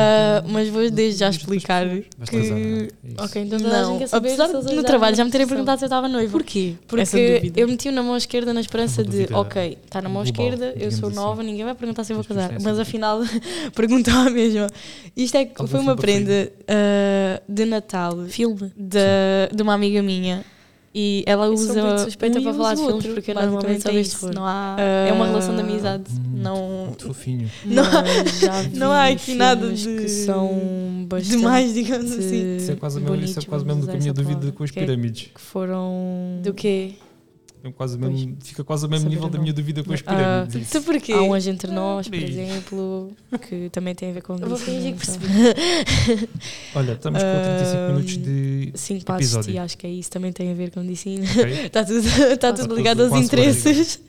mas 0.47 0.69
vou 0.69 0.89
desde 0.89 1.19
já 1.19 1.29
explicar 1.29 1.85
que- 1.87 2.37
não 2.37 2.57
é? 2.57 2.87
É. 3.19 3.23
Ok, 3.23 3.41
então 3.41 3.59
Não, 3.59 3.99
apesar 4.11 4.47
de 4.47 4.75
no 4.75 4.83
trabalho 4.83 5.15
já 5.15 5.25
me 5.25 5.31
terem 5.31 5.47
perguntado 5.47 5.79
se 5.79 5.85
eu 5.85 5.87
estava 5.87 6.07
noiva. 6.07 6.31
Porquê? 6.31 6.75
Porque 6.87 7.51
eu 7.55 7.67
meti-o 7.67 7.91
na 7.91 8.01
mão 8.03 8.15
esquerda 8.15 8.53
na 8.53 8.61
esperança 8.61 9.01
Uma 9.01 9.11
de, 9.11 9.33
ok, 9.33 9.77
está 9.85 10.01
na 10.01 10.09
mão 10.09 10.23
global, 10.23 10.45
esquerda, 10.47 10.73
eu 10.79 10.91
sou 10.91 11.09
assim. 11.09 11.15
nova, 11.17 11.43
ninguém 11.43 11.65
vai 11.65 11.75
perguntar 11.75 12.03
se 12.03 12.13
eu 12.13 12.17
vou 12.17 12.25
casar. 12.25 12.51
Mas 12.53 12.65
essa 12.67 12.81
afinal, 12.83 13.21
perguntou 13.75 14.13
a 14.13 14.29
mesma. 14.29 14.67
Isto 15.15 15.37
é 15.37 15.45
que 15.45 15.67
foi 15.67 15.79
uma 15.79 15.95
prenda 15.95 16.51
ah, 16.67 17.41
de 17.47 17.65
Natal 17.65 18.17
Filme. 18.27 18.71
de, 18.77 18.99
de 19.53 19.61
uma 19.61 19.73
amiga 19.73 20.01
minha. 20.01 20.43
E 20.95 21.23
ela 21.25 21.47
Eu 21.47 21.57
sou 21.57 21.71
usa. 21.71 21.83
muito 21.83 22.01
suspeita 22.01 22.39
um 22.39 22.43
para 22.43 22.53
falar 22.53 22.73
de 22.75 22.81
usa 22.81 22.87
filmes 23.01 23.13
porque 23.15 23.31
eu 23.31 23.35
normalmente 23.35 23.81
só 23.81 23.89
é 23.89 23.93
vejo 23.93 24.11
terror. 24.11 24.35
Não 24.35 24.45
há, 24.45 24.75
Ah, 24.77 25.07
é 25.07 25.11
uma 25.11 25.25
relação 25.25 25.55
de 25.55 25.61
amizade. 25.61 26.03
Não. 26.35 26.85
Muito 26.87 27.07
fofinho. 27.07 27.49
Não 27.65 27.83
não 28.73 28.91
há 28.91 29.07
aqui 29.09 29.33
nada 29.33 29.71
de- 29.71 29.83
que 29.87 30.07
são 30.07 31.05
bastante 31.07 31.37
Demais, 31.37 31.73
digamos 31.73 32.11
assim. 32.11 32.57
Isso 32.57 32.71
é 32.71 32.75
quase, 32.75 32.99
mesmo, 32.99 33.15
isso 33.15 33.39
é 33.39 33.43
quase 33.43 33.65
mesmo 33.65 33.81
do 33.81 33.87
que 33.87 33.95
a 33.95 33.99
minha 33.99 34.13
dúvida 34.13 34.51
com 34.51 34.63
as 34.63 34.69
é- 34.69 34.73
pirâmides. 34.73 35.29
que 35.33 35.41
foram 35.41 36.39
Do 36.43 36.53
quê? 36.53 36.91
Quase 37.71 37.97
mesmo, 37.97 38.35
fica 38.43 38.61
quase 38.61 38.83
ao 38.85 38.89
mesmo 38.91 39.09
nível 39.09 39.25
o 39.27 39.29
da 39.29 39.39
minha 39.39 39.53
dúvida 39.53 39.83
com 39.85 39.93
as 39.93 40.01
Ah, 40.05 40.13
pirâmides. 40.45 40.61
isso. 40.69 40.79
tu 40.81 40.85
porquê? 40.85 41.13
Há 41.13 41.21
um 41.21 41.33
Anjo 41.33 41.49
Entre 41.49 41.71
Nós, 41.71 42.09
por 42.09 42.15
exemplo, 42.17 43.11
que 43.47 43.69
também 43.69 43.95
tem 43.95 44.09
a 44.09 44.13
ver 44.13 44.21
com 44.21 44.33
Eu 44.35 44.49
vou 44.49 44.57
fingir 44.57 44.93
que 44.93 45.05
percebi. 45.05 45.25
Olha, 46.75 46.91
estamos 46.93 47.21
com 47.23 47.29
35 47.29 47.77
Ah, 47.77 47.87
minutos 47.93 48.17
de. 48.17 48.71
Cinco 48.75 49.05
passos 49.05 49.29
de 49.29 49.35
Episódio. 49.37 49.61
acho 49.61 49.77
que 49.77 49.87
é 49.87 49.89
isso, 49.89 50.11
também 50.11 50.31
tem 50.33 50.51
a 50.51 50.53
ver 50.53 50.71
com 50.71 50.85
disciplina. 50.85 51.25
Ok? 51.31 51.65
Está 51.65 51.83
tudo, 51.85 51.99
está 52.07 52.51
tudo 52.53 52.63
tudo 52.67 52.75
ligado 52.75 53.03
aos 53.03 53.13
interesses. 53.13 53.99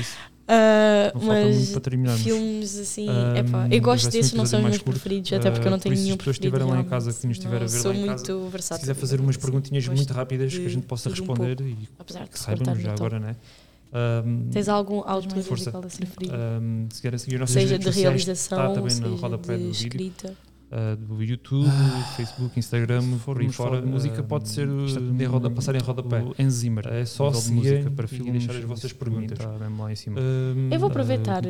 Isso, 0.00 0.16
Ah, 0.50 1.12
não 1.14 1.20
muito 1.20 1.46
mas 1.58 1.70
para 1.70 1.80
terminarmos. 1.82 2.22
filmes 2.22 2.78
assim, 2.78 3.06
Ahm, 3.08 3.36
epá, 3.36 3.68
eu 3.70 3.82
gosto 3.82 4.10
desses, 4.10 4.32
um 4.32 4.36
não 4.38 4.46
são 4.46 4.60
os 4.60 4.64
meus 4.64 4.78
curto. 4.78 4.90
preferidos, 4.92 5.32
até 5.34 5.50
porque 5.50 5.66
eu 5.66 5.70
não 5.70 5.76
Ah, 5.76 5.80
tenho 5.80 5.92
por 5.94 5.98
isso, 5.98 6.02
nenhum 6.04 6.14
se 6.16 6.18
as 6.18 6.18
pessoas 6.18 6.38
preferido. 6.38 6.56
estiverem 6.56 6.66
lá 6.74 6.80
em 6.80 6.88
casa, 6.88 7.12
que 7.12 7.26
nos 7.26 7.36
estiver 7.36 7.56
a 7.56 7.60
Não 7.60 7.68
ver 7.68 7.78
sou 7.78 7.90
lá 7.92 7.96
em 7.96 8.00
muito 8.00 8.16
casa, 8.22 8.24
Se 8.44 8.50
versátil. 8.50 8.80
quiser 8.80 8.94
fazer 8.94 9.20
umas 9.20 9.36
perguntinhas 9.36 9.86
muito 9.88 10.12
rápidas 10.12 10.56
que 10.56 10.66
a 10.66 10.70
gente 10.70 10.86
possa 10.86 11.10
tudo 11.10 11.18
um 11.20 11.26
responder 11.26 11.60
e 11.60 11.88
Apesar 11.98 12.24
de 12.24 12.30
que 12.30 12.38
saibamos 12.38 12.80
já 12.82 12.92
agora, 12.92 13.20
né? 13.20 13.36
Ahm, 13.92 14.48
Tens 14.50 14.68
algum 14.68 15.00
autor 15.06 15.28
Força. 15.42 15.50
musical 15.50 15.82
assim 15.84 15.98
preferido? 15.98 16.34
ahm, 16.34 16.88
se 16.90 17.02
querem 17.02 17.18
seguir 17.18 17.34
as 17.36 17.40
nossas 17.40 17.54
Seja 17.54 17.78
de 17.78 17.84
sociais, 17.84 18.02
realização, 18.02 18.58
está 18.58 18.74
também 18.74 18.90
seja 18.94 19.06
no 19.08 19.16
rodapé 19.16 19.56
de 19.58 19.64
do 19.64 19.72
vídeo. 19.72 20.36
Ah, 20.70 20.96
do 20.96 21.22
YouTube, 21.22 21.68
Facebook, 22.16 22.58
Instagram, 22.58 23.00
por 23.00 23.10
aí 23.10 23.18
formos 23.18 23.56
falar 23.56 23.68
fora. 23.70 23.82
de 23.82 23.88
música, 23.88 24.20
ah, 24.20 24.22
pode 24.24 24.48
ser, 24.48 24.68
uh, 24.68 24.86
tudo 24.86 25.22
em 25.22 25.26
roda- 25.26 25.50
passar 25.50 25.74
em 25.74 25.78
rodapé. 25.80 26.20
O 26.22 26.34
Enzimer. 26.38 26.86
É 26.88 27.04
só 27.04 27.30
música 27.30 27.90
para 27.90 28.04
e 28.04 28.08
filmes 28.08 28.32
deixar 28.44 28.58
as 28.58 28.64
vossas 28.64 28.92
perguntas. 28.92 29.38
Lá 29.78 29.92
em 29.92 29.96
cima. 29.96 30.20
Hum, 30.20 30.68
Eu 30.72 30.78
vou 30.78 30.88
Ah, 30.88 30.90
aproveitar 30.92 31.42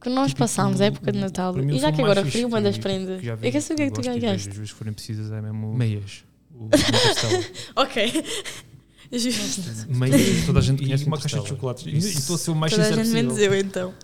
que 0.00 0.08
nós 0.08 0.28
típico- 0.28 0.38
passámos 0.40 0.80
a 0.80 0.86
época 0.86 1.10
de 1.12 1.18
Natal 1.18 1.52
e 1.52 1.56
já 1.56 1.62
filme 1.62 1.92
que 1.92 2.02
agora 2.02 2.24
fui 2.24 2.44
uma 2.44 2.60
das 2.60 2.78
prendas. 2.78 3.20
que 3.20 3.26
já 3.26 3.34
vi, 3.34 3.46
Eu 3.48 3.52
quero 3.52 3.64
saber 3.64 3.74
o 3.74 3.76
que 3.76 3.82
é 3.82 3.86
que 3.86 3.92
tu 4.10 4.16
e 4.16 4.20
ganhaste. 4.20 4.48
Às 4.50 4.56
vezes 4.56 4.70
forem 4.70 4.92
precisas 4.92 5.30
é 5.32 5.40
mesmo 5.40 5.74
meias. 5.74 6.24
Ok. 7.76 8.24
Justo. 9.10 9.62
meias, 9.88 10.44
toda 10.44 10.58
a 10.58 10.62
gente 10.62 10.82
e 10.82 10.86
conhece 10.86 11.06
uma 11.06 11.16
caixa 11.18 11.40
de 11.40 11.48
chocolates. 11.48 11.86
E 11.86 11.96
Isso. 11.96 12.08
e 12.08 12.12
estou 12.18 12.36
a 12.36 12.38
ser 12.38 12.50
o 12.50 12.54
mais 12.54 12.72
Toda 12.72 12.82
a 12.82 12.86
sincero 12.86 13.04
gente 13.04 13.14
menos 13.14 13.32
possível. 13.34 13.54
eu 13.54 13.60
então. 13.60 13.94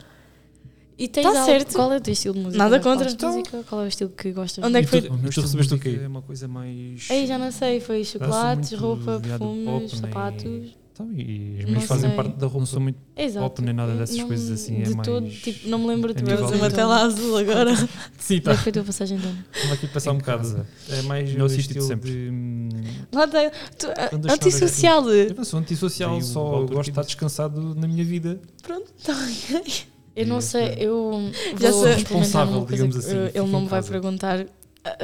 E 0.96 1.08
tens 1.08 1.22
Tá 1.24 1.28
algo- 1.30 1.44
certo. 1.44 1.74
Qual 1.74 1.92
é 1.92 1.96
o 1.96 2.00
teu 2.00 2.12
estilo 2.12 2.34
de 2.34 2.40
música? 2.40 2.62
Nada 2.62 2.78
contra. 2.80 3.10
Então- 3.10 3.32
música? 3.36 3.64
Qual 3.68 3.80
é 3.82 3.84
o 3.84 3.88
estilo 3.88 4.10
que 4.10 4.32
gostas? 4.32 4.64
Onde 4.64 4.78
é 4.78 4.82
que 4.82 4.88
foi? 4.88 5.02
tu- 5.02 5.12
O 5.12 5.18
meu 5.18 5.30
tu 5.32 5.40
recebeste 5.40 5.74
o 5.74 5.78
quê? 5.78 5.98
É 6.02 6.06
uma 6.06 6.22
coisa 6.22 6.46
mais. 6.46 7.10
Ei, 7.10 7.26
já 7.26 7.36
não 7.38 7.50
sei, 7.50 7.80
foi 7.80 8.04
chocolates, 8.04 8.72
roupa, 8.78 9.20
perfumes, 9.20 9.64
pop, 9.64 9.78
nem- 9.80 9.88
sapatos. 9.88 10.84
Então, 10.94 11.10
e 11.12 11.56
as 11.58 11.64
Não 11.64 11.70
minhas 11.72 11.84
fazem 11.86 12.08
sei. 12.10 12.16
parte 12.16 12.36
da 12.36 12.46
roupa. 12.46 12.58
Não 12.60 12.66
sou 12.66 12.80
muito 12.80 12.96
Exato. 13.16 13.44
pop 13.44 13.60
nem 13.62 13.74
nada 13.74 13.96
dessas 13.96 14.16
Não- 14.16 14.28
coisas 14.28 14.48
assim. 14.48 14.76
É 14.80 14.82
de 14.84 14.94
mais. 14.94 15.08
todo, 15.08 15.28
tipo, 15.28 15.68
não 15.68 15.80
me 15.80 15.86
lembro 15.88 16.14
de 16.14 16.22
ver 16.22 16.38
uma 16.40 16.70
tela 16.70 17.02
azul 17.02 17.36
agora. 17.36 17.72
Sim, 18.16 18.40
tá. 18.40 18.52
é 18.52 18.56
que 18.56 18.62
foi 18.62 18.70
a 18.70 18.72
tua 18.74 18.84
passagem 18.84 19.18
de 19.18 19.26
ano? 19.26 19.44
Vamos 19.56 19.72
aqui 19.72 19.88
pensar 19.88 20.12
um 20.12 20.18
bocado. 20.18 20.64
É 20.88 21.02
mais 21.02 21.28
o 21.30 21.48
sítio 21.48 21.48
de 21.48 21.60
estilo 21.62 21.86
sempre. 21.88 22.10
de... 22.12 22.30
hum, 22.30 22.68
Lá 23.12 23.26
tem. 23.26 23.50
tu- 23.76 23.88
a- 23.88 24.14
Andas 24.14 24.30
só 24.30 24.36
Antissocial. 24.36 25.10
Eu 25.10 25.34
não 25.34 25.44
sou 25.44 25.58
antissocial, 25.58 26.20
só 26.20 26.60
gosto 26.62 26.84
de 26.84 26.90
estar 26.90 27.02
descansado 27.02 27.74
na 27.74 27.88
minha 27.88 28.04
vida. 28.04 28.40
Pronto, 28.62 28.86
tá 29.02 29.12
ok. 29.12 29.74
Eu 30.16 30.26
não 30.26 30.38
E 30.38 30.42
sei, 30.42 30.76
eu 30.78 31.30
Já 31.58 31.68
implementar 31.70 31.98
Responsável, 31.98 32.66
digamos 32.66 32.96
assim, 32.96 33.16
uh, 33.16 33.30
ele 33.34 33.50
não 33.50 33.62
me 33.62 33.68
vai 33.68 33.82
perguntar, 33.82 34.46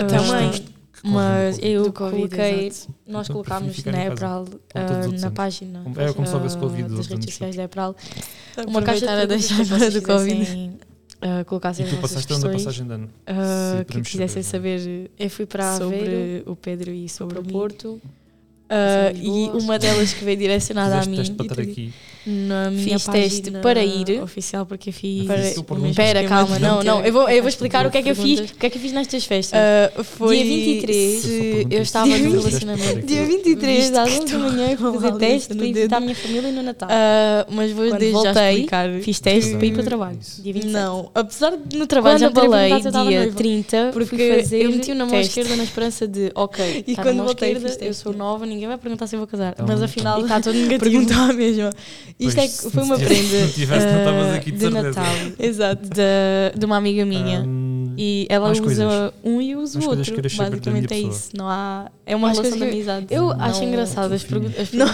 Também. 0.08 0.62
Ah, 1.02 1.08
mas 1.08 1.58
eu 1.62 1.90
coloquei, 1.92 2.66
exato. 2.66 2.94
nós 3.06 3.26
Então, 3.26 3.34
colocámos 3.42 3.84
na 3.84 4.04
Epral, 4.06 4.40
outros 4.42 5.22
na 5.22 5.30
página 5.30 5.80
Como- 5.82 5.98
é 6.00 6.12
como 6.12 6.26
se 6.26 6.34
houvesse 6.34 6.58
Covid 6.58 6.94
das 6.94 7.06
redes 7.06 7.24
sociais 7.32 7.56
da 7.56 7.62
Epral, 7.62 7.96
Uma 8.58 8.66
uma 8.66 8.82
caixa 8.82 9.06
de 9.06 9.12
a 9.12 9.24
deixar 9.24 9.56
para 9.56 9.64
vocês 9.78 9.94
do 9.94 10.02
Covid. 10.02 10.34
fizessem, 10.38 10.72
ah, 11.22 11.44
colocassem 11.46 11.86
E 11.86 11.88
as 11.88 11.94
tu 11.94 12.00
vossas 12.00 12.10
passaste 12.26 12.32
onde 12.34 12.46
a 12.46 12.50
questões, 12.50 12.64
passagem 12.64 12.86
de 12.86 12.92
ano? 12.92 13.08
Se 13.78 13.84
que 13.86 14.00
quisessem 14.02 14.42
saber, 14.42 14.78
saber 14.80 15.10
Eu 15.18 15.30
fui 15.30 15.46
para 15.46 15.78
sobre 15.78 15.96
Aveiro 15.96 16.50
o 16.52 16.56
Pedro 16.56 16.90
e 16.92 17.08
sobre 17.08 17.36
sobre 17.36 17.38
o 17.38 17.46
mim. 17.46 17.52
Porto. 17.58 18.00
Sim, 19.14 19.20
e 19.22 19.50
uma 19.62 19.78
delas 19.78 20.12
que 20.12 20.22
veio 20.24 20.36
direcionada 20.36 20.96
a 20.96 21.02
na 22.26 22.70
minha 22.70 22.98
fiz 22.98 23.06
teste 23.06 23.50
para 23.50 23.82
ir. 23.82 24.22
oficial 24.22 24.66
porque 24.66 24.90
eu 24.90 24.92
fiz 24.92 25.26
para, 25.26 25.88
espera 25.88 26.24
calma 26.24 26.58
não 26.58 26.82
não 26.82 27.04
eu 27.04 27.12
vou 27.12 27.28
eu 27.28 27.42
vou 27.42 27.48
explicar 27.48 27.86
o 27.86 27.90
que 27.90 27.98
é 27.98 28.02
que 28.02 28.10
eu 28.10 28.16
fiz 28.16 28.50
o 28.50 28.54
que 28.54 28.66
é 28.66 28.70
que 28.70 28.76
eu 28.76 28.82
fiz 28.82 28.92
nestas 28.92 29.24
festas. 29.24 29.58
Uh, 29.58 30.04
foi 30.04 30.36
dia 30.36 30.44
23 30.44 31.70
eu 31.70 31.82
estava 31.82 32.06
no 32.06 32.30
relacionamento. 32.30 33.06
Dia 33.06 33.24
23 33.24 33.92
às 33.94 34.18
11 34.20 34.32
da 34.32 34.38
manhã 34.38 34.76
fazer 34.76 35.12
teste 35.16 35.54
para 35.54 35.66
visitar 35.66 35.96
a 35.96 36.00
minha 36.00 36.14
família 36.14 36.52
no 36.52 36.62
Natal. 36.62 36.88
Uh, 36.88 37.54
mas 37.54 37.72
vou 37.72 37.88
Quando 37.88 38.12
voltei 38.12 38.68
fiz 39.02 39.20
teste 39.20 39.56
para 39.56 39.66
ir 39.66 39.72
para 39.72 39.82
o 39.82 39.84
trabalho 39.84 40.18
dia 40.38 40.52
27. 40.52 40.72
não 40.72 41.10
apesar 41.14 41.56
de 41.56 41.76
no 41.76 41.86
trabalho 41.86 42.18
já 42.18 42.30
falei 42.30 42.80
dia 42.80 43.32
30 43.32 43.90
porque 43.92 44.44
eu 44.52 44.70
meti 44.70 44.94
na 44.94 45.06
mão 45.06 45.18
esquerda 45.20 45.56
na 45.56 45.64
esperança 45.64 46.06
de 46.06 46.30
ok 46.34 46.84
e 46.86 46.94
tá 46.94 47.02
quando 47.02 47.24
voltei 47.24 47.56
eu 47.80 47.94
sou 47.94 48.12
nova 48.12 48.44
ninguém 48.46 48.68
vai 48.68 48.78
perguntar 48.78 49.06
se 49.06 49.16
eu 49.16 49.20
vou 49.20 49.26
casar. 49.26 49.54
Mas 49.66 49.82
afinal 49.82 50.20
está 50.20 50.40
todo 50.40 50.54
negativo. 50.56 50.90
perguntar 50.90 51.32
mesmo 51.32 51.70
isto 52.20 52.40
é, 52.40 52.48
foi 52.48 52.82
uma 52.82 52.98
prenda 52.98 53.46
uh, 53.46 54.50
de, 54.52 54.70
Natal, 54.70 55.04
exato, 55.38 55.88
de, 55.88 56.58
de, 56.58 56.66
uma 56.66 56.76
amiga 56.76 57.04
minha. 57.06 57.40
Um, 57.40 57.94
e 57.96 58.26
ela 58.28 58.50
usa 58.50 58.62
coisas. 58.62 59.12
um 59.24 59.40
e 59.40 59.56
usa 59.56 59.78
o 59.80 59.88
outro. 59.88 60.14
Basicamente 60.22 60.92
é 60.92 60.98
isso. 60.98 61.30
Não 61.34 61.48
há, 61.48 61.90
é 62.04 62.14
uma 62.14 62.30
relação 62.30 62.58
de 62.58 62.64
amizade. 62.64 63.06
Eu 63.10 63.28
não, 63.28 63.40
acho 63.40 63.64
engraçado 63.64 64.12
as, 64.12 64.22
perguntas. 64.22 64.70
Não, 64.72 64.86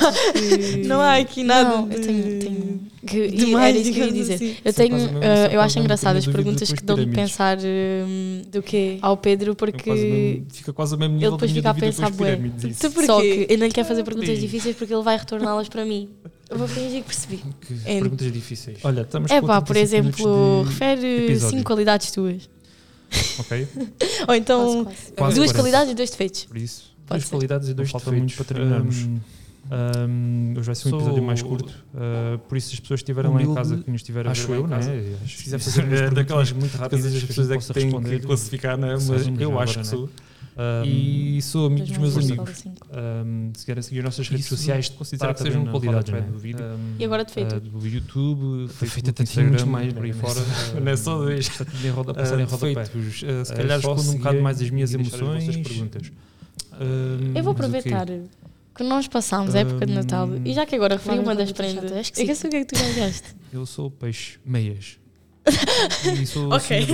não 0.87 1.01
há 1.01 1.17
aqui 1.17 1.43
nada. 1.43 1.69
Não, 1.69 1.91
eu 1.91 2.01
tenho. 2.01 2.39
tenho 2.39 2.81
que, 3.07 3.29
demais, 3.29 3.77
era 3.77 3.79
isso 3.79 3.93
que 3.93 4.01
eu 4.01 4.07
ia 4.07 4.13
dizer. 4.13 4.35
Assim. 4.35 4.57
Eu, 4.65 4.73
tenho, 4.73 4.97
uh, 4.97 5.53
eu 5.53 5.61
acho 5.61 5.79
engraçado 5.79 6.17
as 6.17 6.27
perguntas 6.27 6.73
que 6.73 6.83
dão 6.83 6.97
de 6.97 7.07
pensar 7.07 7.57
um, 7.59 8.43
do 8.51 8.63
quê? 8.63 8.99
ao 9.01 9.17
Pedro, 9.17 9.55
porque 9.55 10.43
fica 10.53 10.73
quase 10.73 10.97
mesmo 10.97 11.17
ele 11.17 11.31
depois 11.31 11.51
fica 11.51 11.71
a 11.71 11.75
pensar, 11.75 12.11
bué. 12.11 12.39
Só 13.07 13.21
que 13.21 13.47
ele 13.49 13.57
não 13.57 13.71
quer 13.71 13.85
fazer 13.85 14.03
perguntas 14.03 14.39
difíceis 14.39 14.77
porque 14.77 14.93
ele 14.93 15.03
vai 15.03 15.17
retorná-las 15.17 15.69
para 15.69 15.85
mim. 15.85 16.09
Eu 16.49 16.59
vou 16.59 16.69
fingir 16.69 17.03
que 17.03 17.09
percebi. 17.09 17.43
Que 17.61 17.75
Ent... 17.75 18.03
Perguntas 18.03 18.33
difíceis. 18.33 18.79
Olha, 18.85 19.03
estamos 19.03 19.31
É 19.31 19.41
pá, 19.43 19.61
por 19.61 19.77
exemplo, 19.77 20.63
de... 20.63 20.69
refere 20.71 21.25
episódio. 21.25 21.57
cinco 21.57 21.65
qualidades 21.65 22.11
tuas. 22.11 22.49
Ok. 23.39 23.69
Ou 24.29 24.35
então, 24.35 24.85
quase, 24.85 25.13
quase. 25.13 25.37
Duas 25.37 25.53
40. 25.53 25.55
qualidades 25.55 25.93
e 25.93 25.95
dois 25.95 26.11
defeitos. 26.11 26.45
Por 26.45 26.57
isso. 26.57 26.95
Pode 27.07 27.21
duas 27.21 27.25
ser. 27.25 27.31
qualidades 27.31 27.69
e 27.69 27.75
dois 27.75 27.89
defeitos. 27.89 28.05
Falta 28.05 28.19
muito 28.19 28.37
para 28.37 28.45
terminarmos. 28.45 28.97
Um, 28.99 29.21
um, 29.69 30.55
hoje 30.57 30.67
vai 30.67 30.75
ser 30.77 30.89
um 30.89 30.91
Sou 30.91 31.01
episódio 31.01 31.23
mais 31.25 31.43
curto, 31.43 31.75
uh, 31.95 32.39
por 32.39 32.57
isso, 32.57 32.69
se 32.69 32.75
as 32.75 32.81
pessoas 32.81 33.01
estiveram 33.01 33.35
lá 33.35 33.43
em 33.43 33.53
casa, 33.53 33.77
que 33.77 33.91
nos 33.91 34.03
tiveram 34.03 34.31
acho 34.31 34.53
eu, 34.53 34.67
não 34.67 34.77
é? 34.77 34.83
se 35.27 35.43
quiser 35.43 35.59
fazer 35.59 35.93
é, 35.93 36.11
daquelas 36.11 36.53
muito 36.53 36.77
rápidas, 36.77 37.13
as 37.13 37.25
pessoas 37.25 37.51
é 37.51 37.59
que 37.59 37.73
têm 37.73 38.01
que 38.01 38.21
classificar, 38.21 38.79
não 38.79 38.89
é? 38.89 38.93
mas 38.93 39.41
eu 39.41 39.59
acho 39.59 39.75
que 39.75 39.81
é? 39.81 39.85
sou. 39.85 40.09
Um, 40.57 40.85
e 40.85 41.43
sou 41.43 41.67
amigo 41.67 41.87
dos 41.87 41.99
meus 41.99 42.17
amigos. 42.17 42.65
Um, 42.67 43.53
se 43.55 43.67
querem 43.67 43.83
seguir 43.83 44.03
nossas 44.03 44.27
redes 44.27 44.47
Isso 44.47 44.57
sociais, 44.57 44.89
considero 44.89 45.35
que 45.35 45.43
sejam 45.43 45.67
qualidade 45.67 46.11
né? 46.11 46.23
do 46.23 46.39
vídeo. 46.39 46.65
Um, 46.65 46.95
e 46.99 47.05
agora 47.05 47.27
de 47.27 47.33
feito? 47.33 47.57
Uh, 47.57 47.61
do 47.61 47.87
YouTube, 47.87 48.67
de 48.67 48.73
feito 48.73 49.11
até 49.11 49.25
tem 49.25 49.45
muito 49.45 49.67
mais 49.67 49.93
por 49.93 50.03
aí 50.03 50.13
né? 50.13 50.19
fora. 50.19 50.41
Não 50.81 50.91
é 50.91 50.97
só 50.97 51.19
dois. 51.19 51.47
Está 51.61 51.91
roda, 51.93 52.15
passar. 52.15 52.41
Ah, 52.41 52.47
Feitos, 52.47 53.23
uh, 53.23 53.27
ah, 53.27 53.45
se 53.45 53.53
é 53.53 53.57
calhar 53.57 53.79
escondo 53.79 54.01
um 54.01 54.17
bocado 54.17 54.41
mais 54.41 54.63
as 54.63 54.71
minhas 54.71 54.95
emoções. 54.95 55.49
As 55.49 55.57
perguntas. 55.57 56.11
Eu 57.35 57.43
vou 57.43 57.53
aproveitar 57.53 58.07
que 58.75 58.83
nós 58.83 59.07
passámos 59.09 59.55
a 59.55 59.59
época 59.61 59.85
de 59.85 59.93
Natal 59.93 60.29
e 60.43 60.55
já 60.55 60.65
que 60.65 60.75
agora 60.75 60.97
referi 60.97 61.19
uma 61.19 61.35
das 61.35 61.53
prendas, 61.53 61.93
esqueci 61.93 62.47
o 62.47 62.51
que 62.51 62.57
é 62.57 62.65
que 62.65 62.75
tu 62.75 62.79
ganhaste. 62.79 63.35
Eu 63.53 63.67
sou 63.67 63.91
peixe 63.91 64.39
meias. 64.45 64.99
Isso 66.23 66.49
okay. 66.53 66.87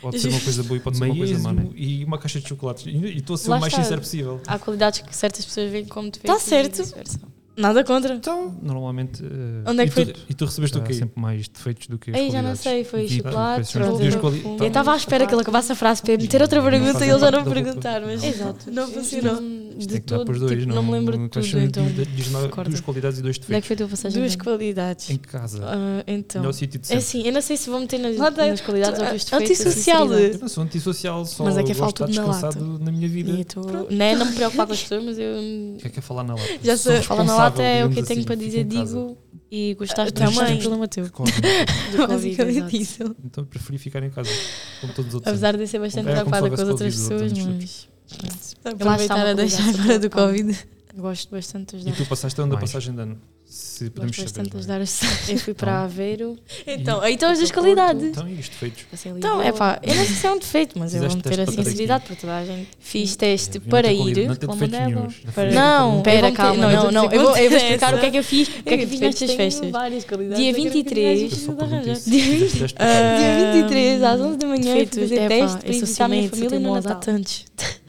Pode 0.00 0.18
ser 0.18 0.28
uma 0.28 0.40
coisa 0.40 0.62
boa 0.64 0.76
e 0.76 0.80
pode 0.80 0.98
ser 0.98 1.04
uma 1.04 1.16
coisa 1.16 1.38
má. 1.38 1.52
Né? 1.52 1.68
E 1.74 2.04
uma 2.04 2.18
caixa 2.18 2.40
de 2.40 2.48
chocolates. 2.48 2.86
E 2.86 3.18
estou 3.18 3.34
a 3.34 3.38
ser 3.38 3.50
Lá 3.50 3.56
o 3.56 3.60
mais 3.60 3.72
está. 3.72 3.82
sincero 3.82 4.00
possível. 4.00 4.40
Há 4.46 4.58
qualidades 4.58 5.00
que 5.00 5.14
certas 5.14 5.44
pessoas 5.44 5.70
veem 5.70 5.84
como 5.84 6.10
tá 6.10 6.34
defeitos. 6.34 6.80
Está 6.80 6.96
certo. 6.96 7.31
Nada 7.56 7.84
contra. 7.84 8.14
Então, 8.14 8.56
normalmente. 8.62 9.22
Uh, 9.22 9.62
Onde 9.66 9.82
é 9.82 9.86
que 9.86 10.00
e 10.00 10.04
foi? 10.04 10.14
E 10.30 10.34
tu 10.34 10.46
recebeste 10.46 10.78
o 10.78 10.82
quê? 10.82 10.94
sempre 10.94 11.20
mais 11.20 11.48
defeitos 11.48 11.86
do 11.86 11.98
que 11.98 12.10
as 12.10 12.16
Ei, 12.16 12.30
já 12.30 12.40
não 12.40 12.56
sei, 12.56 12.84
foi 12.84 13.06
tipo, 13.06 13.28
chocolate. 13.28 13.60
Assim. 13.60 14.56
Eu 14.58 14.66
estava 14.68 14.92
à 14.92 14.96
espera 14.96 15.26
que 15.26 15.34
ele 15.34 15.42
acabasse 15.42 15.72
a 15.72 15.74
frase 15.74 16.02
para 16.02 16.16
meter 16.16 16.40
outra 16.40 16.62
pergunta 16.62 17.04
e 17.04 17.10
ele 17.10 17.18
já 17.18 17.30
não 17.30 17.44
perguntar, 17.44 18.00
mas. 18.00 18.24
Exato. 18.24 18.70
Não 18.70 18.88
funcionou. 18.88 19.62
De 19.76 19.96
é? 19.96 20.00
tudo. 20.00 20.48
Tipo, 20.48 20.66
não 20.66 20.82
me 20.82 20.92
lembro 20.92 21.18
de 21.18 21.28
tudo. 21.28 21.58
Então, 21.58 21.84
duas 22.64 22.80
qualidades 22.80 23.18
e 23.18 23.22
dois 23.22 23.38
defeitos. 23.38 23.48
Onde 23.48 23.58
é 23.58 23.60
que 23.60 23.66
foi 23.66 23.74
a 23.74 23.76
tua 23.78 23.88
passagem? 23.88 24.20
Duas 24.20 24.36
qualidades. 24.36 25.10
Em 25.10 25.18
casa. 25.18 25.60
Ah, 25.64 26.04
então. 26.06 26.42
É 26.90 26.96
assim, 26.96 27.26
eu 27.26 27.32
não 27.32 27.40
sei 27.40 27.56
se 27.56 27.68
vou 27.68 27.80
meter 27.80 27.98
nas 27.98 28.60
qualidades 28.60 28.98
ou 28.98 29.06
ah, 29.06 29.10
dois 29.10 29.24
defeitos. 29.24 29.50
Assim, 29.50 29.64
antissocial. 29.64 30.12
Eu 30.12 30.38
não 30.38 30.48
sou 30.48 30.64
antissocial, 30.64 31.24
só. 31.26 31.44
Mas 31.44 31.58
é 31.58 31.62
que 31.62 31.72
é 31.72 31.74
falta 31.74 32.06
de 32.06 32.12
descansado 32.12 32.78
na 32.78 32.90
minha 32.92 33.08
vida. 33.08 33.32
É, 33.32 34.14
não 34.14 34.26
me 34.26 34.32
preocupo 34.32 34.66
com 34.66 34.72
as 34.72 34.82
pessoas, 34.82 35.04
mas 35.04 35.18
eu. 35.18 35.36
O 35.74 35.78
que 35.78 35.86
é 35.86 35.90
que 35.90 35.98
é 35.98 36.02
falar 36.02 36.24
na 36.24 36.34
lata? 36.34 36.46
Já 36.62 36.76
sei, 36.76 37.02
falar 37.02 37.24
na 37.24 37.36
lata 37.36 37.41
até 37.46 37.80
é 37.80 37.84
o 37.84 37.90
que 37.90 38.00
eu 38.00 38.04
tenho 38.04 38.20
assim, 38.20 38.26
para 38.26 38.36
dizer, 38.36 38.64
digo. 38.64 39.18
E 39.50 39.74
gostaste 39.74 40.14
ah, 40.16 40.24
da 40.24 40.30
então 40.30 40.42
mãe? 40.42 40.58
Pelo 40.58 40.78
Mateus. 40.78 41.10
Basicamente 42.08 42.76
isso. 42.80 43.14
Então 43.22 43.44
preferi 43.44 43.76
ficar 43.76 44.02
em 44.02 44.08
casa, 44.08 44.30
como 44.80 44.94
todos 44.94 45.08
os 45.10 45.14
outros. 45.16 45.30
Apesar 45.30 45.56
de 45.56 45.66
ser 45.66 45.78
bastante 45.78 46.08
é, 46.08 46.12
preocupada 46.12 46.48
com 46.48 46.54
as 46.54 46.68
outras 46.68 46.94
pessoas, 46.94 47.32
mas. 47.32 47.88
Tá 48.62 48.70
eu 48.78 48.86
lá 48.86 48.96
estava 48.96 49.30
a 49.30 49.34
deixar 49.34 49.72
fora 49.74 49.98
do 49.98 50.08
tá 50.08 50.16
Covid. 50.16 50.58
Gosto 50.96 51.30
bastante 51.30 51.76
dos 51.76 51.86
E 51.86 51.92
tu 51.92 52.06
passaste 52.06 52.40
onde 52.40 52.54
a 52.54 52.58
passagem 52.58 52.94
de 52.94 53.00
ano? 53.00 53.20
se 53.84 53.90
podemos 53.90 54.16
saber. 54.16 54.32
Tantas 54.32 54.64
é? 54.64 54.68
dar. 54.68 54.80
Eu 55.28 55.38
fui 55.38 55.54
para 55.54 55.82
Aveiro. 55.82 56.38
Então, 56.66 57.06
e, 57.06 57.12
então 57.12 57.30
as 57.30 57.38
duas 57.38 57.50
qualidades. 57.50 58.04
Então, 58.04 58.28
e 58.28 58.34
os 58.34 58.48
defeitos? 58.48 58.84
Então, 59.06 59.42
é 59.42 59.52
pá, 59.52 59.78
eu 59.82 59.94
não 59.94 60.04
sei 60.04 60.14
se 60.14 60.26
é 60.26 60.32
um 60.32 60.38
defeito, 60.38 60.78
mas 60.78 60.94
eu 60.94 61.02
vou 61.02 61.16
meter 61.16 61.40
a 61.40 61.46
sinceridade 61.46 62.04
para 62.04 62.16
toda 62.16 62.36
a 62.36 62.44
gente. 62.44 62.68
Fiz 62.78 63.16
teste 63.16 63.60
para 63.60 63.92
ir. 63.92 64.28
Não, 65.52 65.98
espera, 65.98 66.32
calma. 66.32 66.72
Não, 66.72 66.90
não, 66.90 67.10
eu 67.10 67.22
vou 67.22 67.36
explicar 67.36 67.94
o 67.94 68.00
que 68.00 68.06
é 68.06 68.10
que 68.10 68.18
eu 68.18 68.24
fiz, 68.24 68.48
o 68.48 68.62
que 68.62 68.74
é 68.74 68.76
que 68.76 68.84
eu 68.84 68.88
fiz 68.88 69.00
nestas 69.00 69.32
festas. 69.32 69.70
Dia 70.36 70.52
23. 70.52 71.30
Dia 71.30 71.38
23, 73.62 74.02
ah, 74.02 74.12
às 74.12 74.20
11 74.20 74.38
da 74.38 74.46
manhã, 74.46 74.74
fui 74.74 74.86
fazer 74.86 75.28
teste 75.28 75.58
para 75.58 75.72
visitar 75.72 76.04
a 76.04 76.08
minha 76.08 76.28
família 76.28 76.60
no 76.60 76.74
Natal. 76.74 77.00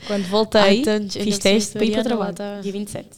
Quando 0.07 0.23
voltei, 0.25 0.83
fiz 1.09 1.39
teste 1.39 1.73
para 1.73 1.85
ir 1.85 1.91
para 1.91 2.01
o 2.01 2.03
trabalho. 2.03 2.35
Dia 2.61 2.71
27. 2.71 3.09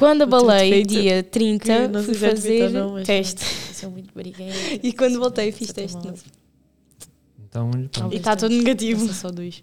Quando 0.00 0.22
abalei, 0.22 0.82
dia 0.82 1.22
30, 1.22 1.88
não 1.88 2.02
fui 2.02 2.14
fazer 2.14 2.70
não, 2.70 2.94
mas 2.94 3.06
teste. 3.06 3.44
Mas 3.68 3.92
muito. 3.92 4.10
E 4.82 4.94
quando 4.94 5.18
voltei, 5.18 5.52
fiz 5.52 5.70
teste 5.74 5.98
novo. 5.98 6.22
Então, 7.38 7.70
e 8.10 8.16
está 8.16 8.34
todo 8.34 8.50
negativo. 8.50 9.12
Só 9.12 9.30
dois. 9.30 9.62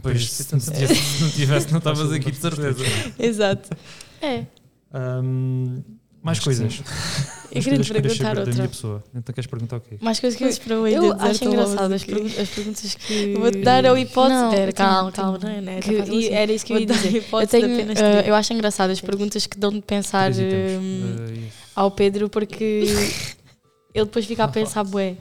Pois, 0.00 0.30
se, 0.30 0.42
se 0.42 0.54
não 0.54 1.30
tivesse, 1.30 1.70
não 1.70 1.78
estavas 1.78 2.10
aqui 2.10 2.30
de 2.30 2.36
certeza. 2.38 2.82
Exato. 3.18 3.76
É. 4.22 4.46
Um, 5.22 5.82
mais 6.24 6.38
acho 6.38 6.44
coisas. 6.46 6.76
Que 7.52 7.58
eu 7.58 7.62
queria 7.62 7.78
te 7.80 7.92
perguntar 7.92 8.38
outra. 8.38 8.70
Então 9.14 9.34
queres 9.34 9.46
perguntar 9.46 9.76
o 9.76 9.80
quê? 9.80 9.98
Mais 10.00 10.18
coisas 10.18 10.38
que 10.58 10.72
eu 10.72 10.86
Eu 10.88 11.12
acho 11.20 11.44
engraçado 11.44 11.92
as, 11.92 12.02
as, 12.02 12.48
perguntas 12.48 12.94
que. 12.94 13.34
Vou-te 13.34 13.58
dar 13.58 13.84
a 13.84 14.00
hipótese. 14.00 14.34
Não, 14.34 14.52
era, 14.54 14.72
calma, 14.72 15.12
calma, 15.12 15.38
calma. 15.38 15.60
Não, 15.60 15.72
é, 15.72 15.80
que, 15.80 16.00
assim. 16.00 16.28
Era 16.32 16.50
isso 16.50 16.64
que 16.64 16.72
eu 16.72 16.78
ia 16.78 16.86
dizer. 16.86 17.26
Eu, 17.30 17.46
tenho, 17.46 17.66
uh, 17.66 18.20
eu 18.24 18.34
acho 18.34 18.54
engraçado 18.54 18.88
as 18.88 19.02
perguntas 19.02 19.46
que 19.46 19.58
dão 19.58 19.70
de 19.70 19.82
pensar 19.82 20.32
uh, 20.32 21.42
ao 21.76 21.90
Pedro, 21.90 22.30
porque 22.30 22.86
ele 23.92 24.06
depois 24.06 24.24
fica 24.24 24.44
a 24.44 24.48
pensar, 24.48 24.82
bué. 24.82 25.16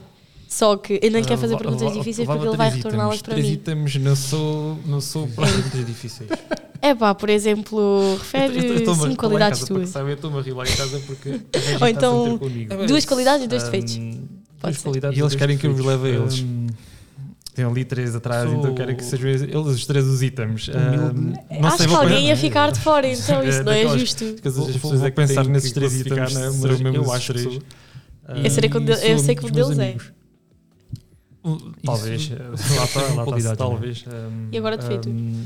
Só 0.54 0.78
que 0.78 0.99
eu 1.01 1.10
não 1.10 1.24
quero 1.24 1.41
fazer 1.41 1.58
perguntas 1.58 1.93
difíceis 1.93 2.28
porque 2.28 2.47
ele 2.47 2.58
vai 2.58 2.70
retorná-las 2.70 3.22
para 3.24 3.36
mim. 3.36 3.41
Três 3.58 3.95
não 4.86 5.01
sou, 5.01 5.28
para 5.30 5.47
perguntas 5.47 5.86
difíceis. 5.86 6.30
É 6.80 6.93
pá, 6.93 7.16
por 7.16 7.30
exemplo, 7.30 8.18
refere 8.20 8.86
cinco 8.95 9.16
qualidades 9.16 9.64
tuas. 9.64 9.95
Eu 9.95 10.10
estou-me 10.10 10.38
a 10.38 10.41
rir 10.41 10.51
lá 10.51 10.64
em 10.64 10.76
casa 10.76 11.01
porque. 11.08 11.41
Ou 11.82 11.88
então, 11.88 12.39
duas 12.86 13.04
qualidades 13.04 13.45
e 13.45 13.47
dois 13.47 13.64
defeitos. 13.64 13.99
Duas 14.62 14.78
qualidades 14.78 15.18
e 15.18 15.22
eles 15.22 15.34
querem 15.34 15.58
que 15.58 15.66
eu 15.66 15.74
vos 15.74 15.84
leve 15.84 16.10
a 16.10 16.12
eles. 16.12 16.45
Tem 17.56 17.66
ali 17.66 17.84
três 17.84 18.16
atrás, 18.16 18.47
Sou... 18.47 18.60
então 18.60 18.76
quero 18.76 18.95
que 18.95 19.04
sejam 19.04 19.30
eles 19.30 19.54
os 19.54 19.86
três 19.88 20.06
os 20.06 20.22
itens. 20.22 20.70
Um, 20.70 21.66
Acho 21.66 21.78
sei, 21.78 21.88
que 21.88 21.93
alguém 21.95 22.28
ia 22.28 22.38
ficar 22.38 22.72
de 22.72 22.80
fora, 22.80 23.08
então 23.08 23.43
isso 23.43 23.64
não 23.64 23.72
é 23.72 23.88
justo. 23.97 24.24
As 24.26 24.41
pessoas 24.41 24.78
vou, 24.82 25.08
é 25.08 25.10
que 25.10 25.16
pensar 25.16 25.45
nesses 25.45 25.72
três 25.72 25.99
itens, 25.99 26.36
eu 26.93 27.12
acho 27.12 27.34
que. 27.34 27.62
Eu 28.43 28.49
sei 29.20 29.36
que 29.36 29.45
um 29.45 29.49
deles 29.49 29.80
é. 29.80 29.95
Talvez. 31.84 32.32
Eh, 32.32 32.36
lá 32.78 32.86
está, 32.86 33.02
lá 33.02 33.38
está 33.38 33.56
talvez. 33.56 34.06
Um, 34.08 34.48
e 34.52 34.58
agora 34.58 34.76
eh, 34.76 34.78
de 34.78 34.88
feito? 34.88 35.10
Um, 35.10 35.46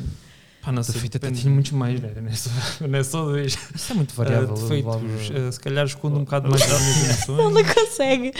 pá, 0.61 0.71
não 0.71 0.83
sei, 0.83 1.09
depende 1.09 1.41
de 1.41 1.49
muito 1.49 1.75
mais, 1.75 1.99
né? 1.99 2.13
não 2.21 2.29
é 2.29 2.35
só, 2.35 2.49
não 2.87 2.99
é 2.99 3.03
só 3.03 3.25
dois. 3.25 3.57
Isso 3.73 3.91
é 3.91 3.95
muito 3.95 4.13
variável. 4.13 4.49
Eh, 4.49 4.51
uh, 4.51 4.61
defeitos, 4.61 5.29
uh, 5.29 5.51
se 5.51 5.59
calhar 5.59 5.85
escondo 5.85 6.17
um 6.17 6.23
bocado 6.23 6.49
mais 6.49 6.61
das 6.61 6.81
minhas 6.81 7.27
emoções. 7.27 7.39
Ele 7.39 7.63
não 7.63 7.73
consegue. 7.73 8.33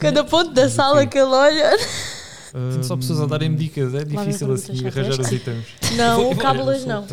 Cada 0.00 0.24
ponto 0.24 0.52
da 0.52 0.68
sala 0.68 1.06
que 1.06 1.18
ele 1.18 1.30
olha... 1.30 1.76
Portanto, 2.52 2.82
só 2.84 2.96
pessoas 2.96 3.20
a 3.20 3.26
darem-me 3.26 3.56
dicas, 3.56 3.94
é 3.94 4.04
difícil 4.04 4.52
assim 4.52 4.72
perguntas 4.72 4.96
arranjar 4.98 5.20
os 5.20 5.32
itens. 5.32 5.64
Não, 5.96 6.30
o 6.30 6.36
cábulas 6.36 6.84
não. 6.84 7.06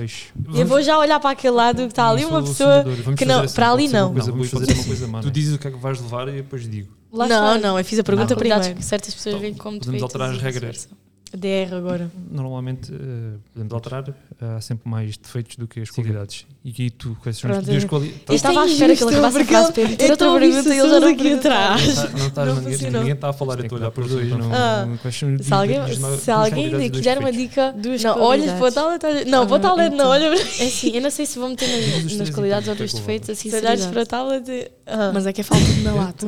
Eu 0.54 0.66
vou 0.68 0.82
já 0.82 0.98
olhar 0.98 1.20
para 1.20 1.32
aquele 1.32 1.54
lado 1.56 1.78
que 1.84 1.88
está 1.88 2.10
ali 2.10 2.26
uma 2.26 2.42
pessoa. 2.44 2.84
que 3.18 3.26
não- 3.26 3.46
para 3.48 3.72
ali 3.72 3.88
não. 3.88 4.14
Fazer 4.14 4.32
uma 4.32 4.84
coisa 4.86 5.08
má, 5.08 5.22
Tu 5.22 5.28
é? 5.28 5.32
dizes 5.32 5.56
o 5.56 5.60
que 5.60 5.68
é 5.68 5.72
que 5.72 5.78
vais 5.78 6.00
levar 6.02 6.28
e 6.28 6.34
depois 6.34 6.70
digo. 6.70 6.94
Lá 7.12 7.28
Não, 7.28 7.58
não, 7.60 7.78
eu 7.80 7.86
fiz 7.86 7.98
a 8.00 8.04
pergunta 8.04 8.34
Há 8.34 8.38
primeiro. 8.38 8.76
que 8.76 8.84
certas 8.84 9.14
pessoas 9.14 9.36
Então, 9.36 9.50
como 9.54 9.58
como 9.64 9.80
podemos 9.80 10.02
vamos 10.02 10.04
alterar 10.04 10.32
as 10.32 10.42
regras. 10.42 10.90
DR 11.36 11.74
agora. 11.76 12.12
Normalmente 12.32 12.92
eh, 12.92 12.96
uh, 12.96 13.40
podemos 13.54 13.74
alterar, 13.74 14.14
há 14.42 14.62
sempre 14.62 14.90
mais 14.90 15.18
defeitos 15.18 15.56
do 15.56 15.68
que 15.68 15.80
as 15.82 15.90
Sim. 15.90 15.96
qualidades. 15.96 16.46
E 16.64 16.70
aqui 16.72 16.90
tu, 16.90 17.16
conheces 17.22 17.46
as 17.46 17.66
duas 17.66 17.84
qualidades? 17.86 18.20
Eu 18.28 18.36
estava 18.36 18.54
então- 18.54 18.64
à 18.64 18.68
espera 18.68 18.96
que 18.96 19.04
ele 19.04 19.12
acabasse 19.14 19.38
a 19.38 19.46
frase 19.46 19.72
para 19.74 19.82
eu 19.84 19.98
ter 19.98 20.12
outra 20.12 20.40
pergunta 20.40 20.76
e 20.76 20.80
eles 20.80 20.92
não 20.92 21.08
aqui 21.08 21.34
atrás. 21.34 21.96
Não 21.96 22.30
tá- 22.30 22.46
tá- 22.46 22.52
ninguém 22.56 23.12
está 23.12 23.30
a 23.30 23.34
falar, 23.34 23.60
eu 23.60 23.64
estou 23.64 23.78
a 23.78 23.82
olhar 23.82 23.92
para 23.92 24.04
os 24.04 24.12
dois. 24.12 24.32
Ah. 24.52 24.88
Se 25.42 25.54
alguém, 25.54 25.80
se 26.20 26.32
alguém 26.32 26.76
me 26.76 26.90
quiser 26.90 27.20
uma 27.20 27.32
dica, 27.32 27.72
duas 27.72 28.04
não, 28.04 28.20
olha 28.20 28.54
para 28.54 28.68
o 28.68 28.72
tablet, 28.72 29.26
não, 29.28 29.44
ah, 29.44 29.46
para 29.46 29.56
o 29.56 29.60
tablet 29.60 29.90
não, 29.90 29.96
então. 29.96 30.10
olha 30.10 30.26
É 30.26 30.68
assim, 30.68 30.92
eu 30.96 31.02
não 31.02 31.10
sei 31.10 31.26
se 31.26 31.38
vou 31.38 31.50
meter 31.50 31.68
nas 32.18 32.30
qualidades 32.30 32.68
então, 32.68 32.76
ou 32.76 32.82
nos 32.82 32.94
defeitos, 32.94 33.30
assim, 33.30 33.50
se 33.50 33.56
olhares 33.56 33.86
para 33.86 34.02
o 34.02 34.06
tablet. 34.06 34.72
Ah. 34.86 35.12
Mas 35.14 35.26
é 35.26 35.34
que 35.34 35.42
é 35.42 35.44
falta 35.44 35.64
de 35.64 35.82
na 35.82 35.92
é, 35.92 35.94
lata. 35.94 36.28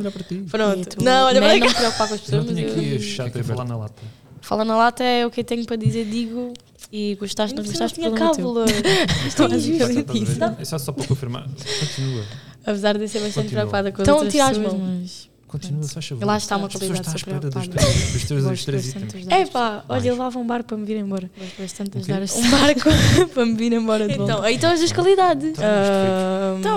Pronto, 0.49 1.03
não, 1.03 1.25
olha 1.27 1.41
para. 1.41 1.57
Não 1.57 1.65
é 1.65 1.67
me 1.67 1.73
preocupar 1.73 2.07
com 2.07 2.13
as 2.13 2.21
pessoas. 2.21 2.47
Eu 2.47 2.55
tinha 2.55 2.67
aqui 2.67 2.99
chato 2.99 3.39
a 3.39 3.43
falar 3.43 3.65
na 3.65 3.77
lata. 3.77 4.01
Fala 4.47 4.63
na 4.63 4.77
lata 4.77 5.03
é 5.03 5.25
o 5.25 5.29
que 5.29 5.41
eu 5.41 5.43
tenho 5.43 5.65
para 5.65 5.75
dizer, 5.75 6.05
digo. 6.05 6.53
E 6.89 7.15
gostaste, 7.15 7.53
não 7.53 7.65
gostaste, 7.65 7.99
não 7.99 8.15
tinha 8.15 8.17
cábula. 8.17 8.63
Isto 9.27 9.43
é 9.43 9.45
injusto. 9.47 10.43
É 10.57 10.63
só, 10.63 10.77
só 10.77 10.93
para 10.93 11.05
confirmar. 11.05 11.49
Continua. 11.81 12.23
Apesar 12.65 12.97
de 12.97 13.09
ser 13.09 13.19
bastante 13.19 13.49
preocupada 13.49 13.91
com 13.91 14.01
as 14.01 14.07
então, 14.07 14.23
pessoas. 14.23 14.33
Estão 14.33 14.47
a 14.47 14.51
Então, 14.51 14.71
as 14.71 14.73
mãos. 14.73 15.26
Continua 15.47 15.83
só 15.83 16.01
chave. 16.01 16.25
Lá 16.25 16.37
está 16.37 16.57
uma 16.57 16.67
qualidade 16.67 17.09
superior. 17.09 17.39
As 17.39 17.49
pessoas 17.49 17.49
estão 17.49 17.71
à 17.71 17.73
espera 17.73 18.13
dos 18.13 18.25
teus, 18.25 18.45
é? 18.45 18.51
dos 18.51 18.65
teus 18.65 18.65
três 18.65 18.87
itens. 18.89 19.27
É 19.29 19.45
pá, 19.45 19.83
olha, 19.87 20.11
levava 20.11 20.37
um 20.39 20.45
barco 20.45 20.67
para 20.67 20.77
me 20.77 20.85
vir 20.85 20.97
embora. 20.97 21.31
Gosto 21.37 21.61
bastante 21.61 21.97
ajudar 21.97 22.21
Um 22.21 22.51
barco 22.51 22.89
para 23.33 23.45
me 23.45 23.53
vir 23.53 23.71
embora 23.71 24.07
de 24.07 24.15
então, 24.15 24.27
volta. 24.27 24.51
Então, 24.51 24.71
as 24.71 24.79
duas 24.79 24.91
qualidades. 24.91 25.51
Então, 25.51 25.63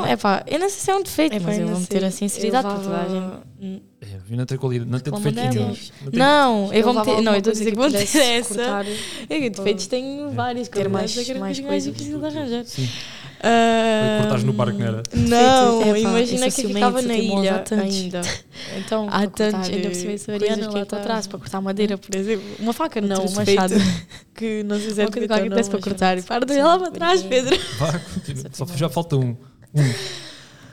é 0.06 0.12
então, 0.12 0.18
pá, 0.18 0.44
eu 0.46 0.60
não 0.60 0.70
sei 0.70 0.78
se 0.78 0.90
é 0.90 0.94
um 0.94 1.02
defeito. 1.02 1.34
É, 1.34 1.40
mas 1.40 1.58
eu 1.58 1.66
vou 1.66 1.80
meter 1.80 2.04
a 2.04 2.06
assim 2.06 2.28
sinceridade 2.28 2.68
para 2.68 2.78
toda 2.78 2.96
a 2.96 3.08
gente. 3.08 3.82
É, 4.00 4.06
eu 4.30 4.36
não 4.36 4.46
tenho 4.46 4.60
qualidade, 4.60 4.90
não 4.90 5.00
tenho 5.00 5.16
defeito 5.16 5.36
nenhum. 5.36 5.76
Não, 6.12 6.72
eu 6.72 6.84
vou 6.84 6.94
meter, 6.94 7.22
não, 7.22 7.32
eu 7.32 7.38
estou 7.38 7.50
a 7.50 7.54
dizer 7.54 7.70
que 7.72 7.76
vou 7.76 7.90
meter 7.90 8.16
essa. 8.18 8.84
É 9.28 9.50
defeitos 9.50 9.86
tenho 9.88 10.30
vários, 10.30 10.68
ter 10.68 10.88
mais 10.88 11.12
difícil 11.12 12.20
de 12.20 12.24
arranjar. 12.24 12.64
Sim. 12.64 12.88
Foi 13.42 14.18
cortares 14.20 14.44
no 14.44 14.52
parque, 14.52 14.78
não 14.78 14.86
era? 14.86 15.02
Não, 15.14 15.82
Sim, 15.82 15.90
é, 15.90 16.00
imagina 16.00 16.50
que 16.50 16.66
ficava 16.66 17.00
na 17.00 17.14
tipo, 17.14 17.40
ilha 17.40 17.64
ainda. 17.70 18.20
Então, 18.76 19.08
há 19.10 19.26
tantos, 19.26 19.70
ainda 19.70 19.88
por 19.88 19.94
cima 19.94 20.12
essa 20.12 20.32
Ariana 20.32 20.70
lá 20.70 20.82
está 20.82 20.98
atrás, 20.98 21.26
para 21.26 21.38
cortar 21.38 21.60
madeira, 21.62 21.96
por 21.96 22.14
exemplo. 22.14 22.44
Uma 22.58 22.74
faca, 22.74 23.00
não, 23.00 23.24
um 23.24 23.30
machado. 23.30 23.74
que 24.34 24.62
não 24.64 24.78
sei 24.78 24.90
se 24.90 25.02
é 25.02 25.06
que 25.06 25.26
qualquer 25.26 25.50
peça 25.50 25.70
para 25.70 25.80
cortar. 25.80 26.18
E 26.18 26.22
para 26.22 26.44
de 26.44 26.52
olhar 26.52 26.76
lá 26.76 26.88
atrás, 26.88 27.22
Pedro. 27.22 27.56
Só 28.52 28.66
já 28.76 28.90
falta 28.90 29.16
um. 29.16 29.34
Um. 29.74 29.90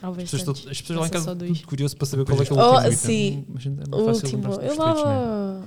As 0.01 0.29
pessoas, 0.29 0.67
as 0.69 0.81
pessoas 0.81 0.99
lá 0.99 1.05
em 1.05 1.07
é 1.07 1.11
casa 1.11 1.31
estão 1.31 1.67
curiosas 1.67 1.95
para 1.95 2.05
saber 2.05 2.25
qual 2.25 2.41
é 2.41 2.45
que 2.45 2.51
é 2.51 2.55
o 2.55 2.59
oh, 2.59 2.75
último. 2.75 2.87
Oh, 2.87 2.91
sim, 2.91 3.45
é 3.91 3.95
o 3.95 3.99
último. 3.99 4.53
Eu 4.61 4.73
é? 4.73 4.75
lá. 4.75 5.63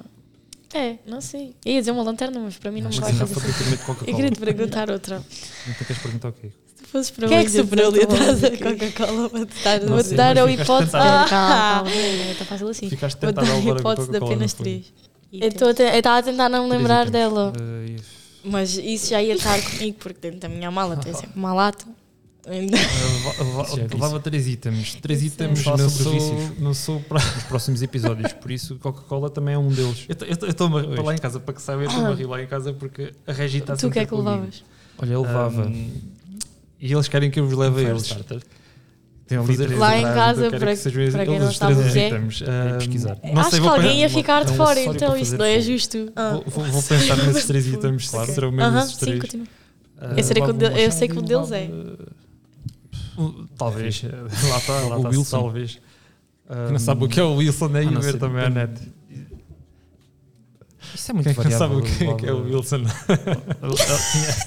É, 0.72 0.98
não 1.07 1.20
sei. 1.20 1.57
Eu 1.64 1.72
ia 1.72 1.80
dizer 1.80 1.90
uma 1.90 2.03
lanterna, 2.03 2.38
mas 2.38 2.57
para 2.57 2.70
mim 2.70 2.80
não, 2.80 2.90
não 2.90 3.01
vai. 3.01 3.12
Eu 4.07 4.14
queria 4.14 4.30
te 4.30 4.38
perguntar 4.38 4.90
outra. 4.90 5.22
Então 5.68 5.86
queres 5.86 6.03
perguntar 6.03 6.28
o 6.28 6.32
quê? 6.32 6.53
fosse 6.91 7.12
para 7.12 7.28
o 7.28 7.32
é 7.32 7.45
que 7.45 7.51
superalidade 7.51 8.47
a 8.47 8.51
Coca-Cola 8.51 9.30
para 9.30 9.47
te 9.47 9.64
dar, 9.64 9.80
vou 9.80 10.03
te 10.03 10.14
dar 10.14 10.38
a 10.38 10.51
hipótese. 10.51 10.97
Ah, 10.97 11.22
ah 11.22 11.24
tá 11.24 11.28
calma, 11.28 11.91
está 11.91 12.45
é 12.45 12.47
fácil 12.47 12.68
assim. 12.68 12.88
Ficaste 12.88 13.18
vou 13.20 13.32
dar 13.32 13.43
a 13.43 13.59
hipótese 13.59 14.11
de 14.11 14.16
apenas 14.16 14.53
três. 14.53 14.93
Eu 15.32 15.49
estava 15.49 16.18
a 16.18 16.22
tentar 16.22 16.49
não 16.49 16.64
me 16.64 16.70
lembrar 16.76 17.09
dela. 17.09 17.53
Ah, 17.57 18.03
mas 18.43 18.76
isso 18.76 19.11
já 19.11 19.22
ia 19.22 19.34
estar 19.34 19.61
comigo, 19.62 19.99
porque 20.01 20.18
dentro 20.20 20.41
da 20.41 20.49
minha 20.49 20.70
mala 20.70 20.97
tem 20.97 21.14
sempre 21.14 21.38
uma 21.38 21.53
lata. 21.53 21.84
Ah, 22.47 22.55
é 22.55 23.86
levava 23.93 24.18
três 24.18 24.49
itens. 24.49 24.95
Três 24.95 25.22
itens 25.22 25.64
não 25.64 25.91
sou, 25.91 26.53
não 26.59 26.74
sou 26.74 27.01
para 27.01 27.18
os 27.18 27.45
próximos 27.45 27.82
episódios, 27.82 28.32
por 28.32 28.51
isso 28.51 28.76
Coca-Cola 28.76 29.30
também 29.30 29.55
é 29.55 29.59
um 29.59 29.68
deles. 29.68 30.07
Eu 30.09 30.49
estou 30.49 30.68
lá 30.68 31.14
em 31.14 31.18
casa, 31.18 31.38
para 31.38 31.55
que 31.55 31.62
saiba, 31.62 31.82
eu 31.82 31.88
estou 31.88 32.07
a 32.07 32.14
rir 32.14 32.26
lá 32.26 32.43
em 32.43 32.47
casa 32.47 32.72
porque 32.72 33.12
a 33.26 33.32
Regi 33.32 33.59
está 33.59 33.76
Tu 33.76 33.86
o 33.86 33.91
que 33.91 33.99
é 34.01 34.07
que 34.07 34.14
levavas? 34.14 34.64
Olha, 34.99 35.12
eu 35.12 35.22
levava. 35.22 35.66
Um, 35.66 35.91
e 36.80 36.92
eles 36.92 37.08
querem 37.08 37.30
que 37.30 37.38
eu 37.38 37.46
vos 37.46 37.56
leve 37.56 37.86
a 37.86 37.90
eles. 37.90 38.16
Tem 39.26 39.38
ali 39.38 39.76
lá 39.76 39.96
em 39.96 40.02
casa, 40.02 40.46
então 40.48 40.58
para, 40.58 40.74
que 40.74 40.90
para, 40.90 41.10
para 41.12 41.26
quem 41.26 41.38
não 41.38 41.52
sabe 41.52 41.74
o 41.74 41.82
é. 41.82 42.08
Uh. 42.08 43.32
Não 43.32 43.40
Acho 43.42 43.50
sei, 43.50 43.60
que 43.60 43.68
alguém 43.68 44.00
ia 44.00 44.10
ficar 44.10 44.42
é 44.42 44.44
de 44.44 44.56
fora, 44.56 44.80
então 44.80 45.16
isso 45.16 45.36
não 45.36 45.44
é 45.44 45.60
justo. 45.60 46.12
Ah. 46.16 46.40
Vou, 46.46 46.64
vou, 46.64 46.82
pensar 46.82 47.16
nesses 47.24 47.44
três 47.44 47.64
itens, 47.68 48.08
claro, 48.08 48.32
serão 48.32 48.50
mesmo 48.50 48.78
esses 48.78 48.96
três. 48.96 49.22
Sim, 49.30 49.44
eh, 50.00 50.84
eu 50.84 50.90
sei 50.90 51.06
que 51.06 51.16
um 51.16 51.22
deles 51.22 51.52
é. 51.52 51.62
Eh, 51.62 52.06
talvez. 53.56 54.02
lá 54.50 54.58
está, 54.58 54.80
lá 54.80 55.10
está, 55.10 55.30
talvez. 55.30 55.78
Não 56.72 56.78
sabe 56.80 57.04
o 57.04 57.08
que 57.08 57.20
é 57.20 57.22
o 57.22 57.36
Wilson 57.36 57.70
aí, 57.72 57.86
ah, 57.86 58.00
ver 58.00 58.18
também 58.18 58.44
a 58.44 58.50
né? 58.50 58.66
net. 58.66 58.92
Isso 61.01 61.12
é 61.12 61.14
muito 61.14 61.24
Quem 61.24 61.32
é 61.32 61.34
variável. 61.34 61.80
Quem 61.80 61.88
sabe 61.88 62.09
o 62.11 62.16
que 62.16 62.26
é, 62.26 62.28
é 62.28 62.32
o 62.32 62.42
Wilson? 62.44 62.76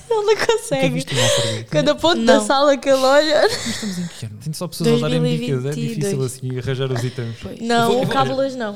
Ele 0.07 0.21
não 0.21 0.45
consegue. 0.45 1.65
Cada 1.65 1.95
ponto 1.95 2.21
não. 2.21 2.25
da 2.25 2.41
sala 2.41 2.77
que 2.77 2.89
ele 2.89 3.01
olha. 3.01 3.41
Mas 3.41 3.67
estamos 3.67 3.97
em 3.97 4.07
que 4.07 4.25
ano? 4.27 4.37
Tem 4.43 4.53
só 4.53 4.67
pessoas 4.67 5.01
2022. 5.01 5.59
a 5.59 5.69
darem 5.69 5.87
dicas. 5.87 6.05
É 6.05 6.11
difícil 6.11 6.23
assim 6.23 6.59
arranjar 6.59 6.91
os 6.91 7.03
itens. 7.03 7.35
Pois. 7.41 7.59
Não, 7.59 7.91
vou, 7.91 8.05
o 8.05 8.37
hoje 8.37 8.55
não. 8.55 8.75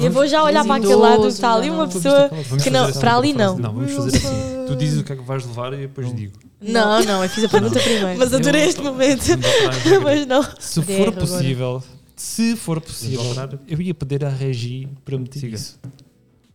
Eu 0.00 0.10
vou 0.10 0.26
já 0.26 0.42
olhar 0.42 0.64
para 0.64 0.74
aquele 0.74 0.94
lado, 0.96 1.28
está 1.28 1.54
ali 1.54 1.70
uma 1.70 1.86
pessoa 1.86 2.28
que 2.60 2.70
não, 2.70 2.92
para 2.92 3.16
ali 3.16 3.32
não. 3.32 3.56
Não, 3.58 3.72
vamos 3.72 3.92
fazer 3.92 4.16
assim. 4.16 4.66
Tu 4.66 4.74
dizes 4.74 5.00
o 5.00 5.04
que 5.04 5.12
é 5.12 5.16
que 5.16 5.22
vais 5.22 5.46
levar 5.46 5.72
e 5.72 5.78
depois 5.78 6.12
digo. 6.12 6.32
Não, 6.60 7.00
não, 7.04 7.22
eu 7.22 7.28
fiz 7.28 7.44
a 7.44 7.48
pergunta 7.48 7.78
primeiro. 7.78 8.18
Mas 8.18 8.34
adorei 8.34 8.64
este 8.64 8.82
momento. 8.82 9.22
Mas 10.02 10.26
não. 10.26 10.42
Se 10.58 10.82
for 10.82 11.12
possível, 11.12 11.82
se 12.16 12.56
for 12.56 12.80
possível, 12.80 13.22
eu 13.68 13.80
ia 13.80 13.94
pedir 13.94 14.24
à 14.24 14.28
Regi 14.28 14.88
para 15.04 15.16
me 15.16 15.28
dizer 15.28 15.52
isso 15.52 15.78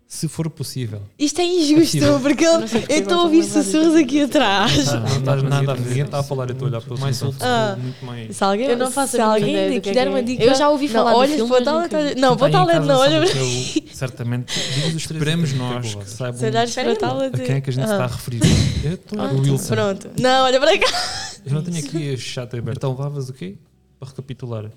se 0.10 0.28
for 0.28 0.50
possível. 0.50 1.04
Isto 1.20 1.40
é 1.40 1.46
injusto, 1.46 2.00
possível. 2.00 2.20
porque 2.20 2.44
eu, 2.44 2.54
eu 2.90 3.00
estou 3.00 3.20
a 3.20 3.24
ouvir 3.26 3.44
sussurros 3.44 3.94
aqui 3.94 4.22
assim. 4.22 4.32
atrás. 4.32 4.86
Não, 4.88 5.00
não 5.02 5.18
estás 5.20 5.44
nada, 5.44 5.76
ninguém 5.76 6.04
está 6.04 6.20
a 6.20 6.24
falar, 6.24 6.50
eu 6.50 6.54
estou 6.54 6.66
a 6.66 6.72
olhar 6.72 6.82
para 6.82 6.96
o 6.96 7.00
mais 7.00 7.22
ah. 7.42 7.78
Se 8.32 8.44
alguém, 8.44 8.66
eu 8.70 8.76
não 8.78 8.90
faço 8.90 9.18
se 9.18 9.22
alguém 9.22 9.80
quiser 9.80 10.08
é 10.08 10.10
uma 10.10 10.18
é. 10.18 10.24
dica, 10.24 10.44
eu 10.44 10.56
já 10.56 10.68
ouvi 10.68 10.88
falar 10.88 11.14
Olha, 11.14 11.36
filme, 11.36 11.48
vou 11.48 11.60
estar 11.60 11.74
a 11.86 12.16
não, 12.16 12.36
não, 12.36 13.00
olha 13.00 13.22
Certamente, 13.94 14.52
esperemos 14.96 15.54
nós 15.54 15.94
que 15.94 16.10
saibam 16.10 16.42
a 16.42 17.30
quem 17.38 17.56
é 17.58 17.62
que 17.62 17.70
a 17.70 17.74
gente 17.74 17.88
ah. 17.88 17.92
está 17.92 18.04
a 18.06 18.08
referir. 18.08 18.42
Eu 18.84 18.94
estou 18.94 19.22
a 19.22 19.32
Wilson. 19.32 19.76
Pronto, 19.76 20.10
não, 20.20 20.46
olha 20.46 20.60
para 20.60 20.76
cá. 20.80 20.88
Eu 21.46 21.54
não 21.54 21.64
tenho 21.64 21.78
aqui 21.78 22.14
a 22.16 22.18
chata 22.18 22.58
aberta. 22.58 22.80
Então, 22.80 22.92
levavas 22.92 23.30
o 23.30 23.34
quê? 23.34 23.58
Para 24.00 24.10
recapitular. 24.10 24.72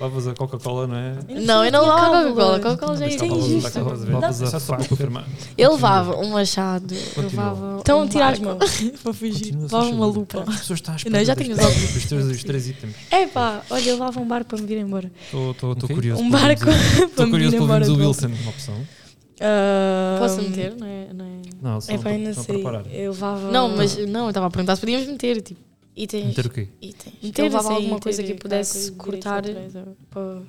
Lavas 0.00 0.26
a 0.26 0.34
Coca-Cola, 0.34 0.86
não 0.88 0.96
é? 0.96 1.16
Não, 1.40 1.64
eu 1.64 1.70
não 1.70 1.86
lavava 1.86 2.18
a 2.18 2.22
Coca-Cola. 2.22 2.60
Coca-Cola 2.60 2.96
já 2.96 3.06
existe. 3.06 3.78
Lavas 3.78 4.54
a 4.54 4.60
para. 4.60 5.24
Eu 5.56 5.72
levava 5.72 6.16
um 6.16 6.30
machado. 6.30 6.94
Levava 7.16 7.78
então, 7.80 8.02
um 8.02 8.08
tirar 8.08 8.32
as 8.32 8.40
mãos. 8.40 8.58
Para 9.02 9.12
fugir. 9.12 9.56
Levava 9.56 9.88
uma 9.88 10.06
lupa. 10.06 10.44
As 10.48 10.60
pessoas 10.60 10.78
estão 10.78 10.94
a. 10.94 11.10
Não, 11.10 11.24
já 11.24 11.36
tenho 11.36 11.54
os 11.54 12.04
teus 12.06 12.26
os 12.26 12.44
três 12.44 12.68
itens. 12.68 12.94
É 13.10 13.26
pá, 13.26 13.62
olha, 13.70 13.88
eu 13.88 13.94
levava 13.94 14.20
um 14.20 14.26
barco 14.26 14.50
para 14.50 14.58
me 14.58 14.66
vir 14.66 14.78
embora. 14.78 15.10
Estou 15.26 15.88
curioso. 15.88 16.22
Um 16.22 16.30
barco 16.30 16.64
para 16.66 16.74
me 16.74 16.78
vir 16.78 16.84
embora. 16.94 17.06
Estou 17.06 17.30
curioso 17.30 17.56
pelo 17.56 17.68
menos 17.68 17.88
o 17.88 17.96
Wilson, 17.96 18.26
uma 18.26 18.50
opção. 18.50 18.74
Uh, 18.74 20.18
Posso 20.18 20.42
meter? 20.42 20.74
Não 20.76 20.86
é? 20.86 21.08
Não, 21.12 21.24
é, 21.24 21.40
não, 21.60 21.78
é 21.88 21.98
para 21.98 22.10
ainda 22.10 22.34
sei. 22.34 22.64
Eu 22.92 23.12
levava. 23.12 23.50
Não, 23.50 23.68
mas 23.76 23.96
não, 24.06 24.24
eu 24.24 24.28
estava 24.30 24.46
a 24.46 24.50
perguntar 24.50 24.76
se 24.76 24.80
podíamos 24.80 25.06
meter. 25.08 25.40
Tipo, 25.40 25.71
e 25.94 26.06
ter 26.06 26.24
meter 26.24 26.46
o 26.46 26.50
quê? 26.50 26.68
E. 26.80 26.94
Meter, 27.22 27.42
levava 27.42 27.68
assim, 27.68 27.76
alguma 27.76 28.00
coisa 28.00 28.22
que 28.22 28.34
pudesse 28.34 28.92
cortar 28.92 29.42
para 30.10 30.42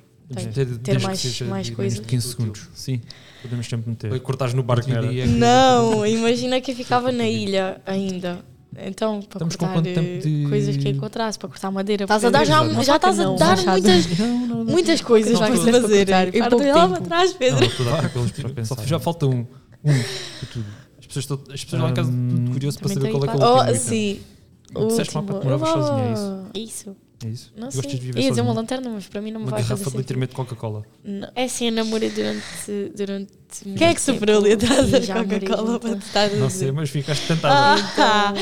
ter, 0.52 0.78
ter 0.78 1.00
mais, 1.00 1.40
mais 1.42 1.70
coisas. 1.70 2.00
15 2.00 2.28
segundos, 2.28 2.68
sim. 2.74 3.00
Podemos 3.42 3.66
sempre 3.66 3.90
meter. 3.90 4.10
ter 4.10 4.20
cortar 4.20 4.54
no 4.54 4.62
barco 4.62 4.88
Não, 5.28 6.06
imagina 6.06 6.60
que 6.60 6.70
eu 6.70 6.76
ficava 6.76 7.12
na 7.12 7.28
ilha 7.28 7.80
ainda. 7.84 8.44
Então, 8.76 9.20
para 9.22 9.46
Estamos 9.46 9.56
cortar 9.56 9.82
de... 9.82 10.46
coisas 10.48 10.76
que 10.76 10.88
encontrasse, 10.88 11.38
para 11.38 11.48
cortar 11.48 11.70
madeira. 11.70 12.04
Estás 12.04 12.24
a 12.24 12.30
dar 12.30 12.44
já, 12.44 12.64
não, 12.64 12.82
já 12.82 12.96
estás 12.96 13.20
a 13.20 13.32
dar 13.34 13.56
não, 13.56 13.72
muitas, 13.72 14.18
não, 14.18 14.46
não, 14.46 14.64
muitas 14.64 15.00
coisas 15.00 15.38
para 15.38 15.56
fazer. 15.56 15.80
fazer. 15.80 16.06
Para 16.06 16.74
lá 16.74 16.88
para 16.88 17.00
trás, 17.00 17.32
Pedro. 17.34 17.64
Só 18.64 18.76
já 18.84 18.98
falta 18.98 19.26
um. 19.26 19.46
Um. 19.84 20.00
As 20.98 21.06
pessoas, 21.06 21.24
estão, 21.24 21.54
as 21.54 21.64
pessoas 21.64 21.82
lá 21.82 21.90
em 21.90 21.94
casa 21.94 22.12
curioso 22.50 22.78
para 22.80 22.88
saber 22.88 23.10
qual 23.12 23.24
é 23.24 23.28
que 23.28 23.42
é 23.70 23.72
o 23.72 23.76
sim. 23.76 24.20
O 24.74 24.86
Disseste 24.86 25.16
último. 25.16 25.32
mal 25.32 25.40
que 25.40 25.46
moravas 25.46 25.68
sozinha, 25.68 26.04
é 26.04 26.12
isso? 26.12 26.46
Isso. 26.54 26.96
É 27.24 27.28
isso? 27.28 27.52
Não 27.56 27.70
sei. 27.70 27.80
Gostas 27.80 28.00
de 28.00 28.06
viver 28.06 28.18
Eu 28.18 28.22
ia 28.24 28.30
dizer 28.30 28.40
uma 28.42 28.52
lanterna, 28.52 28.90
mas 28.90 29.06
para 29.06 29.20
mim 29.20 29.30
não 29.30 29.40
me 29.40 29.46
vai 29.46 29.62
fazer 29.62 29.74
garrafa 29.74 29.90
de 29.90 29.96
litro 29.96 30.20
de 30.20 30.34
Coca-Cola. 30.34 30.84
É 31.34 31.44
assim, 31.44 31.66
eu 31.66 31.72
namorei 31.72 32.10
durante, 32.10 32.92
durante 32.94 33.32
Quem 33.62 33.72
é 33.72 33.76
que 33.94 34.00
tempo 34.00 34.00
superou 34.00 34.36
a 34.36 34.40
letrada 34.40 35.00
Coca-Cola 35.00 35.80
para 35.80 35.92
estar 35.92 36.30
Não 36.32 36.50
sei, 36.50 36.68
assim? 36.68 36.76
mas 36.76 36.90
ficaste 36.90 37.26
tentada. 37.26 37.54
Ah, 37.54 37.78
então, 37.78 37.94
tá. 37.94 38.34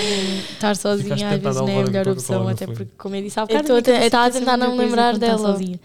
Estar 0.52 0.76
sozinha 0.76 1.14
às 1.14 1.20
tentada 1.20 1.38
vezes 1.38 1.60
não 1.60 1.68
é 1.68 1.80
a 1.80 1.84
melhor 1.84 2.08
opção, 2.08 2.48
até 2.48 2.66
porque, 2.66 2.88
como 2.96 3.14
eu 3.14 3.22
disse 3.22 3.38
há 3.38 3.46
bocado, 3.46 3.72
eu 3.72 3.78
estava 3.78 4.10
tá 4.10 4.24
a 4.24 4.30
tentar 4.30 4.56
não 4.56 4.72
me 4.72 4.78
lembrar 4.84 5.12
tá 5.12 5.18
dela. 5.18 5.52
Sozinha. 5.52 5.80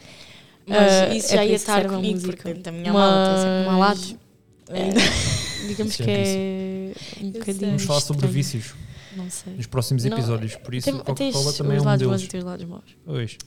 Ah, 0.69 0.73
mas 0.73 0.91
é 0.91 1.15
isso 1.17 1.33
já 1.33 1.45
ia 1.45 1.55
estar 1.55 1.87
comigo, 1.87 2.19
porque 2.21 2.41
portanto, 2.41 2.67
a 2.67 2.71
minha 2.71 2.91
mala 2.91 3.15
malta 3.15 3.41
sempre 3.41 3.69
uma 3.69 3.73
é. 3.73 4.79
é. 4.79 4.93
lata. 4.93 5.07
Digamos 5.67 5.95
que 5.95 6.03
é 6.09 6.93
um 7.21 7.31
bocadinho. 7.31 7.67
Vamos 7.67 7.83
falar 7.83 8.01
sobre 8.01 8.27
vícios. 8.27 8.73
Não 9.17 9.29
sei. 9.29 9.53
Nos 9.55 9.65
próximos 9.65 10.05
episódios. 10.05 10.53
Não, 10.53 10.61
Por 10.61 10.75
isso, 10.75 10.85
tem, 10.85 10.99
Coca-Cola 10.99 11.53
também 11.53 11.77
é 11.77 11.81
um 11.81 12.15
e 12.15 12.27
tem 12.27 12.39
os 12.39 12.45
lados 12.45 12.65
maus. 12.65 12.95
Pois. 13.03 13.37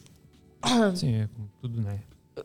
Sim, 0.95 1.15
é 1.15 1.29
como 1.33 1.49
tudo, 1.61 1.81
não 1.81 1.89
é? 1.89 1.99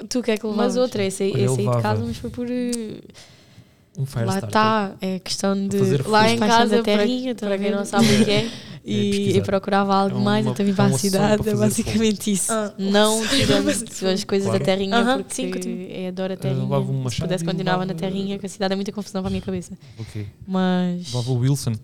Tu 0.08 0.22
que 0.22 0.30
é 0.30 0.36
que 0.36 0.46
levas 0.46 0.76
outra? 0.76 1.02
Esse, 1.04 1.24
esse 1.24 1.60
aí 1.60 1.68
de 1.68 1.82
casa, 1.82 2.04
mas 2.04 2.16
foi 2.16 2.30
por. 2.30 2.46
Um 2.46 4.04
eh, 4.04 4.24
Lá 4.24 4.34
está, 4.34 4.46
tá, 4.48 4.96
é 5.00 5.18
questão 5.18 5.54
de. 5.68 5.78
Lá 6.06 6.30
em 6.30 6.38
casa, 6.38 6.82
terrinha, 6.82 7.34
para, 7.34 7.48
para 7.48 7.58
quem 7.58 7.70
não 7.70 7.84
sabe 7.84 8.04
o 8.04 8.24
que 8.24 8.30
é. 8.30 8.34
é, 8.44 8.46
é 8.46 8.50
e, 8.84 9.36
e, 9.36 9.42
procurava 9.42 9.94
algo 9.94 10.14
é 10.14 10.18
uma, 10.18 10.24
mais, 10.24 10.46
então 10.46 10.64
vim 10.64 10.72
é 10.72 10.74
para 10.74 10.94
a 10.94 10.98
cidade, 10.98 11.48
é 11.48 11.54
basicamente 11.54 12.30
isso. 12.30 12.52
Ah, 12.52 12.72
não 12.78 13.26
tirando 13.26 13.68
as 13.70 14.24
coisas 14.24 14.46
claro. 14.46 14.58
da 14.58 14.64
terrinha, 14.64 15.00
uh 15.00 15.04
-huh, 15.04 15.16
porque 15.18 15.34
sim, 15.34 15.50
eu 15.88 16.08
adoro 16.08 16.32
a 16.32 16.36
terrinha. 16.36 16.64
Uh, 16.64 17.10
se 17.10 17.20
pudesse 17.20 17.44
continuava 17.44 17.84
na 17.84 17.94
terrinha, 17.94 18.38
que 18.38 18.46
a 18.46 18.48
cidade 18.48 18.72
é 18.74 18.76
muita 18.76 18.92
confusão 18.92 19.22
para 19.22 19.28
a 19.28 19.30
minha 19.30 19.42
cabeça. 19.42 19.72
Ok. 19.98 20.26
Mas. 20.46 21.12
Lava 21.12 21.32
o 21.32 21.38
Wilson 21.38 21.74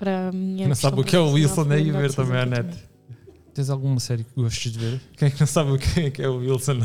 para 0.00 0.32
minha. 0.32 0.66
Não 0.66 0.74
sabe 0.74 0.98
o 0.98 1.04
que 1.04 1.14
é 1.14 1.18
o 1.18 1.32
Wilson 1.32 1.70
aí 1.70 1.90
é 1.90 1.92
ver 1.92 2.14
também 2.14 2.38
à 2.38 2.40
é 2.40 2.46
net. 2.46 2.68
Tens 3.52 3.68
alguma 3.68 4.00
série 4.00 4.24
que 4.24 4.30
gostes 4.34 4.72
de 4.72 4.78
ver? 4.78 5.00
Quem 5.16 5.28
é 5.28 5.30
que 5.30 5.38
não 5.38 5.46
sabe 5.46 5.72
o 5.72 5.78
que 5.78 6.00
é, 6.00 6.10
que 6.10 6.22
é 6.22 6.28
o 6.28 6.38
Wilson? 6.38 6.78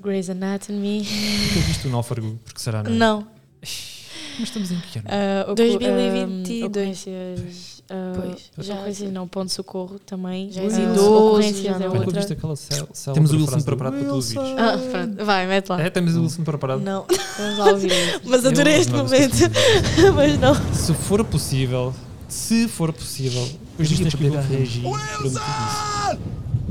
Grey's 0.00 0.30
Anatomy. 0.30 1.04
Tu 1.04 1.58
viste 1.60 1.88
o 1.88 1.90
Náufrago? 1.90 2.38
Porque 2.44 2.60
será 2.60 2.84
não? 2.84 2.90
É? 2.90 2.94
Não. 2.94 3.26
Mas 3.60 4.48
estamos 4.48 4.70
em 4.70 4.78
pequeno. 4.78 5.06
Uh, 5.50 5.54
2022. 5.54 7.06
Uh, 7.06 8.20
pois. 8.20 8.66
Já 8.66 8.74
ocorrências 8.74 9.12
não, 9.12 9.26
ponto 9.26 9.46
de 9.46 9.52
socorro 9.52 9.98
também. 9.98 10.52
Já 10.52 10.60
ah, 10.60 10.64
existe. 10.66 11.00
ocorrências 11.00 11.80
é 11.80 11.88
outra. 11.88 13.12
temos 13.12 13.32
o 13.32 13.36
Wilson 13.36 13.60
preparado 13.62 13.94
para 13.94 14.08
tu 14.08 14.14
ouvires. 14.14 14.36
Ah, 14.56 14.78
pronto, 14.92 15.24
vai, 15.24 15.46
mete 15.46 15.68
lá. 15.68 15.82
É, 15.82 15.90
temos 15.90 16.14
o 16.14 16.22
Wilson 16.22 16.44
preparado. 16.44 16.80
Não, 16.80 17.04
vamos 17.36 17.58
lá 17.58 17.72
ouvir. 17.72 17.92
Mas 18.24 18.46
adorei 18.46 18.76
este 18.76 18.92
momento. 18.94 19.36
Mas 20.14 20.38
não. 20.38 20.54
Se 20.72 20.94
for 20.94 21.24
possível, 21.24 21.92
se 22.30 22.68
for 22.68 22.92
possível. 22.92 23.46
Os 23.78 23.88
dias 23.88 24.14
poder 24.14 24.38
reagir. 24.38 24.86
Wilson! 24.86 25.40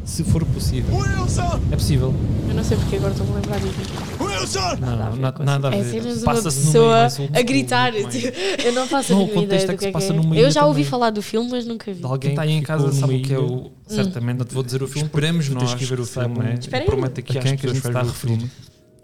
Se 0.05 0.23
for 0.23 0.43
possível. 0.45 0.95
Wilson! 0.95 1.59
É 1.71 1.75
possível. 1.75 2.15
Eu 2.47 2.55
não 2.55 2.63
sei 2.63 2.77
porque 2.77 2.95
agora 2.95 3.11
estou-me 3.11 3.33
a 3.33 3.35
lembrar 3.35 3.59
disso. 3.59 3.75
Wilson! 4.19 4.75
Não, 4.79 5.15
nada, 5.17 5.43
nada 5.43 5.67
a 5.67 5.71
ver. 5.71 5.77
É 5.77 5.83
sempre 5.83 6.13
uma 6.13 6.41
pessoa 6.41 7.07
a 7.33 7.41
gritar. 7.41 7.93
eu 8.63 8.73
não 8.73 8.87
faço 8.87 9.13
não, 9.13 9.21
a 9.21 9.25
mínima 9.25 9.41
é 9.41 9.45
ideia. 9.45 9.59
É 9.59 9.67
que 9.67 9.77
que 9.77 9.85
é 9.87 9.91
que 9.91 10.37
é. 10.37 10.45
Eu 10.45 10.49
já 10.49 10.65
ouvi 10.65 10.83
falar 10.83 11.09
do 11.09 11.21
filme, 11.21 11.49
mas 11.51 11.65
nunca 11.65 11.91
vi. 11.91 11.99
De 11.99 12.05
alguém 12.05 12.31
está 12.31 12.41
aí 12.43 12.51
em 12.51 12.63
casa 12.63 12.91
sabe 12.93 13.17
o 13.17 13.21
que 13.21 13.33
é 13.33 13.39
o. 13.39 13.45
Hum. 13.45 13.71
Certamente 13.85 14.37
não 14.37 14.45
te 14.45 14.53
vou 14.53 14.63
dizer 14.63 14.81
o 14.81 14.87
filme. 14.87 15.07
Esperemos 15.07 15.49
nós 15.49 15.73
que 15.73 15.85
ver 15.85 15.99
o 15.99 16.05
filme. 16.05 16.39
É? 16.71 16.81
Prometo 16.81 17.19
aqui 17.19 17.37
quem 17.37 17.51
é 17.51 17.57
que 17.57 17.67
está 17.67 17.99
a 17.99 18.03
referir. 18.03 18.49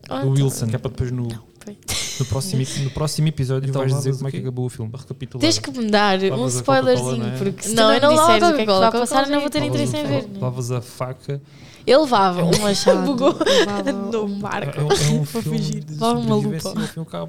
Ah, 0.08 0.24
o 0.24 0.34
então. 0.34 0.46
Wilson. 0.46 0.68
Que 0.68 0.76
é 0.76 0.80
para 0.80 0.92
depois 0.92 1.12
no. 1.12 1.28
Não, 1.28 1.44
No 2.20 2.26
próximo, 2.26 2.64
no 2.84 2.90
próximo 2.92 3.28
episódio 3.28 3.70
então, 3.70 3.82
vais 3.82 3.94
dizer 3.94 4.16
como 4.16 4.28
é 4.28 4.32
que 4.32 4.38
acabou 4.38 4.66
o 4.66 4.70
filme. 4.70 4.92
Recapitular. 4.96 5.42
Tens 5.42 5.60
que 5.60 5.72
me 5.72 5.90
dar 5.90 6.20
um 6.20 6.48
spoilerzinho, 6.48 7.28
é? 7.28 7.38
porque 7.38 7.64
se 7.64 7.76
não, 7.76 7.94
eu 7.94 8.02
não 8.02 8.16
disseres 8.16 8.50
o 8.50 8.56
que 8.56 8.62
é 8.62 8.66
que 8.66 8.72
é 8.72 8.80
vai 8.80 8.92
passar, 8.92 9.28
não 9.28 9.42
vou 9.42 9.50
ter 9.50 9.64
interesse 9.64 9.98
em 9.98 10.06
ver. 10.06 10.28
Lavas 10.40 10.72
a 10.72 10.82
faca. 10.82 11.42
Eu 11.86 12.02
levava 12.02 12.42
é 12.42 12.44
um, 12.44 12.52
uma 12.52 12.74
chave. 12.74 13.06
Bugou. 13.06 13.38
Levava 13.46 13.92
no 13.92 14.28
barco. 14.28 14.80
É, 14.80 14.82
é 14.82 14.84
um. 14.84 15.22
É 15.22 15.92
levava 15.92 16.20
uma 16.20 16.36
lupa. 16.36 16.74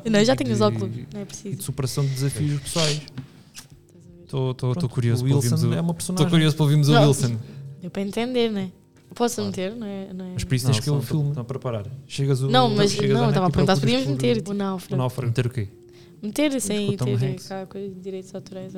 não, 0.09 0.25
já 0.25 0.35
tenho 0.35 0.53
os 0.53 0.61
óculos. 0.61 0.91
Não 1.13 1.21
é 1.21 1.25
preciso. 1.25 1.57
de 1.57 1.63
superação 1.63 2.05
de 2.05 2.11
desafios 2.11 2.61
pessoais. 2.61 3.03
Estou 4.25 4.51
é 4.53 4.89
curioso 4.89 5.25
para 5.25 5.35
ouvirmos 5.35 5.63
o 5.63 5.69
Wilson. 5.69 6.13
Estou 6.13 6.27
curioso 6.27 6.57
para 6.57 6.63
ouvirmos 6.65 6.89
o 6.89 6.93
Wilson. 6.93 7.37
Deu 7.81 7.91
para 7.91 8.03
entender, 8.03 8.51
não 8.51 8.61
é? 8.61 8.71
Posso 9.15 9.37
claro. 9.37 9.51
meter, 9.51 9.77
não 9.77 9.87
é, 9.87 10.13
não 10.13 10.25
é? 10.25 10.33
Mas 10.35 10.45
por 10.45 10.55
isso 10.55 10.67
não, 10.67 10.73
tens 10.73 10.85
que 10.85 10.91
ver 10.91 10.97
um 10.97 11.03
filme. 11.03 11.29
Estão 11.29 11.43
a 11.43 11.45
preparar. 11.45 11.87
Chegas 12.07 12.43
o. 12.43 12.51
Não, 12.51 12.69
mas 12.69 12.97
não, 12.97 13.09
não 13.09 13.29
estava 13.29 13.47
a 13.47 13.51
perguntar 13.51 13.77
se 13.77 13.81
podíamos 13.81 14.07
meter. 14.07 14.43
O 14.47 14.53
náufrago. 14.53 14.95
O 14.95 14.99
náufrago. 14.99 15.29
Meter 15.29 15.47
o 15.47 15.51
quê? 15.51 15.69
Meter 16.23 16.61
sem 16.61 16.97
ter 16.97 17.37
cá, 17.49 17.67
direitos 18.03 18.35
autorais. 18.35 18.73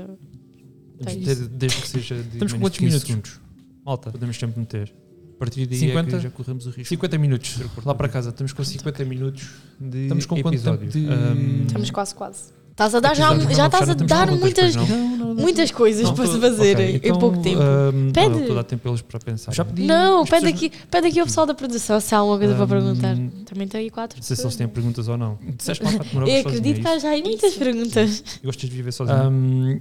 Desde 1.50 1.80
que 1.80 1.88
seja 1.88 2.22
de. 2.22 2.38
Temos 2.38 2.52
quantos 2.52 2.78
minutos? 2.80 3.06
Segundos. 3.06 3.40
Malta. 3.84 4.10
Podemos 4.10 4.36
sempre 4.36 4.60
meter. 4.60 4.94
A 5.34 5.38
partir 5.38 5.66
daí 5.66 5.78
50, 5.78 6.16
é 6.16 6.20
já 6.20 6.30
corremos 6.30 6.66
o 6.66 6.70
risco. 6.70 6.88
50 6.88 7.18
minutos. 7.18 7.58
Lá 7.84 7.94
para 7.94 8.08
casa, 8.08 8.30
estamos 8.30 8.52
com 8.52 8.64
50 8.64 9.04
minutos 9.04 9.50
de 9.80 10.02
estamos 10.02 10.26
com 10.26 10.36
episódio. 10.36 10.88
De... 10.88 10.98
Um, 10.98 11.64
estamos 11.64 11.90
quase, 11.92 12.14
quase. 12.14 12.57
Estás 12.78 12.94
a 12.94 13.00
dar, 13.00 13.16
já, 13.16 13.36
já 13.36 13.66
estás 13.66 13.88
a 13.88 13.94
dar 13.94 14.30
muitas, 14.30 14.76
muitas 14.76 15.72
coisas 15.72 16.08
para 16.12 16.26
se 16.28 16.38
fazer 16.38 16.76
okay, 16.76 16.94
então, 16.94 17.10
em 17.10 17.18
pouco 17.18 17.38
tempo. 17.42 17.60
Um, 17.60 18.12
pede. 18.12 18.28
Não, 18.28 18.40
estou 18.40 18.58
a 18.60 18.62
tempo 18.62 18.88
eles 18.88 19.02
para 19.02 19.18
pensar. 19.18 19.52
Já 19.52 19.64
pedi. 19.64 19.84
Não, 19.84 20.24
pede, 20.24 20.46
aqui, 20.46 20.70
pede 20.88 21.08
aqui 21.08 21.18
ao 21.18 21.26
pessoal 21.26 21.44
da 21.44 21.54
produção 21.54 21.98
se 21.98 22.14
há 22.14 22.18
alguma 22.18 22.38
coisa 22.38 22.54
um, 22.54 22.56
para 22.56 22.64
hum, 22.64 22.68
perguntar. 22.68 23.16
Também 23.46 23.66
tem 23.66 23.80
aí 23.80 23.90
quatro. 23.90 24.16
Não 24.16 24.22
sei 24.22 24.36
se 24.36 24.44
eles 24.44 24.54
têm 24.54 24.68
perguntas 24.68 25.08
ou 25.08 25.18
não. 25.18 25.40
Disseste 25.56 25.82
lá 25.82 25.90
para 25.90 26.04
te 26.04 26.14
Eu 26.14 26.28
é 26.28 26.38
acredito 26.38 26.80
que 26.80 26.86
há 26.86 26.98
já 27.00 27.16
há 27.16 27.18
muitas 27.18 27.54
perguntas. 27.54 28.24
Gostas 28.44 28.70
de 28.70 28.76
viver 28.76 28.92
sozinho? 28.92 29.28
Um, 29.28 29.80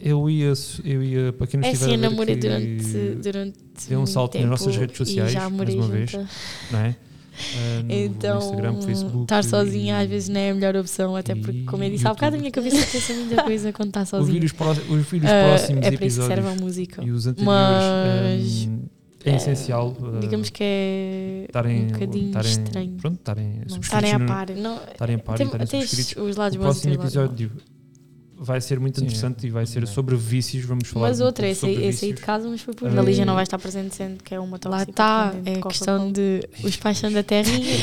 eu 0.00 0.28
ia, 0.28 0.52
eu 0.84 1.04
ia 1.04 1.32
para 1.32 1.46
quem 1.46 1.60
não 1.60 1.68
estiver 1.68 1.68
é 1.68 1.70
assim, 1.70 1.84
a 1.84 1.86
ver 1.86 2.04
eu 2.04 2.10
namorei 2.10 2.34
durante, 2.34 3.14
durante 3.22 3.58
deu 3.88 4.00
um 4.00 4.06
salto 4.06 4.36
nas 4.40 4.50
nossas 4.50 4.76
redes 4.76 4.96
sociais, 4.96 5.32
mais 5.32 5.52
uma 5.52 5.82
junto. 5.84 5.88
vez, 5.88 6.12
não 6.72 6.80
é? 6.80 6.96
Uh, 7.34 7.86
então, 7.88 8.38
Instagram, 8.38 8.80
Facebook. 8.82 9.22
Estar 9.22 9.44
sozinha 9.44 10.00
e... 10.00 10.04
às 10.04 10.08
vezes 10.08 10.28
não 10.28 10.40
é 10.40 10.50
a 10.50 10.54
melhor 10.54 10.76
opção, 10.76 11.16
até 11.16 11.34
porque, 11.34 11.62
como 11.64 11.82
eu 11.82 11.90
disse 11.90 12.06
há 12.06 12.14
bocado, 12.14 12.36
a 12.36 12.38
minha 12.38 12.50
cabeça 12.50 12.76
pensa 12.76 13.12
muita 13.14 13.42
coisa 13.42 13.72
quando 13.72 13.88
está 13.88 14.04
sozinha. 14.06 14.34
Ouvir 14.34 14.44
os, 14.44 14.52
pró 14.52 14.70
os 14.70 15.06
vídeos 15.06 15.30
uh, 15.30 15.48
próximos 15.48 15.86
é 15.86 15.90
para 15.90 16.06
isso 16.06 16.20
que 16.20 16.26
serve 16.26 16.48
a 16.48 16.54
música. 16.54 17.04
E 17.04 17.10
os 17.10 17.26
anteriores. 17.26 17.46
Mas, 17.46 18.66
um, 18.66 18.78
é, 19.24 19.36
essencial. 19.36 19.96
Ah, 20.00 20.18
digamos 20.20 20.50
que 20.50 20.62
é. 20.62 21.46
Um 21.54 21.86
bocadinho 21.86 22.32
tarem, 22.32 22.50
estranho. 22.50 22.96
Pronto, 23.00 23.18
estarem. 23.18 23.62
Estarem 23.66 24.12
a 24.12 24.20
par. 24.20 24.50
Estarem 24.50 25.16
a 25.16 25.18
par. 25.18 25.38
Tem, 25.38 25.48
e. 25.80 26.20
Os 26.20 26.36
lados 26.36 26.56
o 26.56 26.60
próximo 26.60 26.94
episódio 26.94 27.50
vai 28.36 28.60
ser 28.60 28.80
muito 28.80 29.00
interessante 29.00 29.46
e 29.46 29.50
vai 29.50 29.66
ser 29.66 29.86
sobre 29.86 30.16
vícios, 30.16 30.64
vamos 30.64 30.88
falar. 30.88 31.08
Mas 31.08 31.20
outra, 31.20 31.48
esse 31.48 31.68
esse 31.68 32.12
de 32.12 32.20
casa, 32.20 32.48
mas 32.48 32.60
foi 32.60 32.74
por. 32.74 32.90
Na 32.90 33.02
Lígia 33.02 33.24
não 33.24 33.34
vai 33.34 33.42
estar 33.42 33.58
presente, 33.58 33.94
sendo 33.94 34.22
que 34.22 34.34
é 34.34 34.40
uma 34.40 34.58
tóxica. 34.58 34.68
Lá 34.70 34.82
está, 34.82 35.34
é 35.44 35.58
a 35.58 35.62
questão 35.62 36.10
de 36.10 36.40
os 36.62 36.76
pais 36.76 36.98
são 36.98 37.12
da 37.12 37.22
terrinha. 37.22 37.76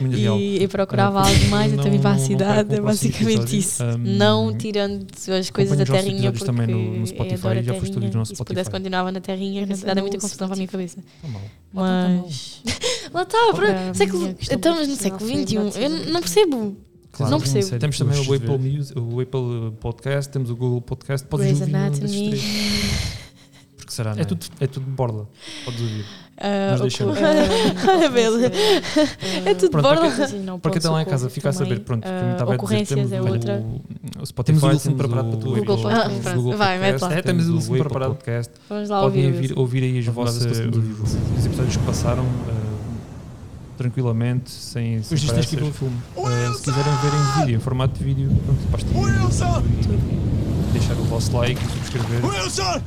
um 0.00 0.12
e, 0.38 0.62
e 0.62 0.68
procurava 0.68 1.20
algo 1.20 1.46
mais, 1.48 1.72
eu 1.72 1.82
também 1.82 2.00
para 2.00 2.12
a 2.12 2.18
cidade, 2.18 2.74
é 2.74 2.80
basicamente 2.80 3.58
isso. 3.58 3.82
Um, 3.82 3.98
não 3.98 4.56
tirando 4.56 5.06
as 5.38 5.50
coisas 5.50 5.76
da 5.76 5.84
terrinha. 5.84 6.32
Porque 6.32 6.44
também 6.44 6.66
no, 6.66 6.98
no 6.98 7.06
Spotify, 7.06 7.62
já 7.62 7.74
foste 7.74 7.96
ali 7.96 8.06
no 8.06 8.24
Spotify. 8.24 8.36
Se 8.36 8.44
pudesse, 8.44 8.70
continuava 8.70 9.12
na 9.12 9.20
terrinha, 9.20 9.66
na 9.66 9.76
cidade 9.76 9.98
é 9.98 10.02
muita 10.02 10.18
confusão 10.18 10.48
para 10.48 10.54
a 10.54 10.56
minha 10.56 10.68
cabeça. 10.68 10.96
Tá 11.22 11.28
tá 11.28 11.38
mas. 11.72 12.62
Lá 13.12 13.22
está. 13.22 13.38
Estamos 14.40 14.88
no 14.88 14.96
século 14.96 15.28
XXI, 15.28 15.54
eu 15.82 15.90
não 16.12 16.20
percebo. 16.20 16.76
Claro, 17.16 17.32
não 17.32 17.40
percebo. 17.40 17.78
Temos 17.78 17.98
também 17.98 18.18
o 18.18 18.34
Apple, 18.34 18.58
News, 18.58 18.92
o 18.94 19.20
Apple 19.20 19.72
Podcast, 19.80 20.30
temos 20.30 20.50
o 20.50 20.56
Google 20.56 20.82
Podcast, 20.82 21.26
podes 21.26 21.60
ouvir 21.60 21.74
Anatomy. 21.74 22.40
Porque 23.76 23.92
será, 23.92 24.12
não 24.12 24.18
é? 24.18 24.22
é? 24.22 24.24
tudo, 24.24 24.46
é 24.60 24.66
tudo 24.66 24.86
borla, 24.86 25.26
podes 25.64 25.80
ouvir. 25.80 26.04
Ah, 26.38 26.76
uh, 26.76 26.82
deixamos. 26.82 27.16
É 29.46 29.54
tudo 29.54 29.70
pronto, 29.70 29.88
borda. 29.88 30.10
Para, 30.10 30.28
que, 30.28 30.36
não, 30.36 30.56
está 30.56 30.90
lá 30.90 31.02
em 31.02 31.06
casa, 31.06 31.30
fica 31.30 31.48
a 31.48 31.52
saber. 31.52 31.80
Pronto, 31.80 32.04
uh, 32.04 32.10
ah, 32.10 32.32
estava 32.32 32.54
ocorrências 32.54 32.98
a 32.98 33.02
dizer, 33.02 33.22
temos 33.22 33.30
é 33.30 33.32
outra. 33.32 33.64
O 34.38 34.42
temos 34.42 34.62
o 34.62 34.94
preparado 34.94 35.30
para 35.30 35.38
tu 35.38 35.48
ouvir. 35.48 35.60
Google 35.60 35.82
Podcast. 35.82 36.28
Ah, 36.28 36.34
Google 36.34 36.56
Vai, 36.56 36.78
mete 36.78 37.00
lá. 37.00 37.14
É, 37.14 37.22
temos 37.22 37.48
o 37.48 37.54
último 37.54 37.78
preparado. 37.78 38.10
Podcast. 38.10 38.52
Vamos 38.68 38.90
lá 38.90 39.00
Podem 39.00 39.26
ouvir, 39.26 39.58
ouvir 39.58 39.82
aí 39.84 39.98
os 40.00 40.06
episódios 41.46 41.76
que 41.76 41.86
passaram. 41.86 42.24
Eh, 42.24 42.65
tranquilamente, 43.76 44.50
sem. 44.50 45.02
sem 45.02 45.16
Os 45.16 45.24
pressas. 45.24 45.46
que 45.46 45.56
filme. 45.56 45.96
Uh, 46.16 46.54
se 46.54 46.62
quiserem 46.62 46.92
ver 46.96 47.12
em 47.12 47.40
vídeo, 47.40 47.56
em 47.56 47.60
formato 47.60 47.98
de 47.98 48.04
vídeo, 48.04 48.28
pronto, 48.44 48.60
basta 48.70 48.88
deixar 50.72 50.94
o 50.94 51.04
vosso 51.04 51.36
like, 51.36 51.60
subscrever 51.60 52.20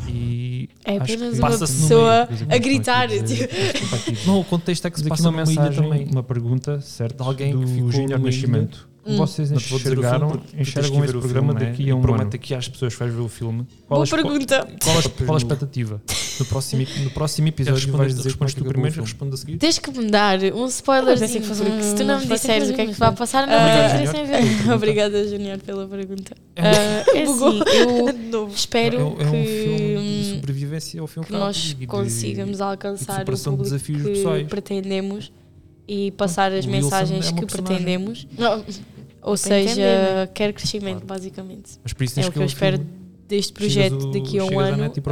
e. 0.07 0.69
É 0.85 0.97
apenas 0.97 1.39
uma 1.39 1.49
pessoa 1.49 2.27
meio, 2.29 2.53
a 2.53 2.57
gritar. 2.57 3.07
Não, 4.25 4.39
o 4.39 4.45
contexto 4.45 4.85
é 4.87 4.91
que 4.91 4.99
se 4.99 5.07
passa 5.07 5.29
uma 5.29 5.45
mensagem, 5.45 5.83
também. 5.83 6.07
uma 6.11 6.23
pergunta, 6.23 6.81
certo? 6.81 7.17
De 7.17 7.27
alguém 7.27 7.51
do 7.53 7.59
que 7.61 7.91
ficou 7.91 8.07
no 8.07 8.25
Nascimento. 8.25 8.88
Hum. 9.05 9.17
Vocês 9.17 9.51
enxergaram, 9.51 10.29
filme, 10.29 10.43
enxergam 10.59 11.03
esse 11.03 11.13
programa 11.13 11.53
filme, 11.53 11.65
né? 11.65 11.71
daqui 11.71 11.89
é? 11.89 11.91
a 11.91 11.95
um 11.95 12.01
Prometo 12.01 12.35
aqui 12.35 12.53
às 12.53 12.67
pessoas 12.67 12.93
que 12.93 12.99
vais 12.99 13.13
ver 13.13 13.21
o 13.21 13.29
filme. 13.29 13.65
Qual 13.87 13.97
Boa 13.97 14.03
as, 14.03 14.09
pergunta. 14.09 14.67
Qual, 14.83 14.99
a, 14.99 15.25
qual 15.25 15.35
a 15.35 15.37
expectativa? 15.37 16.01
No 16.39 16.45
próximo, 16.45 16.85
no 17.03 17.09
próximo 17.11 17.47
episódio 17.47 17.91
vais 17.93 18.13
dizer 18.13 18.29
respondes 18.29 18.55
é 18.55 18.59
tu 18.59 18.65
primeiro 18.65 18.97
e 18.97 19.01
respondo 19.01 19.35
a 19.35 19.37
seguir. 19.37 19.57
Tens 19.57 19.79
que 19.79 19.91
me 19.91 20.09
dar 20.09 20.39
um 20.53 20.65
spoiler. 20.67 21.17
Ah, 21.19 21.25
assim, 21.25 21.41
se 21.41 21.95
tu 21.95 22.03
não 22.03 22.19
me 22.19 22.27
disseres 22.27 22.69
o 22.69 22.73
que 22.73 22.81
é 22.81 22.85
que 22.87 22.93
vai 22.93 23.11
passar, 23.13 23.47
não 23.47 23.53
uh, 23.53 23.99
Obrigado, 23.99 24.27
ver 24.27 24.73
Obrigada, 24.73 25.27
Junior, 25.27 25.57
pela 25.59 25.87
pergunta. 25.87 26.35
É 26.55 26.69
ah, 26.69 27.05
espero 28.53 29.15
que 29.15 29.23
é, 29.23 29.25
é 29.25 29.29
um 29.29 29.43
que... 29.43 30.23
de 30.23 30.35
sobrevivência, 30.35 30.99
é 30.99 31.01
um 31.01 31.07
filme 31.07 31.25
que 31.25 31.33
nós 31.33 31.75
consigamos 31.87 32.61
alcançar 32.61 33.21
o 33.21 33.37
público 33.37 33.79
que 33.79 34.45
pretendemos 34.49 35.31
e 35.89 36.11
passar 36.11 36.53
as 36.53 36.67
mensagens 36.67 37.29
é 37.29 37.33
que 37.33 37.47
pretendemos. 37.47 38.27
Ou 39.23 39.35
seja, 39.35 39.71
entender, 39.71 40.27
quer 40.35 40.53
crescimento, 40.53 41.01
claro. 41.01 41.07
basicamente. 41.07 41.79
Mas 41.83 41.93
por 41.93 42.03
isso 42.03 42.19
é 42.19 42.23
o 42.23 42.25
que, 42.27 42.33
que 42.33 42.39
eu 42.39 42.45
espero 42.45 42.85
deste 43.27 43.51
projeto 43.51 44.07
o, 44.07 44.11
daqui 44.11 44.37
a 44.37 44.45
um 44.45 44.59
ano 44.59 44.85
uh, 44.85 45.01
por, 45.01 45.11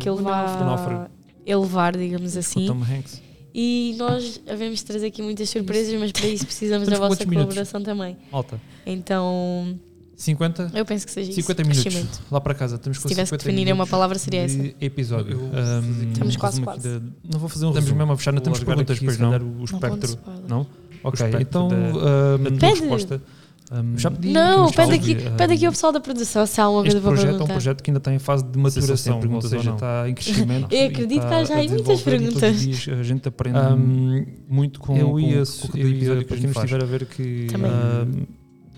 que 0.00 0.08
ele 0.08 0.22
vá 0.22 1.10
elevar, 1.46 1.96
digamos 1.96 2.36
assim. 2.38 2.66
Tom 2.66 2.82
Hanks. 2.82 3.22
E 3.54 3.94
nós 3.98 4.40
havemos 4.48 4.78
de 4.78 4.86
trazer 4.86 5.06
aqui 5.08 5.22
muitas 5.22 5.50
surpresas, 5.50 5.94
mas 6.00 6.10
para 6.10 6.26
isso 6.26 6.46
precisamos 6.46 6.88
da 6.88 6.98
vossa 6.98 7.24
colaboração 7.24 7.80
minutos. 7.80 7.98
também. 7.98 8.16
Alta. 8.32 8.60
Então 8.86 9.78
50? 10.18 10.72
Eu 10.74 10.84
penso 10.84 11.06
que 11.06 11.12
seja 11.12 11.30
50 11.32 11.62
isso. 11.62 11.88
minutos. 11.88 12.20
Lá 12.28 12.40
para 12.40 12.52
casa. 12.52 12.74
Estamos 12.74 12.98
com 12.98 13.02
Se 13.02 13.08
tivesse 13.08 13.30
que 13.30 13.38
definir 13.38 13.72
uma 13.72 13.86
palavra, 13.86 14.18
seria 14.18 14.42
essa. 14.42 14.58
Episódio. 14.80 15.38
Um, 15.38 16.12
estamos 16.12 16.34
um 16.34 16.38
quase, 16.38 16.60
quase. 16.60 16.88
Da, 16.88 17.06
não 17.22 17.38
vou 17.38 17.48
fazer 17.48 17.66
um 17.66 17.68
resumo. 17.68 17.78
Estamos 17.78 17.92
mesmo 17.92 18.12
a 18.12 18.16
fechar, 18.16 18.32
não 18.32 18.40
temos 18.40 18.58
perguntas, 18.58 18.96
aqui, 18.96 19.04
pois 19.04 19.18
não? 19.18 19.30
O 19.60 19.64
espectro. 19.64 20.18
Não? 20.48 20.66
Ok, 21.04 21.24
então. 21.38 21.68
Da, 21.68 21.76
um. 21.76 22.58
Resposta. 22.58 23.22
Um, 23.70 23.98
já 23.98 24.10
pedi 24.10 24.32
não, 24.32 24.70
pede 24.70 24.94
aqui, 24.94 25.14
pede 25.14 25.52
aqui 25.52 25.66
ao 25.66 25.72
pessoal 25.72 25.92
da 25.92 26.00
produção 26.00 26.46
se 26.46 26.58
há 26.58 26.64
alguma 26.64 26.84
coisa 26.84 27.00
para 27.02 27.10
perguntar. 27.10 27.20
Este 27.20 27.36
projeto 27.36 27.40
é 27.40 27.44
um 27.44 27.54
projeto 27.54 27.82
que 27.82 27.90
ainda 27.90 27.98
está 27.98 28.14
em 28.14 28.18
fase 28.18 28.44
de 28.44 28.58
maturação, 28.58 29.20
ou 29.30 29.42
seja, 29.42 29.70
está 29.72 30.08
em 30.08 30.14
crescimento. 30.14 30.68
Eu 30.74 30.86
acredito 30.88 31.26
que 31.28 31.34
há 31.34 31.44
já 31.44 31.54
muitas 31.56 32.00
perguntas. 32.00 32.60
Dias, 32.60 32.88
a 32.98 33.02
gente 33.02 33.28
aprende 33.28 33.58
um, 33.58 34.26
muito 34.48 34.80
com, 34.80 34.96
eu 34.96 35.08
com, 35.08 35.12
com, 35.12 35.18
com 35.18 35.78
o 35.78 35.86
episódio, 35.86 36.26
para 36.26 36.36
quem 36.38 36.46
nos 36.46 36.56
estiver 36.56 36.82
a 36.82 36.86
ver 36.86 37.04
que 37.04 37.46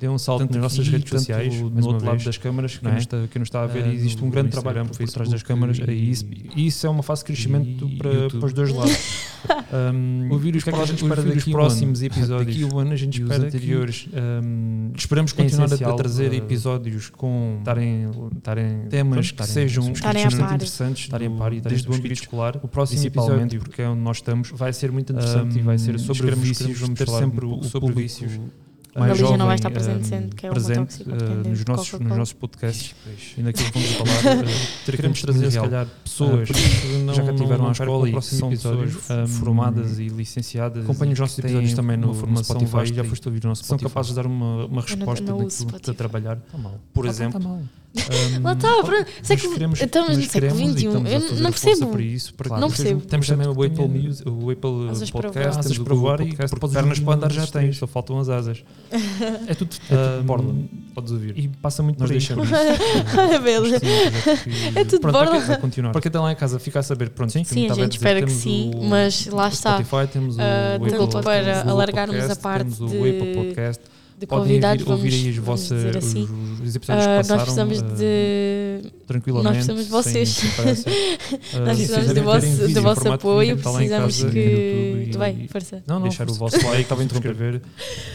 Dê 0.01 0.09
um 0.09 0.17
salto 0.17 0.41
Tanto 0.41 0.53
nas 0.55 0.63
nossas 0.63 0.81
aqui, 0.81 0.91
redes 0.97 1.11
sociais, 1.11 1.61
no 1.61 1.67
outro 1.87 2.07
lado 2.07 2.11
vez, 2.13 2.25
das 2.25 2.39
câmaras, 2.39 2.77
que 2.79 2.83
não 2.85 2.91
não, 2.93 2.97
é? 2.97 3.01
está, 3.01 3.27
que 3.31 3.39
não 3.39 3.43
está 3.43 3.63
a 3.63 3.67
ver, 3.67 3.85
Ah, 3.85 3.93
existe 3.93 4.23
um 4.23 4.27
no 4.27 4.33
grande 4.33 4.49
Instagram, 4.49 4.73
trabalho 4.73 4.89
por, 4.97 4.99
por 5.07 5.13
trás 5.13 5.29
das 5.29 5.43
câmaras 5.43 5.79
e- 5.79 5.91
e 5.91 6.11
isso, 6.11 6.25
e 6.57 6.67
isso 6.67 6.87
é 6.87 6.91
uma 6.91 7.03
fase 7.03 7.21
de 7.21 7.27
crescimento 7.27 7.87
e 7.87 7.97
para, 7.99 8.11
YouTube. 8.13 8.41
para 8.41 8.47
os 8.47 8.53
dois 8.55 8.73
lados. 8.73 9.31
um, 9.95 10.29
Ouvir 10.33 10.57
os 10.57 10.63
o 10.63 10.65
que 10.65 10.71
é 10.71 10.73
que 10.73 10.81
a 10.81 10.85
gente 10.87 11.03
espera 11.03 11.23
daqui 11.23 11.39
a 11.39 11.49
um 11.49 11.53
próximos 11.53 11.99
ano? 12.01 12.07
episódios 12.13 12.57
Daqui 12.61 12.75
um 12.75 12.79
ano 12.79 12.93
a 12.93 12.97
gente 12.97 13.23
os 13.23 13.31
espera 13.31 13.47
anteriores, 13.49 14.09
que, 14.11 14.17
um, 14.17 14.93
esperamos 14.97 15.33
é 15.33 15.35
continuar 15.35 15.69
a- 15.73 15.91
a 15.91 15.95
trazer 15.95 16.31
uh, 16.31 16.35
episódios 16.35 17.09
com 17.11 17.57
estarem, 17.59 18.09
estarem 18.37 18.81
temas 18.89 19.31
que 19.31 19.47
sejam 19.47 19.85
interessantes 19.89 21.03
Estarem 21.05 21.27
a 21.27 21.31
par 21.31 21.53
e 21.53 21.57
estarem 21.59 21.77
desde 21.77 21.89
o 21.91 21.95
âmbito 21.95 22.13
escolar. 22.15 22.59
O 22.63 22.69
próximo 22.69 23.01
Principalmente, 23.01 23.37
episódio, 23.57 23.61
porque 23.61 23.83
é 23.83 23.89
onde 23.89 24.01
nós 24.01 24.17
estamos, 24.17 24.51
vai 24.51 24.73
ser 24.73 24.91
muito 24.91 25.13
interessante 25.13 25.57
Um, 25.57 25.61
e 25.61 25.63
vai 25.63 25.79
ser 25.79 25.99
sobre 25.99 26.35
vícios. 26.35 26.79
Vamos 26.81 26.99
ter 26.99 27.07
falar 27.07 27.19
sempre 27.21 27.45
um 27.45 27.59
o 27.59 27.65
sobre 27.65 27.93
vícios 27.93 28.39
mais 28.99 29.12
Lígia 29.12 29.36
não 29.36 29.47
vai 29.47 29.47
jovem, 29.47 29.55
estar 29.57 29.70
presente, 29.70 30.01
um, 30.01 30.05
sendo 30.05 30.36
que 30.36 30.47
é 30.47 30.51
presente 30.51 31.03
uh, 31.03 31.49
nos 31.49 31.59
de 31.61 31.64
nossos, 31.68 32.01
nos 32.01 32.16
nossos 32.16 32.32
podcasts 32.34 32.95
Pois. 33.05 33.34
e 33.38 33.43
naquilo 33.43 33.70
que 33.72 33.78
vamos 33.78 33.91
falar. 34.20 34.45
uh, 34.45 34.93
Queremos 34.97 35.20
trazer, 35.22 35.51
se 35.51 35.61
calhar, 35.61 35.86
pessoas 36.05 36.49
Ah, 36.51 36.53
que 36.53 37.14
já 37.14 37.32
tiveram 37.34 37.68
à 37.68 37.72
escola 37.72 38.03
e 38.03 38.07
que 38.07 38.12
próximo 38.12 38.38
são 38.41 38.51
pessoas 38.51 38.95
um, 39.11 39.26
formadas 39.26 39.99
e 39.99 40.09
licenciadas. 40.09 40.84
acompanhem 40.84 41.11
e 41.11 41.14
os 41.14 41.20
nossos 41.20 41.36
que 41.36 41.43
têm 41.43 41.51
episódios 41.51 41.74
também 41.74 41.97
no- 41.97 42.14
formação 42.14 42.45
Spotify, 42.45 42.70
vasta 42.72 42.95
já 42.95 43.05
foste 43.05 43.28
ouvir 43.28 43.45
o 43.45 43.49
nosso 43.49 43.64
São 43.64 43.78
Spotify. 43.78 43.88
capazes 43.95 44.11
de 44.11 44.16
dar 44.16 44.26
uma, 44.26 44.66
uma 44.66 44.82
resposta 44.82 45.24
não 45.24 45.38
daquilo 45.38 45.49
que 45.66 45.76
está 45.76 45.93
a 45.93 45.95
trabalhar. 45.95 46.36
Tá. 46.36 46.59
Por 46.93 47.05
Tá- 47.05 47.11
exemplo, 47.11 47.41
tá 47.41 47.49
mal. 47.49 47.62
Um, 47.93 48.43
Lá 48.43 48.53
está, 48.53 48.68
pronto. 48.82 49.07
mas 49.18 49.26
Século- 49.26 49.53
queremos- 49.55 49.80
estamos 49.80 50.16
no 50.16 50.22
século 50.24 50.61
e 50.61 50.64
XXI. 50.72 50.86
estamos 50.86 51.11
a 51.11 51.14
Eu 51.14 51.20
fazer 51.20 51.34
não 51.43 51.53
força 51.53 51.66
percebo. 51.66 51.91
para 51.93 52.03
isso, 52.03 52.34
para 52.34 52.59
Não 52.61 52.70
que 52.70 52.76
seja- 52.76 52.88
percebo. 52.91 53.11
Temos 53.11 53.26
também 53.26 53.47
o 53.49 53.51
Apple, 53.51 53.70
que 53.70 53.88
Music, 53.88 54.28
o 54.28 54.51
Apple 54.51 54.91
Asas 54.91 55.11
para 55.11 55.22
Podcast, 55.22 55.80
o 55.80 55.84
para 55.84 55.95
voar 55.95 56.20
e 56.20 56.24
Podcast, 56.28 56.57
podes 56.57 56.76
pernas 56.76 56.99
para 57.01 57.14
andar 57.14 57.32
já 57.32 57.47
tens, 57.47 57.76
só 57.78 57.86
faltam 57.86 58.18
as 58.20 58.28
asas. 58.28 58.62
É 59.49 59.55
tudo, 59.55 59.74
é 59.91 59.97
tudo 60.16 60.22
borda. 60.24 60.55
Podes 60.95 61.12
ouvir. 61.12 61.38
E 61.38 61.49
passa 61.49 61.82
muito 61.82 61.99
Nós 61.99 62.09
por 62.09 62.12
deixamos 62.12 62.49
isso. 62.51 63.80
Que- 63.80 64.78
É 64.78 64.84
tudo 64.84 65.01
Pronto, 65.01 65.12
borda. 65.18 65.41
para 65.47 65.57
continuar. 65.57 65.93
Para 65.93 66.01
quem 66.01 66.09
está 66.09 66.20
lá 66.20 66.32
em 66.32 66.36
casa, 66.36 66.59
fica 66.59 66.78
a 66.78 66.82
saber. 66.82 67.11
Pronto, 67.11 67.32
Sim. 67.32 67.45
Sim, 67.45 67.70
a 67.70 67.74
gente 67.74 67.97
espera 67.97 68.22
que 68.22 68.30
sim, 68.30 68.70
mas 68.88 69.26
lá 69.26 69.49
está. 69.49 69.82
Spotify, 69.82 70.12
temos 70.12 70.36
o, 70.36 70.41
Ah, 70.41 70.76
Apple, 70.76 70.91
temos 70.91 71.14
para 71.14 71.61
alargarmos 71.70 72.16
a 72.16 72.18
Podcast, 72.20 72.43
parte 72.43 72.64
temos 72.76 72.80
o 72.80 72.84
Apple 72.97 73.34
Podcast. 73.34 73.82
De 74.21 74.27
Podem 74.27 74.45
convidados, 74.49 74.87
ouvir, 74.87 75.01
vamos, 75.01 75.14
ouvir 75.14 75.25
aí 75.25 75.31
os, 75.31 75.37
vossos, 75.39 75.73
assim. 75.97 76.25
os, 76.25 76.68
os 76.68 76.77
episódios 76.77 77.07
Ah, 77.07 77.11
que 77.11 77.16
passaram. 77.16 77.37
nós 77.37 77.43
precisamos 77.43 77.83
ah, 77.83 77.95
de. 77.97 78.93
tranquilamente. 79.07 79.45
nós 79.45 79.55
precisamos 79.57 79.85
de 79.87 79.91
vocês. 79.91 80.29
Sem, 80.29 80.75
sem. 80.75 80.93
Ah, 81.55 81.59
Nós 81.61 81.77
precisamos 81.79 82.12
do 82.14 82.23
vosso, 82.23 82.47
vídeo, 82.47 82.75
do 82.75 82.83
vosso 82.83 83.12
apoio. 83.12 83.57
Precisamos 83.57 84.23
que. 84.25 84.39
E- 85.09 85.16
Vai, 85.16 85.49
força. 85.51 85.83
Não, 85.87 85.97
não, 85.97 86.03
Deixar 86.09 86.25
o 86.29 86.35
força. 86.35 86.57
vosso 86.59 86.66
like, 86.68 86.83
estava 86.83 87.01
a 87.01 87.05
interromper. 87.05 87.62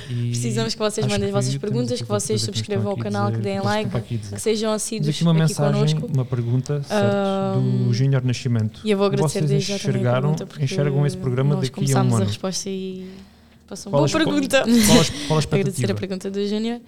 Precisamos 0.08 0.74
que 0.74 0.80
vocês 0.80 1.08
mandem 1.08 1.26
as 1.28 1.32
vossas 1.34 1.58
perguntas, 1.58 2.00
que 2.02 2.08
vocês 2.08 2.42
subscrevam 2.42 2.94
o 2.94 2.98
canal, 2.98 3.32
que 3.32 3.40
deem 3.40 3.60
like, 3.62 3.90
que 4.02 4.20
sejam 4.40 4.72
assíduos 4.74 5.10
aqui 5.10 5.24
uma 5.24 5.34
mensagem, 5.34 5.98
uma 6.14 6.24
pergunta, 6.26 6.82
do 7.86 7.94
Júnior 7.94 8.24
Nascimento. 8.24 8.82
E 8.84 8.92
eu 8.92 8.98
vou 8.98 9.08
agradecer 9.08 9.40
Vocês 9.40 9.50
desde 9.50 9.72
a 9.74 9.76
enxergaram- 9.76 10.36
enxergam 10.60 11.06
esse 11.06 11.18
programa 11.18 11.56
daqui 11.56 11.70
a 11.70 11.72
um 11.72 11.76
começámos 11.76 12.14
a 12.14 12.18
ano? 12.18 12.26
resposta 12.28 12.70
e 12.70 13.08
passou 13.68 13.92
Qual 13.92 14.04
uma 14.04 14.08
boa 14.08 14.26
pergunta. 14.26 14.64
Qual 14.64 15.06
qual 15.28 15.40
a 15.40 15.44
Agradecer 15.56 15.92
a 15.92 15.96
pergunta 15.96 16.30
do 16.32 16.48
Júnior. 16.48 16.80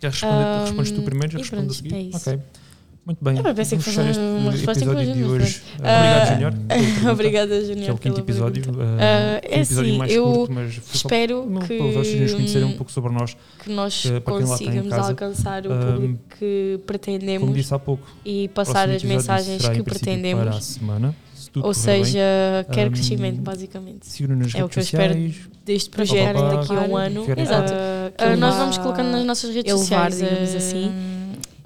Queres 0.00 0.14
responder, 0.20 0.44
Ahm, 0.44 0.64
respondes 0.64 0.90
tu 0.92 1.02
primeiro, 1.02 1.34
e 1.36 1.38
respondo 1.38 1.70
a 1.70 1.74
seguir? 1.74 1.94
é 1.94 2.00
isso. 2.02 2.30
Ok. 2.30 2.40
Muito 3.06 3.24
bem. 3.24 3.36
Eu 3.38 3.54
pensei 3.54 3.78
que 3.78 3.84
Vamos 3.90 4.06
fosse 4.14 4.20
uma- 4.20 4.50
resposta 4.50 4.84
episódio 4.84 5.14
de 5.14 5.24
hoje. 5.24 5.62
mas 5.78 5.80
Obrigado, 5.80 6.20
Ah, 6.28 6.32
Júnior. 6.34 6.54
Obrigada, 7.12 7.60
Júnior. 7.64 7.84
Que 7.84 7.90
é 7.90 7.92
o 7.92 7.98
quinto 7.98 8.20
episódio. 8.20 8.62
Ah, 8.68 9.40
foi 9.40 9.50
um 9.50 9.54
é 9.56 9.60
episódio 9.60 9.90
assim, 9.90 9.98
mais 9.98 10.12
eu 10.12 10.24
curto, 10.32 10.52
mas 10.52 10.74
só 10.74 10.80
Espero 10.94 11.42
para, 11.50 11.66
que, 11.66 11.78
para 11.78 11.86
vocês 11.92 12.20
nos 12.20 12.34
conhecerem 12.34 12.68
um 12.68 12.76
pouco 12.76 12.92
sobre 12.92 13.12
nós. 13.12 13.36
que 13.64 13.70
nós 13.72 14.04
eh, 14.06 14.16
em 14.16 14.20
consigamos 14.20 14.92
alcançar 14.92 15.66
o 15.66 15.70
público 15.70 16.18
que 16.38 16.74
Como 16.76 16.86
pretendemos 16.86 17.54
disse 17.54 17.74
há 17.74 17.78
pouco, 17.78 18.06
e 18.24 18.48
passar 18.48 18.88
as 18.90 19.02
mensagens 19.02 19.66
que 19.68 19.82
pretendemos. 19.82 20.44
Para 20.44 20.56
a 20.56 20.60
semana, 20.60 21.16
se 21.50 21.52
tudo 21.52 21.66
Ou 21.66 21.74
correr 21.74 21.86
bem. 21.86 22.04
seja, 22.04 22.66
quer 22.72 22.86
Ahm, 22.86 22.92
crescimento, 22.92 23.40
basicamente. 23.40 24.06
Nas 24.28 24.54
é 24.54 24.58
o 24.64 24.66
redes 24.66 24.72
que 24.74 24.78
eu 24.78 24.82
espero 24.82 25.14
sociais. 25.14 25.50
Deste 25.64 25.90
Pá, 25.90 25.96
projeto 25.96 26.36
daqui 26.36 26.72
a 26.72 26.80
um 26.82 26.96
ano. 26.96 27.24
Exato. 27.36 27.72
Ah, 28.18 28.36
nós 28.36 28.54
vamos 28.56 28.78
colocando 28.78 29.10
nas 29.10 29.24
nossas 29.24 29.54
redes 29.54 29.70
elevar, 29.72 30.10
sociais, 30.12 30.16
digamos 30.18 30.54
assim, 30.54 30.92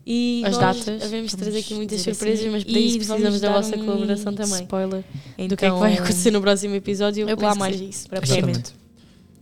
E 0.06 0.42
as 0.44 0.52
nós 0.58 0.60
datas. 0.60 1.02
Havemos 1.02 1.30
de 1.30 1.36
trazer 1.36 1.58
aqui 1.58 1.74
muitas 1.74 1.98
dizer 1.98 2.14
surpresas, 2.14 2.40
assim, 2.40 2.50
mas 2.50 2.64
para 2.64 2.72
e 2.78 2.86
isso 2.88 2.98
precisamos 2.98 3.40
da 3.40 3.52
vossa 3.52 3.76
um 3.76 3.84
colaboração 3.84 4.34
também. 4.34 4.62
Spoiler. 4.62 5.04
do 5.48 5.56
que 5.56 5.64
é 5.64 5.70
que 5.70 5.78
vai 5.78 5.94
acontecer 5.94 6.30
no 6.30 6.40
próximo 6.40 6.74
episódio, 6.74 7.28
Eu 7.28 7.36
lá 7.40 7.54
mais 7.54 7.80
isso. 7.80 8.08
Para. 8.08 8.24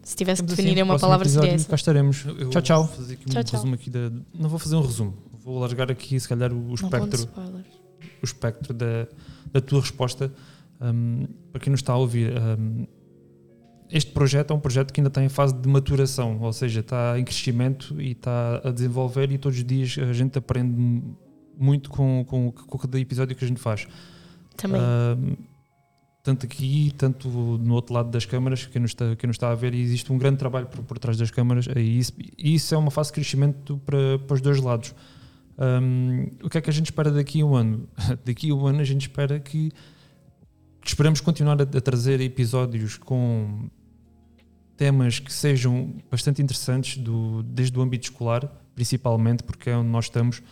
Se 0.04 0.16
tivesse 0.16 0.42
que 0.42 0.48
Ficamos 0.48 0.56
definir 0.56 0.72
assim, 0.72 0.90
uma 0.90 0.98
palavra, 0.98 1.28
seria 1.28 1.52
essa. 1.52 1.68
Cá 1.68 1.76
estaremos. 1.76 2.24
Eu 2.26 2.50
Tchau, 2.50 2.62
tchau. 2.62 2.84
Vou 2.84 2.96
fazer 2.96 3.14
aqui 3.14 3.22
um 3.28 3.30
Tchau, 3.32 3.44
tchau. 3.44 3.60
resumo 3.60 3.74
aqui 3.74 3.90
da. 3.90 4.10
Não 4.34 4.48
vou 4.48 4.58
fazer 4.58 4.74
um 4.76 4.82
resumo. 4.82 5.14
Vou 5.44 5.58
alargar 5.58 5.90
aqui, 5.90 6.18
se 6.18 6.28
calhar, 6.28 6.52
o, 6.52 6.70
o 6.70 6.74
espectro, 6.74 7.20
spoilers. 7.20 7.66
o 8.20 8.24
espectro 8.24 8.74
da, 8.74 9.06
da 9.52 9.60
tua 9.60 9.80
resposta. 9.80 10.32
Um, 10.80 11.26
para 11.52 11.60
quem 11.60 11.70
nos 11.70 11.80
está 11.80 11.92
a 11.92 11.96
ouvir, 11.96 12.32
um, 12.58 12.86
este 13.90 14.10
projeto 14.10 14.52
é 14.52 14.56
um 14.56 14.60
projeto 14.60 14.92
que 14.92 15.00
ainda 15.00 15.08
está 15.08 15.22
em 15.22 15.28
fase 15.28 15.54
de 15.54 15.68
maturação, 15.68 16.40
ou 16.40 16.52
seja, 16.52 16.80
está 16.80 17.18
em 17.18 17.24
crescimento 17.24 18.00
e 18.00 18.12
está 18.12 18.60
a 18.64 18.70
desenvolver, 18.70 19.30
e 19.30 19.38
todos 19.38 19.58
os 19.58 19.64
dias 19.64 19.96
a 19.98 20.12
gente 20.12 20.38
aprende 20.38 21.02
muito 21.58 21.90
com, 21.90 22.24
com, 22.26 22.50
com 22.50 22.78
cada 22.78 22.98
episódio 22.98 23.36
que 23.36 23.44
a 23.44 23.48
gente 23.48 23.60
faz. 23.60 23.86
Também. 24.56 24.80
Um, 24.80 25.36
tanto 26.22 26.46
aqui, 26.46 26.94
tanto 26.96 27.28
no 27.28 27.74
outro 27.74 27.92
lado 27.92 28.08
das 28.10 28.24
câmaras, 28.24 28.64
quem 28.64 28.80
nos 28.80 28.92
está, 28.92 29.14
quem 29.16 29.26
nos 29.26 29.34
está 29.34 29.50
a 29.50 29.54
ver, 29.54 29.74
e 29.74 29.82
existe 29.82 30.10
um 30.12 30.16
grande 30.16 30.38
trabalho 30.38 30.66
por, 30.66 30.82
por 30.84 30.98
trás 30.98 31.18
das 31.18 31.30
câmaras, 31.30 31.66
e 31.76 31.98
isso, 31.98 32.12
e 32.38 32.54
isso 32.54 32.74
é 32.74 32.78
uma 32.78 32.90
fase 32.90 33.10
de 33.10 33.14
crescimento 33.14 33.78
para, 33.84 34.18
para 34.20 34.34
os 34.34 34.40
dois 34.40 34.60
lados. 34.60 34.94
Um, 35.62 36.26
o 36.42 36.50
que 36.50 36.58
é 36.58 36.60
que 36.60 36.68
a 36.68 36.72
gente 36.72 36.86
espera 36.86 37.10
daqui 37.10 37.40
a 37.40 37.46
um 37.46 37.54
ano? 37.54 37.88
daqui 38.26 38.50
a 38.50 38.54
um 38.54 38.66
ano 38.66 38.80
a 38.80 38.84
gente 38.84 39.02
espera 39.02 39.38
que, 39.38 39.70
que 40.80 40.88
esperamos 40.88 41.20
continuar 41.20 41.60
a, 41.60 41.62
a 41.62 41.80
trazer 41.80 42.20
episódios 42.20 42.96
com 42.96 43.70
temas 44.76 45.20
que 45.20 45.32
sejam 45.32 45.94
bastante 46.10 46.42
interessantes, 46.42 46.96
do, 46.96 47.44
desde 47.44 47.78
o 47.78 47.82
âmbito 47.82 48.06
escolar, 48.06 48.44
principalmente, 48.74 49.44
porque 49.44 49.70
é 49.70 49.76
onde 49.76 49.88
nós 49.88 50.06
estamos. 50.06 50.42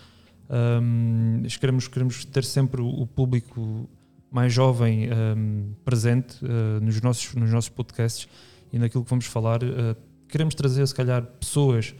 Um, 0.49 1.43
queremos, 1.59 1.89
queremos 1.89 2.25
ter 2.25 2.45
sempre 2.45 2.81
o, 2.81 3.05
público 3.07 3.89
mais 4.31 4.53
jovem 4.53 5.09
um, 5.13 5.73
presente 5.85 6.37
uh, 6.45 6.81
nos, 6.81 7.01
nossos, 7.01 7.35
nos 7.35 7.51
nossos 7.51 7.71
podcasts 7.71 8.29
e 8.73 8.79
naquilo 8.79 9.03
que 9.03 9.11
vamos 9.11 9.27
falar. 9.27 9.65
Uh, 9.65 9.97
queremos 10.29 10.55
trazer, 10.55 10.87
se 10.87 10.95
calhar, 10.95 11.25
pessoas 11.25 11.95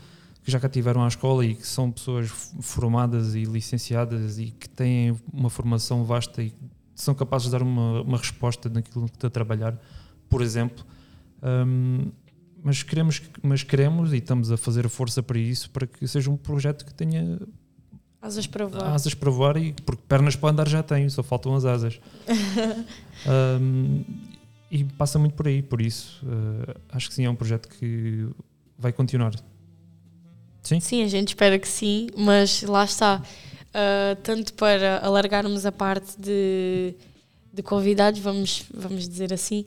que 0.51 0.53
já 0.53 0.61
cá 0.61 0.69
tiveram 0.69 1.05
à 1.05 1.09
escola 1.09 1.45
e 1.45 1.55
que 1.55 1.67
são 1.67 1.91
pessoas 1.91 2.29
formadas 2.61 3.35
e 3.37 3.45
licenciadas 3.45 4.39
e 4.39 4.47
que 4.47 4.69
têm 4.69 5.17
uma 5.33 5.49
formação 5.49 6.05
vasta 6.05 6.43
e 6.43 6.53
são 6.95 7.15
capazes 7.15 7.47
de 7.47 7.53
dar 7.53 7.63
uma, 7.63 8.03
uma 8.03 8.19
resposta 8.19 8.69
naquilo 8.69 9.09
que 9.09 9.17
está 9.17 9.29
a 9.29 9.31
trabalhar, 9.31 9.81
por 10.29 10.43
exemplo. 10.43 10.85
Um, 11.43 12.11
mas 12.63 12.83
queremos, 12.83 13.23
mas 13.43 13.63
queremos 13.63 14.13
e 14.13 14.17
estamos 14.17 14.51
a 14.51 14.57
fazer 14.57 14.89
força 14.89 15.23
para 15.23 15.39
isso, 15.39 15.71
para 15.71 15.87
que 15.87 16.07
seja 16.07 16.31
um 16.31 16.37
projeto 16.37 16.85
que 16.85 16.93
tenha 16.93 17.39
Asas 18.21 18.47
para 18.47 18.67
voar. 18.67 18.93
asas 18.93 19.15
para 19.15 19.31
voar 19.31 19.57
e 19.57 19.73
porque 19.73 20.03
pernas 20.07 20.37
para 20.37 20.51
andar 20.51 20.69
já 20.69 20.83
tenho, 20.83 21.11
só 21.11 21.23
faltam 21.23 21.55
as 21.55 21.65
asas. 21.65 22.01
Um, 23.21 24.03
e 24.71 24.83
passa 24.83 25.19
muito 25.19 25.35
por 25.35 25.47
aí, 25.47 25.63
por 25.63 25.83
isso 25.83 26.25
uh, 26.25 26.81
acho 26.89 27.11
que 27.11 27.15
sim, 27.15 27.27
é 27.27 27.31
um 27.31 27.35
projeto 27.35 27.69
que 27.69 28.27
vai 28.79 28.95
continuar. 28.95 29.35
Sim, 30.63 31.03
a 31.03 31.09
gente 31.09 31.29
espera 31.29 31.59
que 31.59 31.69
sim, 31.69 32.09
mas 32.17 32.63
lá 32.63 32.85
está. 32.85 33.23
Uh, 33.71 34.17
tanto 34.23 34.53
para 34.55 34.99
alargarmos 34.99 35.65
a 35.65 35.71
parte 35.71 36.21
de, 36.21 36.95
de 37.53 37.63
convidados, 37.63 38.19
vamos, 38.21 38.65
vamos 38.75 39.09
dizer 39.09 39.33
assim, 39.33 39.65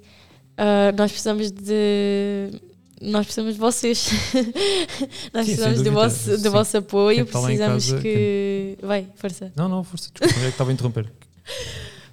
uh, 0.57 0.95
nós 0.97 1.11
precisamos 1.11 1.51
de. 1.51 2.51
Nós 3.01 3.25
precisamos 3.25 3.55
de 3.55 3.59
vocês. 3.59 4.09
nós 5.33 5.45
Sim, 5.45 5.55
precisamos 5.55 5.81
do 5.81 5.91
vosso, 5.91 6.31
do 6.31 6.37
sim. 6.37 6.49
vosso 6.49 6.77
apoio. 6.77 7.25
Quem 7.25 7.41
em 7.41 7.45
Precisamos 7.45 7.85
casa, 7.89 8.01
que. 8.01 8.77
Vai, 8.81 9.07
força. 9.15 9.51
Não, 9.55 9.67
não, 9.67 9.83
força, 9.83 10.09
desculpa, 10.13 10.39
é 10.39 10.43
que 10.43 10.49
estava 10.49 10.69
a 10.69 10.73
interromper. 10.73 11.11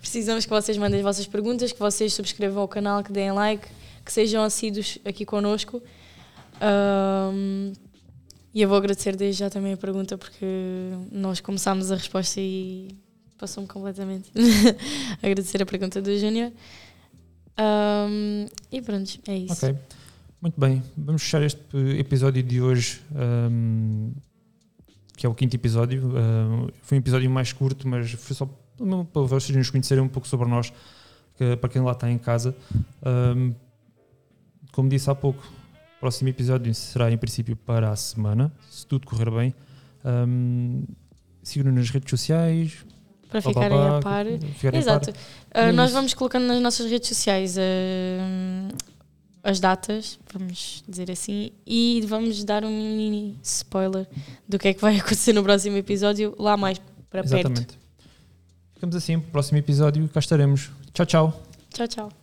Precisamos 0.01 0.45
que 0.45 0.51
vocês 0.51 0.76
mandem 0.78 0.99
as 0.99 1.05
vossas 1.05 1.26
perguntas, 1.26 1.70
que 1.70 1.78
vocês 1.78 2.12
subscrevam 2.12 2.64
o 2.64 2.68
canal, 2.68 3.05
que 3.05 3.12
deem 3.12 3.31
like, 3.31 3.68
que 4.05 4.12
sejam 4.12 4.43
assíduos 4.43 4.99
aqui 5.05 5.24
connosco. 5.24 5.81
E 8.53 8.62
eu 8.62 8.68
vou 8.68 8.76
agradecer 8.76 9.16
desde 9.16 9.40
já 9.40 9.51
também 9.51 9.72
a 9.72 9.76
pergunta, 9.76 10.18
porque 10.18 10.44
nós 11.11 11.40
começámos 11.40 11.92
a 11.92 11.94
resposta 11.94 12.40
e 12.40 12.88
passou-me 13.38 13.68
completamente. 13.68 14.30
agradecer 15.22 15.62
a 15.62 15.66
pergunta 15.66 16.03
do 16.03 16.18
Júnior. 16.18 16.53
Ahm, 17.57 18.46
e 18.72 18.82
pronto, 18.82 19.18
é 19.28 19.36
isso. 19.36 19.66
Ok. 19.66 19.76
Muito 20.40 20.59
bem, 20.59 20.82
vamos 20.96 21.22
fechar 21.22 21.42
este 21.42 21.61
episódio 21.98 22.42
de 22.42 22.62
hoje, 22.62 23.03
um, 23.14 24.11
que 25.14 25.26
é 25.26 25.28
o 25.28 25.34
quinto 25.34 25.55
episódio. 25.55 26.07
Um, 26.07 26.68
foi 26.80 26.96
um 26.96 27.01
episódio 27.01 27.30
mais 27.30 27.53
curto, 27.53 27.86
mas 27.86 28.12
foi 28.12 28.34
só 28.34 28.46
para 29.12 29.22
vocês 29.22 29.55
nos 29.55 29.68
conhecerem 29.68 30.03
um 30.03 30.09
pouco 30.09 30.26
sobre 30.26 30.48
nós, 30.48 30.72
que, 31.36 31.57
para 31.57 31.68
quem 31.68 31.82
lá 31.82 31.92
está 31.92 32.11
em 32.11 32.16
casa. 32.16 32.57
Um, 33.36 33.53
como 34.72 34.88
disse 34.88 35.11
há 35.11 35.14
pouco, 35.14 35.46
próximo 36.01 36.30
episódio 36.30 36.74
será 36.74 37.12
em 37.12 37.18
princípio 37.18 37.55
para 37.55 37.90
a 37.90 37.96
semana, 37.96 38.51
se 38.70 38.86
tudo 38.86 39.07
correr 39.07 39.30
bem. 39.30 39.55
Um, 40.05 40.84
Sigam-nos 41.42 41.74
nas 41.74 41.90
redes 41.90 42.11
sociais. 42.11 42.84
Para 43.28 43.40
ficarem 43.42 43.78
pá, 43.78 43.90
pá, 43.90 43.96
a 43.98 44.01
par. 44.01 44.26
ficarem 44.55 44.78
a 44.78 44.82
Exato. 44.82 45.12
par. 45.53 45.68
Uh, 45.68 45.72
nós 45.72 45.92
vamos 45.92 46.14
colocando 46.14 46.46
nas 46.46 46.61
nossas 46.61 46.90
redes 46.90 47.09
sociais 47.09 47.57
uh, 47.57 48.76
as 49.44 49.61
datas, 49.61 50.18
vamos 50.32 50.82
dizer 50.88 51.11
assim, 51.11 51.53
e 51.66 52.03
vamos 52.09 52.44
dar 52.44 52.64
um 52.64 52.96
mini 52.96 53.38
spoiler 53.42 54.09
do 54.48 54.59
que 54.59 54.68
é 54.68 54.74
que 54.74 54.80
vai 54.80 54.96
acontecer 54.98 55.32
no 55.32 55.42
próximo 55.42 55.76
episódio, 55.76 56.34
lá 56.38 56.57
mais 56.57 56.78
para 57.11 57.22
perto. 57.22 57.34
Exatamente. 57.34 57.78
Ficamos 58.74 58.96
assim, 58.96 59.18
para 59.18 59.28
o 59.28 59.32
próximo 59.32 59.59
episódio 59.59 60.09
cá 60.09 60.20
estaremos. 60.20 60.70
Tchau, 60.92 61.07
tchau. 61.07 61.42
Tchau, 61.72 61.86
tchau. 61.86 62.19